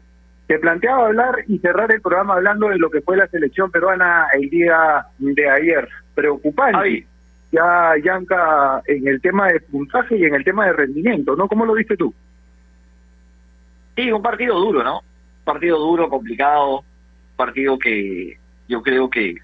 Se 0.47 0.59
planteaba 0.59 1.07
hablar 1.07 1.35
y 1.47 1.59
cerrar 1.59 1.91
el 1.91 2.01
programa 2.01 2.35
hablando 2.35 2.69
de 2.69 2.77
lo 2.77 2.89
que 2.89 3.01
fue 3.01 3.17
la 3.17 3.27
selección 3.27 3.71
peruana 3.71 4.27
el 4.33 4.49
día 4.49 5.05
de 5.17 5.49
ayer. 5.49 5.87
Preocupante. 6.13 7.07
Ya, 7.53 7.93
Yanka, 8.03 8.81
en 8.87 9.07
el 9.07 9.21
tema 9.21 9.47
de 9.47 9.59
puntaje 9.59 10.17
y 10.17 10.23
en 10.23 10.33
el 10.33 10.43
tema 10.43 10.65
de 10.65 10.73
rendimiento, 10.73 11.35
¿no? 11.35 11.47
¿Cómo 11.47 11.67
lo 11.67 11.75
viste 11.75 11.95
tú? 11.95 12.11
Sí, 13.95 14.11
un 14.11 14.23
partido 14.23 14.59
duro, 14.59 14.83
¿no? 14.83 15.01
Partido 15.43 15.77
duro, 15.77 16.09
complicado, 16.09 16.83
partido 17.35 17.77
que 17.77 18.39
yo 18.67 18.81
creo 18.81 19.07
que... 19.07 19.35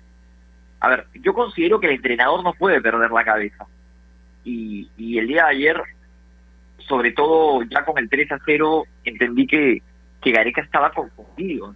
A 0.80 0.90
ver, 0.90 1.06
yo 1.22 1.36
considero 1.36 1.80
que 1.80 1.86
el 1.86 1.98
entrenador 1.98 2.44
no 2.44 2.54
puede 2.54 2.82
perder 2.82 3.12
la 3.12 3.24
cabeza. 3.24 3.68
Y, 4.44 4.90
y 4.98 5.20
el 5.20 5.28
día 5.28 5.44
de 5.44 5.50
ayer, 5.52 5.80
sobre 6.80 7.12
todo 7.12 7.62
ya 7.62 7.86
con 7.86 8.00
el 8.00 8.10
3 8.10 8.32
a 8.32 8.40
0, 8.44 8.86
entendí 9.04 9.46
que, 9.46 9.84
que 10.20 10.32
Gareca 10.32 10.62
estaba 10.62 10.92
confundido. 10.94 11.76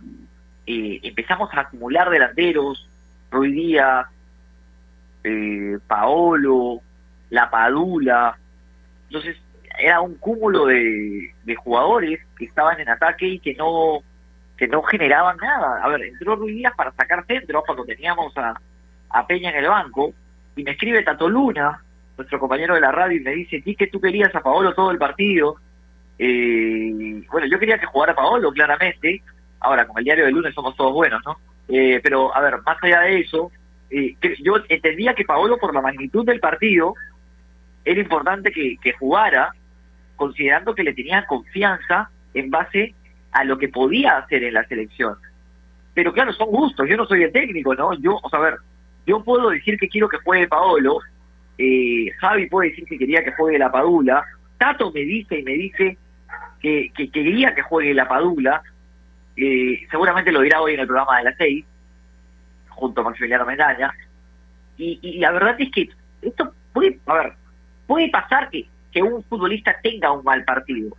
Eh, 0.65 0.99
empezamos 1.03 1.53
a 1.53 1.59
acumular 1.59 2.09
delanteros, 2.09 2.89
Ruiz 3.29 3.53
Díaz, 3.53 4.07
eh, 5.23 5.77
Paolo, 5.87 6.81
La 7.29 7.49
Padula. 7.49 8.37
Entonces, 9.07 9.37
era 9.79 10.01
un 10.01 10.15
cúmulo 10.15 10.65
de, 10.65 11.33
de 11.43 11.55
jugadores 11.55 12.19
que 12.37 12.45
estaban 12.45 12.79
en 12.79 12.89
ataque 12.89 13.27
y 13.27 13.39
que 13.39 13.53
no 13.55 14.03
que 14.57 14.67
no 14.67 14.81
generaban 14.83 15.37
nada. 15.37 15.83
A 15.83 15.89
ver, 15.89 16.03
entró 16.03 16.35
Ruiz 16.35 16.55
Díaz 16.55 16.73
para 16.75 16.91
sacar 16.91 17.25
centro 17.25 17.63
cuando 17.65 17.85
teníamos 17.85 18.33
a, 18.37 18.59
Peña 19.27 19.51
en 19.51 19.57
el 19.57 19.67
banco 19.67 20.13
y 20.55 20.63
me 20.63 20.71
escribe 20.71 21.03
Tato 21.03 21.29
Luna, 21.29 21.83
nuestro 22.17 22.39
compañero 22.39 22.73
de 22.75 22.81
la 22.81 22.91
radio, 22.91 23.17
y 23.17 23.23
me 23.23 23.31
dice, 23.31 23.61
¿y 23.63 23.75
que 23.75 23.87
tú 23.87 24.01
querías 24.01 24.33
a 24.35 24.41
Paolo 24.41 24.73
todo 24.73 24.91
el 24.91 24.97
partido? 24.97 25.57
Eh, 26.17 27.23
bueno, 27.31 27.47
yo 27.47 27.59
quería 27.59 27.77
que 27.77 27.85
jugara 27.85 28.15
Paolo, 28.15 28.51
claramente. 28.51 29.21
Ahora, 29.59 29.85
con 29.85 29.97
el 29.99 30.03
diario 30.03 30.25
del 30.25 30.33
lunes 30.33 30.53
somos 30.53 30.75
todos 30.75 30.93
buenos, 30.93 31.21
¿no? 31.25 31.37
Eh, 31.67 31.99
pero, 32.03 32.35
a 32.35 32.41
ver, 32.41 32.61
más 32.63 32.77
allá 32.81 33.01
de 33.01 33.19
eso, 33.21 33.51
eh, 33.89 34.15
yo 34.41 34.55
entendía 34.69 35.13
que 35.13 35.25
Paolo, 35.25 35.57
por 35.57 35.73
la 35.73 35.81
magnitud 35.81 36.25
del 36.25 36.39
partido, 36.39 36.95
era 37.85 37.99
importante 37.99 38.51
que, 38.51 38.77
que 38.81 38.93
jugara, 38.93 39.53
considerando 40.15 40.73
que 40.73 40.83
le 40.83 40.93
tenía 40.93 41.25
confianza 41.25 42.09
en 42.33 42.49
base 42.49 42.93
a 43.31 43.43
lo 43.43 43.57
que 43.57 43.69
podía 43.69 44.17
hacer 44.17 44.43
en 44.43 44.53
la 44.53 44.65
selección. 44.67 45.15
Pero 45.93 46.13
claro, 46.13 46.33
son 46.33 46.49
gustos, 46.49 46.87
yo 46.87 46.97
no 46.97 47.05
soy 47.05 47.23
el 47.23 47.31
técnico, 47.31 47.75
¿no? 47.75 47.93
Yo, 47.99 48.19
o 48.21 48.29
sea, 48.29 48.39
a 48.39 48.43
ver, 48.43 48.55
yo 49.05 49.23
puedo 49.23 49.49
decir 49.49 49.77
que 49.77 49.89
quiero 49.89 50.09
que 50.09 50.17
juegue 50.17 50.47
Paolo, 50.47 50.99
eh, 51.57 52.11
Javi 52.19 52.47
puede 52.47 52.69
decir 52.69 52.85
que 52.85 52.97
quería 52.97 53.23
que 53.23 53.33
juegue 53.33 53.59
la 53.59 53.71
Padula, 53.71 54.23
Tato 54.57 54.91
me 54.91 55.01
dice 55.01 55.39
y 55.39 55.43
me 55.43 55.53
dice 55.53 55.97
que, 56.61 56.91
que 56.95 57.11
quería 57.11 57.53
que 57.53 57.61
juegue 57.61 57.93
la 57.93 58.07
Padula, 58.07 58.63
eh, 59.35 59.85
seguramente 59.91 60.31
lo 60.31 60.41
dirá 60.41 60.61
hoy 60.61 60.73
en 60.73 60.79
el 60.79 60.87
programa 60.87 61.17
de 61.17 61.23
las 61.25 61.35
seis, 61.37 61.65
junto 62.75 63.01
a 63.01 63.05
Maximiliano 63.05 63.45
Mendaña, 63.45 63.93
y, 64.77 64.99
y 65.01 65.19
la 65.19 65.31
verdad 65.31 65.55
es 65.59 65.71
que 65.71 65.89
esto 66.21 66.53
puede, 66.73 66.99
a 67.05 67.13
ver, 67.15 67.33
puede 67.87 68.09
pasar 68.09 68.49
que, 68.49 68.65
que 68.91 69.01
un 69.01 69.23
futbolista 69.23 69.75
tenga 69.81 70.11
un 70.11 70.23
mal 70.23 70.43
partido. 70.43 70.95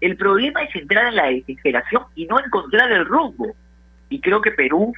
El 0.00 0.16
problema 0.16 0.62
es 0.62 0.74
entrar 0.76 1.06
en 1.06 1.16
la 1.16 1.26
desesperación 1.26 2.04
y 2.14 2.26
no 2.26 2.38
encontrar 2.38 2.90
el 2.92 3.04
rumbo. 3.04 3.54
Y 4.08 4.20
creo 4.20 4.40
que 4.40 4.52
Perú 4.52 4.94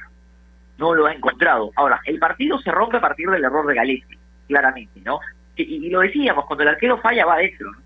no 0.77 0.93
lo 0.93 1.07
ha 1.07 1.13
encontrado. 1.13 1.71
Ahora, 1.75 1.99
el 2.05 2.19
partido 2.19 2.59
se 2.59 2.71
rompe 2.71 2.97
a 2.97 3.01
partir 3.01 3.29
del 3.29 3.43
error 3.43 3.65
de 3.65 3.75
Galetti, 3.75 4.17
claramente, 4.47 5.01
¿no? 5.01 5.19
Y, 5.55 5.87
y 5.87 5.89
lo 5.89 6.01
decíamos, 6.01 6.45
cuando 6.45 6.63
el 6.63 6.69
arquero 6.69 6.97
falla 6.99 7.25
va 7.25 7.33
adentro, 7.33 7.71
¿no? 7.71 7.77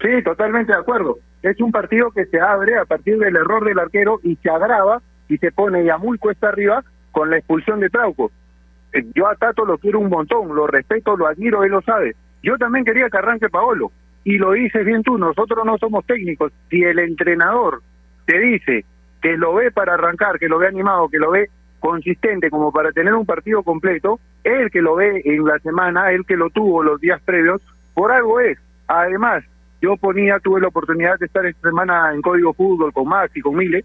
Sí, 0.00 0.22
totalmente 0.22 0.72
de 0.72 0.78
acuerdo. 0.78 1.18
Es 1.42 1.60
un 1.60 1.72
partido 1.72 2.10
que 2.10 2.26
se 2.26 2.40
abre 2.40 2.76
a 2.76 2.84
partir 2.84 3.18
del 3.18 3.36
error 3.36 3.64
del 3.64 3.78
arquero 3.78 4.20
y 4.22 4.36
se 4.36 4.50
agrava 4.50 5.00
y 5.28 5.38
se 5.38 5.52
pone 5.52 5.84
ya 5.84 5.96
muy 5.96 6.18
cuesta 6.18 6.48
arriba 6.48 6.84
con 7.12 7.30
la 7.30 7.38
expulsión 7.38 7.80
de 7.80 7.88
Trauco. 7.88 8.30
Eh, 8.92 9.04
Yo 9.14 9.28
a 9.28 9.36
Tato 9.36 9.64
lo 9.64 9.78
quiero 9.78 10.00
un 10.00 10.10
montón, 10.10 10.54
lo 10.54 10.66
respeto, 10.66 11.16
lo 11.16 11.26
admiro, 11.26 11.64
él 11.64 11.70
lo 11.70 11.82
sabe. 11.82 12.14
Yo 12.42 12.56
también 12.58 12.84
quería 12.84 13.08
que 13.08 13.18
arranque 13.18 13.48
Paolo 13.48 13.92
y 14.24 14.38
lo 14.38 14.52
dices 14.52 14.84
bien 14.84 15.02
tú, 15.02 15.16
nosotros 15.18 15.64
no 15.64 15.78
somos 15.78 16.04
técnicos. 16.04 16.52
Si 16.68 16.82
el 16.82 16.98
entrenador 16.98 17.82
te 18.26 18.38
dice 18.38 18.84
que 19.22 19.36
lo 19.36 19.54
ve 19.54 19.70
para 19.70 19.94
arrancar, 19.94 20.38
que 20.38 20.48
lo 20.48 20.58
ve 20.58 20.66
animado, 20.66 21.08
que 21.08 21.18
lo 21.18 21.30
ve 21.30 21.48
consistente 21.78 22.50
como 22.50 22.72
para 22.72 22.92
tener 22.92 23.14
un 23.14 23.24
partido 23.24 23.62
completo, 23.62 24.20
él 24.44 24.70
que 24.70 24.82
lo 24.82 24.96
ve 24.96 25.22
en 25.24 25.44
la 25.44 25.58
semana, 25.60 26.12
él 26.12 26.24
que 26.26 26.36
lo 26.36 26.50
tuvo 26.50 26.82
los 26.82 27.00
días 27.00 27.20
previos, 27.22 27.62
por 27.94 28.12
algo 28.12 28.40
es. 28.40 28.58
Además, 28.86 29.44
yo 29.80 29.96
ponía, 29.96 30.38
tuve 30.40 30.60
la 30.60 30.68
oportunidad 30.68 31.18
de 31.18 31.26
estar 31.26 31.44
esta 31.46 31.68
semana 31.68 32.12
en 32.14 32.22
Código 32.22 32.52
Fútbol 32.52 32.92
con 32.92 33.08
Max 33.08 33.36
y 33.36 33.40
con 33.40 33.56
Mile, 33.56 33.84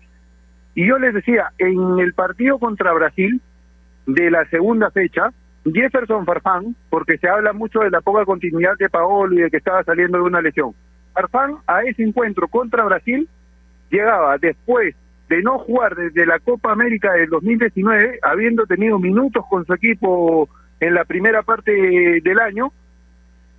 y 0.75 0.87
yo 0.87 0.97
les 0.99 1.13
decía, 1.13 1.51
en 1.57 1.99
el 1.99 2.13
partido 2.13 2.59
contra 2.59 2.93
Brasil 2.93 3.41
de 4.05 4.29
la 4.29 4.45
segunda 4.49 4.91
fecha, 4.91 5.31
Jefferson 5.63 6.25
Farfán, 6.25 6.75
porque 6.89 7.17
se 7.17 7.29
habla 7.29 7.53
mucho 7.53 7.79
de 7.79 7.89
la 7.89 8.01
poca 8.01 8.25
continuidad 8.25 8.73
de 8.77 8.89
Paolo 8.89 9.33
y 9.33 9.41
de 9.41 9.49
que 9.49 9.57
estaba 9.57 9.83
saliendo 9.83 10.17
de 10.17 10.25
una 10.25 10.41
lesión. 10.41 10.73
Farfán 11.13 11.55
a 11.65 11.81
ese 11.83 12.03
encuentro 12.03 12.47
contra 12.49 12.83
Brasil 12.83 13.27
llegaba 13.89 14.37
después 14.37 14.95
de 15.29 15.41
no 15.41 15.57
jugar 15.59 15.95
desde 15.95 16.25
la 16.25 16.39
Copa 16.39 16.71
América 16.71 17.13
del 17.13 17.29
2019, 17.29 18.19
habiendo 18.21 18.65
tenido 18.65 18.99
minutos 18.99 19.43
con 19.49 19.65
su 19.65 19.73
equipo 19.73 20.49
en 20.79 20.93
la 20.93 21.05
primera 21.05 21.41
parte 21.41 21.71
del 21.71 22.39
año, 22.39 22.71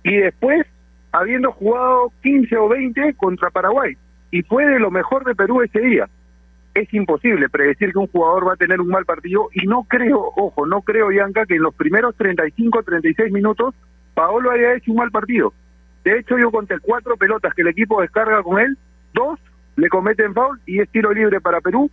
y 0.03 0.17
después 0.17 0.65
habiendo 1.11 1.51
jugado 1.51 2.11
15 2.23 2.57
o 2.57 2.69
20 2.69 3.13
contra 3.15 3.49
Paraguay. 3.49 3.97
Y 4.31 4.41
fue 4.43 4.65
de 4.65 4.79
lo 4.79 4.91
mejor 4.91 5.23
de 5.25 5.35
Perú 5.35 5.61
ese 5.61 5.79
día. 5.79 6.09
Es 6.73 6.93
imposible 6.93 7.49
predecir 7.49 7.91
que 7.91 7.99
un 7.99 8.07
jugador 8.07 8.47
va 8.47 8.53
a 8.53 8.57
tener 8.57 8.79
un 8.81 8.89
mal 8.89 9.05
partido 9.05 9.49
y 9.53 9.65
no 9.65 9.83
creo, 9.83 10.31
ojo, 10.35 10.67
no 10.67 10.81
creo, 10.81 11.07
Bianca, 11.07 11.45
que 11.45 11.55
en 11.55 11.63
los 11.63 11.73
primeros 11.73 12.15
35, 12.15 12.83
36 12.83 13.31
minutos 13.31 13.73
Paolo 14.13 14.51
haya 14.51 14.75
hecho 14.75 14.91
un 14.91 14.97
mal 14.97 15.11
partido. 15.11 15.53
De 16.03 16.19
hecho, 16.19 16.37
yo 16.37 16.51
conté 16.51 16.79
cuatro 16.79 17.17
pelotas 17.17 17.53
que 17.53 17.61
el 17.61 17.67
equipo 17.67 18.01
descarga 18.01 18.41
con 18.43 18.59
él, 18.59 18.77
dos 19.13 19.39
le 19.75 19.89
cometen 19.89 20.33
foul 20.33 20.59
y 20.65 20.79
es 20.79 20.89
tiro 20.89 21.13
libre 21.13 21.39
para 21.39 21.61
Perú. 21.61 21.89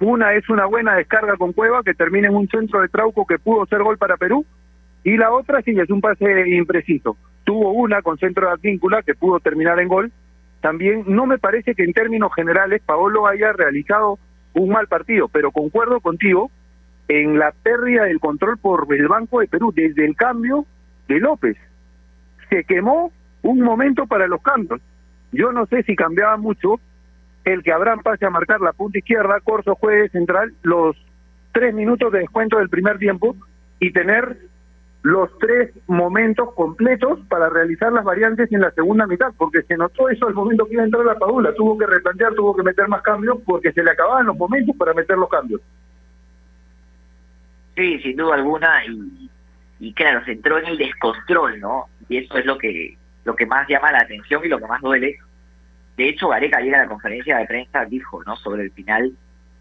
Una 0.00 0.34
es 0.34 0.48
una 0.50 0.66
buena 0.66 0.96
descarga 0.96 1.36
con 1.36 1.52
Cueva 1.52 1.82
que 1.84 1.94
termina 1.94 2.28
en 2.28 2.34
un 2.34 2.48
centro 2.48 2.80
de 2.80 2.88
Trauco 2.88 3.26
que 3.26 3.38
pudo 3.38 3.64
ser 3.66 3.82
gol 3.82 3.96
para 3.96 4.16
Perú. 4.16 4.44
Y 5.04 5.16
la 5.16 5.32
otra 5.32 5.62
sí 5.62 5.70
es 5.78 5.88
un 5.88 6.00
pase 6.00 6.48
impreciso. 6.48 7.16
Tuvo 7.46 7.72
una 7.72 8.02
con 8.02 8.18
centro 8.18 8.46
de 8.46 8.52
Advíncula 8.52 9.02
que 9.02 9.14
pudo 9.14 9.40
terminar 9.40 9.80
en 9.80 9.88
gol. 9.88 10.12
También 10.60 11.04
no 11.06 11.24
me 11.24 11.38
parece 11.38 11.74
que 11.74 11.84
en 11.84 11.94
términos 11.94 12.34
generales 12.34 12.82
Paolo 12.84 13.26
haya 13.26 13.52
realizado 13.52 14.18
un 14.52 14.70
mal 14.70 14.88
partido, 14.88 15.28
pero 15.28 15.52
concuerdo 15.52 16.00
contigo 16.00 16.50
en 17.08 17.38
la 17.38 17.52
pérdida 17.52 18.04
del 18.04 18.20
control 18.20 18.58
por 18.58 18.86
el 18.92 19.06
Banco 19.06 19.40
de 19.40 19.46
Perú 19.46 19.72
desde 19.74 20.04
el 20.04 20.16
cambio 20.16 20.66
de 21.06 21.20
López. 21.20 21.56
Se 22.50 22.64
quemó 22.64 23.12
un 23.42 23.60
momento 23.60 24.06
para 24.06 24.26
los 24.26 24.42
cambios. 24.42 24.80
Yo 25.30 25.52
no 25.52 25.66
sé 25.66 25.84
si 25.84 25.94
cambiaba 25.94 26.36
mucho 26.36 26.80
el 27.44 27.62
que 27.62 27.72
Abraham 27.72 28.00
pase 28.02 28.26
a 28.26 28.30
marcar 28.30 28.60
la 28.60 28.72
punta 28.72 28.98
izquierda, 28.98 29.40
Corso 29.40 29.76
juegue 29.76 30.08
central, 30.08 30.52
los 30.62 30.96
tres 31.52 31.72
minutos 31.72 32.10
de 32.10 32.18
descuento 32.18 32.58
del 32.58 32.68
primer 32.68 32.98
tiempo 32.98 33.36
y 33.78 33.92
tener 33.92 34.36
los 35.06 35.30
tres 35.38 35.70
momentos 35.86 36.52
completos 36.54 37.20
para 37.28 37.48
realizar 37.48 37.92
las 37.92 38.02
variantes 38.02 38.50
en 38.50 38.60
la 38.60 38.72
segunda 38.72 39.06
mitad, 39.06 39.32
porque 39.38 39.62
se 39.62 39.76
notó 39.76 40.08
eso 40.08 40.26
al 40.26 40.34
momento 40.34 40.66
que 40.66 40.72
iba 40.72 40.82
a 40.82 40.86
entrar 40.86 41.06
la 41.06 41.16
Padula, 41.16 41.54
tuvo 41.54 41.78
que 41.78 41.86
replantear, 41.86 42.34
tuvo 42.34 42.56
que 42.56 42.64
meter 42.64 42.88
más 42.88 43.02
cambios, 43.02 43.38
porque 43.46 43.70
se 43.70 43.84
le 43.84 43.92
acababan 43.92 44.26
los 44.26 44.36
momentos 44.36 44.74
para 44.76 44.94
meter 44.94 45.16
los 45.16 45.28
cambios. 45.28 45.60
Sí, 47.76 48.00
sin 48.00 48.16
duda 48.16 48.34
alguna, 48.34 48.82
y, 49.78 49.92
claro, 49.92 50.24
se 50.24 50.32
entró 50.32 50.58
en 50.58 50.66
el 50.66 50.76
descontrol, 50.76 51.60
¿no? 51.60 51.84
Y 52.08 52.16
eso 52.16 52.36
es 52.38 52.44
lo 52.44 52.58
que 52.58 52.96
lo 53.24 53.36
que 53.36 53.46
más 53.46 53.68
llama 53.68 53.92
la 53.92 54.00
atención 54.00 54.44
y 54.44 54.48
lo 54.48 54.58
que 54.58 54.66
más 54.66 54.82
duele. 54.82 55.18
De 55.96 56.08
hecho, 56.08 56.30
Gareca 56.30 56.58
ayer 56.58 56.74
a 56.74 56.82
la 56.82 56.88
conferencia 56.88 57.38
de 57.38 57.46
prensa 57.46 57.84
dijo, 57.84 58.24
¿no? 58.24 58.34
Sobre 58.34 58.64
el 58.64 58.72
final, 58.72 59.12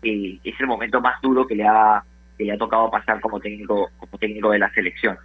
eh, 0.01 0.39
es 0.43 0.59
el 0.59 0.65
momento 0.65 1.01
más 1.01 1.21
duro 1.21 1.45
que 1.45 1.53
le 1.53 1.67
ha 1.67 2.03
que 2.35 2.45
le 2.45 2.53
ha 2.53 2.57
tocado 2.57 2.89
pasar 2.89 3.21
como 3.21 3.39
técnico 3.39 3.91
como 3.99 4.17
técnico 4.17 4.49
de 4.49 4.59
la 4.59 4.71
selección. 4.71 5.19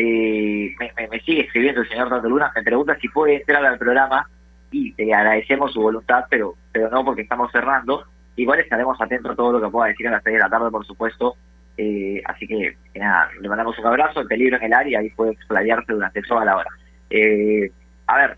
Eh, 0.00 0.76
me, 0.78 1.08
me, 1.08 1.20
sigue 1.22 1.40
escribiendo 1.40 1.80
el 1.80 1.88
señor 1.88 2.08
Tato 2.08 2.28
Luna, 2.28 2.52
me 2.54 2.62
pregunta 2.62 2.96
si 3.00 3.08
puede 3.08 3.38
entrar 3.38 3.66
al 3.66 3.78
programa 3.78 4.28
y 4.70 4.94
le 4.96 5.12
agradecemos 5.12 5.72
su 5.72 5.80
voluntad, 5.80 6.26
pero, 6.30 6.54
pero 6.70 6.88
no 6.88 7.04
porque 7.04 7.22
estamos 7.22 7.50
cerrando. 7.50 8.04
Igual 8.36 8.60
estaremos 8.60 9.00
atentos 9.00 9.32
a 9.32 9.34
todo 9.34 9.52
lo 9.52 9.60
que 9.60 9.72
pueda 9.72 9.88
decir 9.88 10.06
a 10.06 10.12
las 10.12 10.22
6 10.22 10.34
de 10.34 10.40
la 10.40 10.48
tarde, 10.48 10.70
por 10.70 10.86
supuesto. 10.86 11.34
Eh, 11.76 12.22
así 12.26 12.46
que, 12.46 12.76
nada, 12.94 13.28
le 13.40 13.48
mandamos 13.48 13.76
un 13.76 13.86
abrazo, 13.86 14.20
el 14.20 14.28
peligro 14.28 14.56
en 14.58 14.64
el 14.64 14.72
área 14.72 15.02
y 15.02 15.10
puede 15.10 15.32
explayarse 15.32 15.92
durante 15.92 16.22
toda 16.22 16.44
la 16.44 16.56
hora. 16.56 16.70
Eh, 17.10 17.72
a 18.06 18.18
ver, 18.18 18.36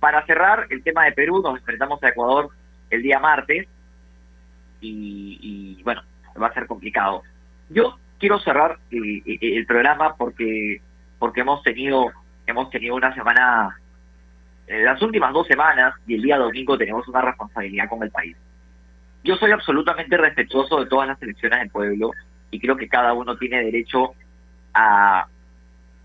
para 0.00 0.24
cerrar 0.24 0.66
el 0.70 0.82
tema 0.82 1.04
de 1.04 1.12
Perú, 1.12 1.42
nos 1.42 1.58
enfrentamos 1.58 2.02
a 2.02 2.08
Ecuador 2.08 2.48
el 2.88 3.02
día 3.02 3.18
martes 3.18 3.68
y, 4.80 5.82
bueno, 5.84 6.02
va 6.40 6.46
a 6.46 6.54
ser 6.54 6.66
complicado. 6.66 7.22
Yo 7.68 7.98
quiero 8.18 8.38
cerrar 8.40 8.78
el, 8.90 9.66
programa 9.66 10.16
porque 10.16 10.80
porque 11.22 11.42
hemos 11.42 11.62
tenido 11.62 12.10
hemos 12.48 12.68
tenido 12.70 12.96
una 12.96 13.14
semana 13.14 13.78
eh, 14.66 14.82
las 14.82 15.00
últimas 15.02 15.32
dos 15.32 15.46
semanas 15.46 15.94
y 16.04 16.16
el 16.16 16.22
día 16.22 16.36
domingo 16.36 16.76
tenemos 16.76 17.06
una 17.06 17.20
responsabilidad 17.20 17.88
con 17.88 18.02
el 18.02 18.10
país. 18.10 18.36
Yo 19.22 19.36
soy 19.36 19.52
absolutamente 19.52 20.16
respetuoso 20.16 20.80
de 20.80 20.86
todas 20.86 21.06
las 21.06 21.22
elecciones 21.22 21.60
del 21.60 21.70
pueblo 21.70 22.10
y 22.50 22.58
creo 22.58 22.76
que 22.76 22.88
cada 22.88 23.12
uno 23.12 23.36
tiene 23.36 23.62
derecho 23.62 24.14
a 24.74 25.28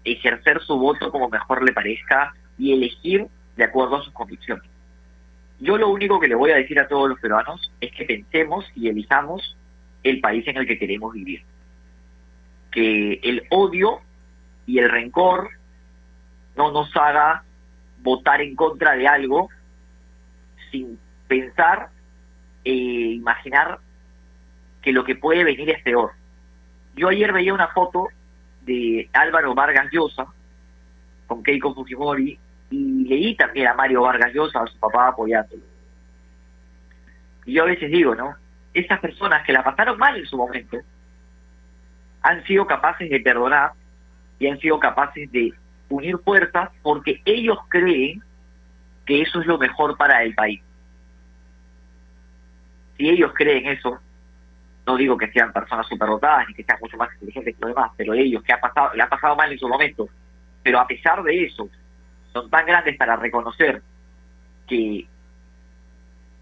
ejercer 0.03 0.61
su 0.61 0.77
voto 0.77 1.11
como 1.11 1.29
mejor 1.29 1.65
le 1.65 1.73
parezca 1.73 2.35
y 2.59 2.73
elegir 2.73 3.25
de 3.55 3.63
acuerdo 3.63 3.95
a 3.95 4.03
sus 4.03 4.13
convicciones. 4.13 4.69
Yo 5.59 5.79
lo 5.79 5.89
único 5.89 6.19
que 6.19 6.27
le 6.27 6.35
voy 6.35 6.51
a 6.51 6.57
decir 6.57 6.79
a 6.79 6.87
todos 6.87 7.09
los 7.09 7.19
peruanos 7.19 7.71
es 7.81 7.91
que 7.91 8.05
pensemos 8.05 8.71
y 8.75 8.87
elijamos 8.87 9.57
el 10.03 10.21
país 10.21 10.47
en 10.47 10.57
el 10.57 10.67
que 10.67 10.77
queremos 10.77 11.11
vivir. 11.11 11.41
Que 12.69 13.13
el 13.23 13.47
odio 13.49 14.01
y 14.67 14.77
el 14.77 14.89
rencor 14.89 15.49
no 16.55 16.71
nos 16.71 16.95
haga 16.95 17.43
votar 17.99 18.41
en 18.41 18.55
contra 18.55 18.95
de 18.95 19.07
algo 19.07 19.49
sin 20.69 20.99
pensar 21.27 21.89
e 22.63 22.73
imaginar 22.73 23.79
que 24.81 24.91
lo 24.91 25.03
que 25.03 25.15
puede 25.15 25.43
venir 25.43 25.69
es 25.69 25.81
peor. 25.81 26.11
Yo 26.95 27.07
ayer 27.07 27.31
veía 27.31 27.53
una 27.53 27.69
foto 27.69 28.09
de 28.61 29.09
Álvaro 29.13 29.55
Vargas 29.55 29.87
Llosa 29.91 30.27
con 31.25 31.41
Keiko 31.43 31.73
Fujimori 31.73 32.37
y 32.69 33.07
leí 33.07 33.35
también 33.35 33.67
a 33.67 33.73
Mario 33.73 34.01
Vargas 34.01 34.33
Llosa, 34.33 34.61
a 34.61 34.67
su 34.67 34.77
papá 34.77 35.07
apoyándolo. 35.07 35.63
Y 37.45 37.53
yo 37.53 37.63
a 37.63 37.67
veces 37.67 37.89
digo, 37.89 38.13
¿no? 38.15 38.35
Esas 38.73 38.99
personas 38.99 39.45
que 39.45 39.53
la 39.53 39.63
pasaron 39.63 39.97
mal 39.97 40.17
en 40.17 40.25
su 40.25 40.35
momento 40.35 40.77
han 42.21 42.43
sido 42.43 42.67
capaces 42.67 43.09
de 43.09 43.19
perdonar 43.21 43.71
y 44.39 44.47
han 44.47 44.59
sido 44.59 44.79
capaces 44.79 45.31
de 45.31 45.53
unir 45.89 46.17
fuerzas 46.19 46.69
porque 46.81 47.21
ellos 47.25 47.57
creen 47.69 48.21
que 49.05 49.21
eso 49.21 49.39
es 49.39 49.47
lo 49.47 49.57
mejor 49.57 49.97
para 49.97 50.23
el 50.23 50.35
país. 50.35 50.61
Si 52.97 53.09
ellos 53.09 53.31
creen 53.33 53.67
eso, 53.67 53.99
no 54.85 54.97
digo 54.97 55.17
que 55.17 55.31
sean 55.31 55.53
personas 55.53 55.87
superdotadas 55.87 56.47
ni 56.47 56.53
que 56.53 56.63
sean 56.63 56.79
mucho 56.81 56.97
más 56.97 57.13
inteligentes 57.13 57.55
que 57.55 57.61
los 57.61 57.75
demás, 57.75 57.91
pero 57.95 58.13
ellos 58.13 58.43
que 58.43 58.53
ha 58.53 58.59
pasado, 58.59 58.93
le 58.93 59.03
ha 59.03 59.09
pasado 59.09 59.35
mal 59.35 59.51
en 59.51 59.59
su 59.59 59.67
momento, 59.67 60.09
pero 60.63 60.79
a 60.79 60.87
pesar 60.87 61.23
de 61.23 61.45
eso, 61.45 61.69
son 62.33 62.49
tan 62.49 62.65
grandes 62.65 62.97
para 62.97 63.15
reconocer 63.15 63.81
que 64.67 65.07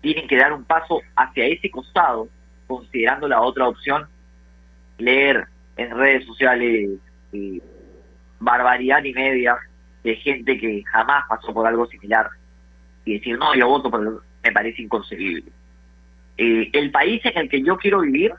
tienen 0.01 0.27
que 0.27 0.37
dar 0.37 0.53
un 0.53 0.63
paso 0.63 1.01
hacia 1.15 1.45
ese 1.45 1.69
costado, 1.69 2.27
considerando 2.67 3.27
la 3.27 3.41
otra 3.41 3.67
opción, 3.67 4.07
leer 4.97 5.47
en 5.77 5.97
redes 5.97 6.25
sociales 6.25 6.99
eh, 7.33 7.61
barbaridad 8.45 9.03
y 9.03 9.11
media 9.11 9.57
de 10.03 10.15
gente 10.15 10.57
que 10.57 10.83
jamás 10.85 11.25
pasó 11.27 11.53
por 11.53 11.67
algo 11.67 11.87
similar 11.87 12.29
y 13.03 13.17
decir, 13.17 13.37
no, 13.37 13.53
yo 13.55 13.67
voto 13.67 13.91
por 13.91 14.23
me 14.43 14.51
parece 14.51 14.83
inconcebible. 14.83 15.51
Eh, 16.37 16.69
el 16.73 16.91
país 16.91 17.21
en 17.25 17.37
el 17.37 17.49
que 17.49 17.61
yo 17.63 17.77
quiero 17.77 18.01
vivir 18.01 18.31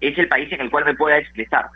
es 0.00 0.16
el 0.18 0.28
país 0.28 0.50
en 0.52 0.62
el 0.62 0.70
cual 0.70 0.86
me 0.86 0.94
pueda 0.94 1.18
expresar, 1.18 1.66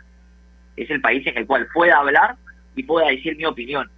es 0.75 0.89
el 0.89 0.99
país 0.99 1.25
en 1.27 1.37
el 1.37 1.45
cual 1.45 1.67
pueda 1.73 1.97
hablar 1.97 2.35
y 2.75 2.83
pueda 2.83 3.07
decir 3.07 3.37
mi 3.37 3.45
opinión, 3.45 3.89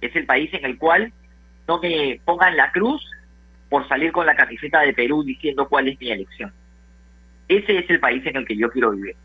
es 0.00 0.14
el 0.14 0.26
país 0.26 0.52
en 0.54 0.64
el 0.64 0.78
cual 0.78 1.12
no 1.66 1.80
me 1.80 2.20
pongan 2.24 2.56
la 2.56 2.70
cruz 2.70 3.04
por 3.68 3.86
salir 3.88 4.12
con 4.12 4.26
la 4.26 4.36
camiseta 4.36 4.80
de 4.80 4.92
Perú 4.92 5.22
diciendo 5.24 5.68
cuál 5.68 5.88
es 5.88 6.00
mi 6.00 6.10
elección. 6.10 6.52
Ese 7.48 7.78
es 7.78 7.90
el 7.90 7.98
país 7.98 8.24
en 8.26 8.36
el 8.36 8.46
que 8.46 8.56
yo 8.56 8.70
quiero 8.70 8.92
vivir. 8.92 9.16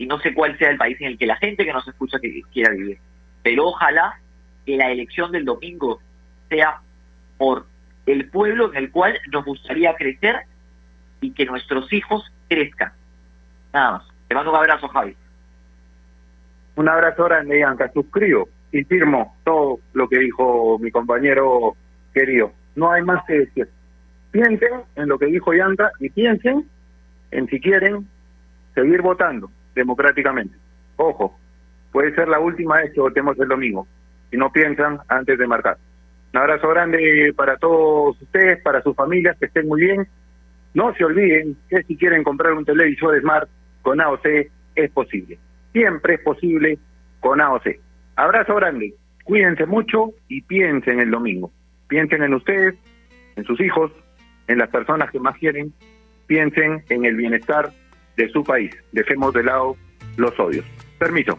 Y 0.00 0.06
no 0.06 0.18
sé 0.18 0.32
cuál 0.32 0.56
sea 0.56 0.70
el 0.70 0.78
país 0.78 0.98
en 1.02 1.08
el 1.08 1.18
que 1.18 1.26
la 1.26 1.36
gente 1.36 1.62
que 1.62 1.74
nos 1.74 1.86
escucha 1.86 2.18
quiera 2.54 2.70
vivir. 2.72 2.96
Pero 3.42 3.66
ojalá 3.66 4.18
que 4.64 4.78
la 4.78 4.90
elección 4.90 5.30
del 5.30 5.44
domingo 5.44 6.00
sea 6.48 6.80
por 7.36 7.66
el 8.06 8.30
pueblo 8.30 8.70
en 8.70 8.78
el 8.78 8.90
cual 8.90 9.18
nos 9.30 9.44
gustaría 9.44 9.94
crecer 9.96 10.36
y 11.20 11.32
que 11.32 11.44
nuestros 11.44 11.92
hijos 11.92 12.32
crezcan. 12.48 12.92
Nada 13.74 13.90
más. 13.92 14.08
Te 14.26 14.34
mando 14.34 14.52
un 14.52 14.56
abrazo, 14.56 14.88
Javi. 14.88 15.14
Un 16.76 16.88
abrazo 16.88 17.24
grande, 17.24 17.56
Bianca. 17.56 17.92
Suscribo 17.92 18.48
y 18.72 18.84
firmo 18.84 19.36
todo 19.44 19.80
lo 19.92 20.08
que 20.08 20.18
dijo 20.18 20.78
mi 20.78 20.90
compañero 20.90 21.76
querido. 22.14 22.54
No 22.74 22.90
hay 22.90 23.02
más 23.02 23.22
que 23.26 23.40
decir. 23.40 23.68
Piensen 24.30 24.80
en 24.96 25.08
lo 25.10 25.18
que 25.18 25.26
dijo 25.26 25.52
Yanka 25.52 25.90
y 25.98 26.08
piensen 26.08 26.66
en 27.32 27.46
si 27.48 27.60
quieren 27.60 28.08
seguir 28.74 29.02
votando 29.02 29.50
democráticamente. 29.74 30.56
Ojo, 30.96 31.38
puede 31.92 32.14
ser 32.14 32.28
la 32.28 32.40
última 32.40 32.76
vez 32.76 32.92
que 32.92 33.00
votemos 33.00 33.38
el 33.38 33.48
domingo. 33.48 33.86
Si 34.30 34.36
no 34.36 34.50
piensan 34.52 35.00
antes 35.08 35.38
de 35.38 35.46
marcar. 35.46 35.76
Un 36.32 36.40
abrazo 36.40 36.68
grande 36.68 37.32
para 37.36 37.56
todos 37.56 38.20
ustedes, 38.22 38.62
para 38.62 38.82
sus 38.82 38.94
familias, 38.94 39.36
que 39.38 39.46
estén 39.46 39.66
muy 39.66 39.82
bien. 39.82 40.06
No 40.74 40.94
se 40.94 41.04
olviden 41.04 41.56
que 41.68 41.82
si 41.82 41.96
quieren 41.96 42.22
comprar 42.22 42.52
un 42.52 42.64
televisor 42.64 43.18
Smart 43.20 43.48
con 43.82 44.00
AOC 44.00 44.26
es 44.76 44.90
posible. 44.92 45.38
Siempre 45.72 46.14
es 46.14 46.20
posible 46.20 46.78
con 47.18 47.40
AOC. 47.40 47.78
Abrazo 48.16 48.54
grande, 48.54 48.94
cuídense 49.24 49.66
mucho 49.66 50.12
y 50.28 50.42
piensen 50.42 51.00
el 51.00 51.10
domingo. 51.10 51.50
Piensen 51.88 52.22
en 52.22 52.34
ustedes, 52.34 52.76
en 53.34 53.44
sus 53.44 53.60
hijos, 53.60 53.90
en 54.46 54.58
las 54.58 54.68
personas 54.68 55.10
que 55.10 55.18
más 55.18 55.36
quieren. 55.38 55.72
Piensen 56.26 56.84
en 56.88 57.04
el 57.04 57.16
bienestar 57.16 57.72
de 58.16 58.28
su 58.30 58.42
país. 58.44 58.70
Dejemos 58.92 59.32
de 59.34 59.44
lado 59.44 59.76
los 60.16 60.38
odios. 60.38 60.64
Permiso. 60.98 61.38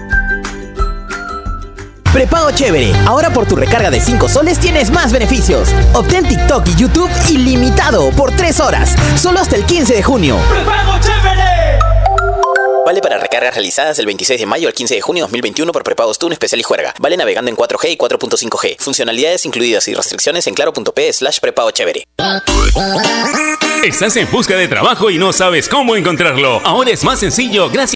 Prepago 2.13 2.51
chévere. 2.51 2.91
Ahora 3.05 3.29
por 3.29 3.47
tu 3.47 3.55
recarga 3.55 3.89
de 3.89 4.01
5 4.01 4.27
soles 4.27 4.59
tienes 4.59 4.91
más 4.91 5.13
beneficios. 5.13 5.69
Obtén 5.93 6.27
TikTok 6.27 6.67
y 6.67 6.75
YouTube 6.75 7.09
ilimitado 7.29 8.11
por 8.11 8.35
3 8.35 8.59
horas. 8.59 8.95
Solo 9.15 9.39
hasta 9.39 9.55
el 9.55 9.63
15 9.65 9.93
de 9.93 10.03
junio. 10.03 10.37
¡Prepago 10.49 10.99
chévere! 10.99 11.79
Vale 12.85 12.99
para 12.99 13.17
recargas 13.17 13.53
realizadas 13.53 13.95
del 13.95 14.07
26 14.07 14.41
de 14.41 14.45
mayo 14.45 14.67
al 14.67 14.73
15 14.73 14.95
de 14.95 15.01
junio 15.01 15.23
2021 15.23 15.71
por 15.71 15.83
prepago 15.83 16.11
Stone 16.11 16.33
especial 16.33 16.59
y 16.59 16.63
juerga. 16.63 16.93
Vale 16.99 17.15
navegando 17.15 17.49
en 17.49 17.55
4G 17.55 17.91
y 17.91 17.97
4.5G. 17.97 18.75
Funcionalidades 18.79 19.45
incluidas 19.45 19.87
y 19.87 19.93
restricciones 19.93 20.47
en 20.47 20.53
claro.p 20.55 21.13
slash 21.13 21.39
prepago 21.39 21.71
chévere. 21.71 22.03
Estás 23.83 24.15
en 24.17 24.29
busca 24.29 24.55
de 24.55 24.67
trabajo 24.67 25.09
y 25.09 25.17
no 25.17 25.33
sabes 25.33 25.67
cómo 25.67 25.95
encontrarlo. 25.95 26.61
Ahora 26.63 26.91
es 26.91 27.03
más 27.03 27.19
sencillo 27.19 27.69
gracias 27.69 27.89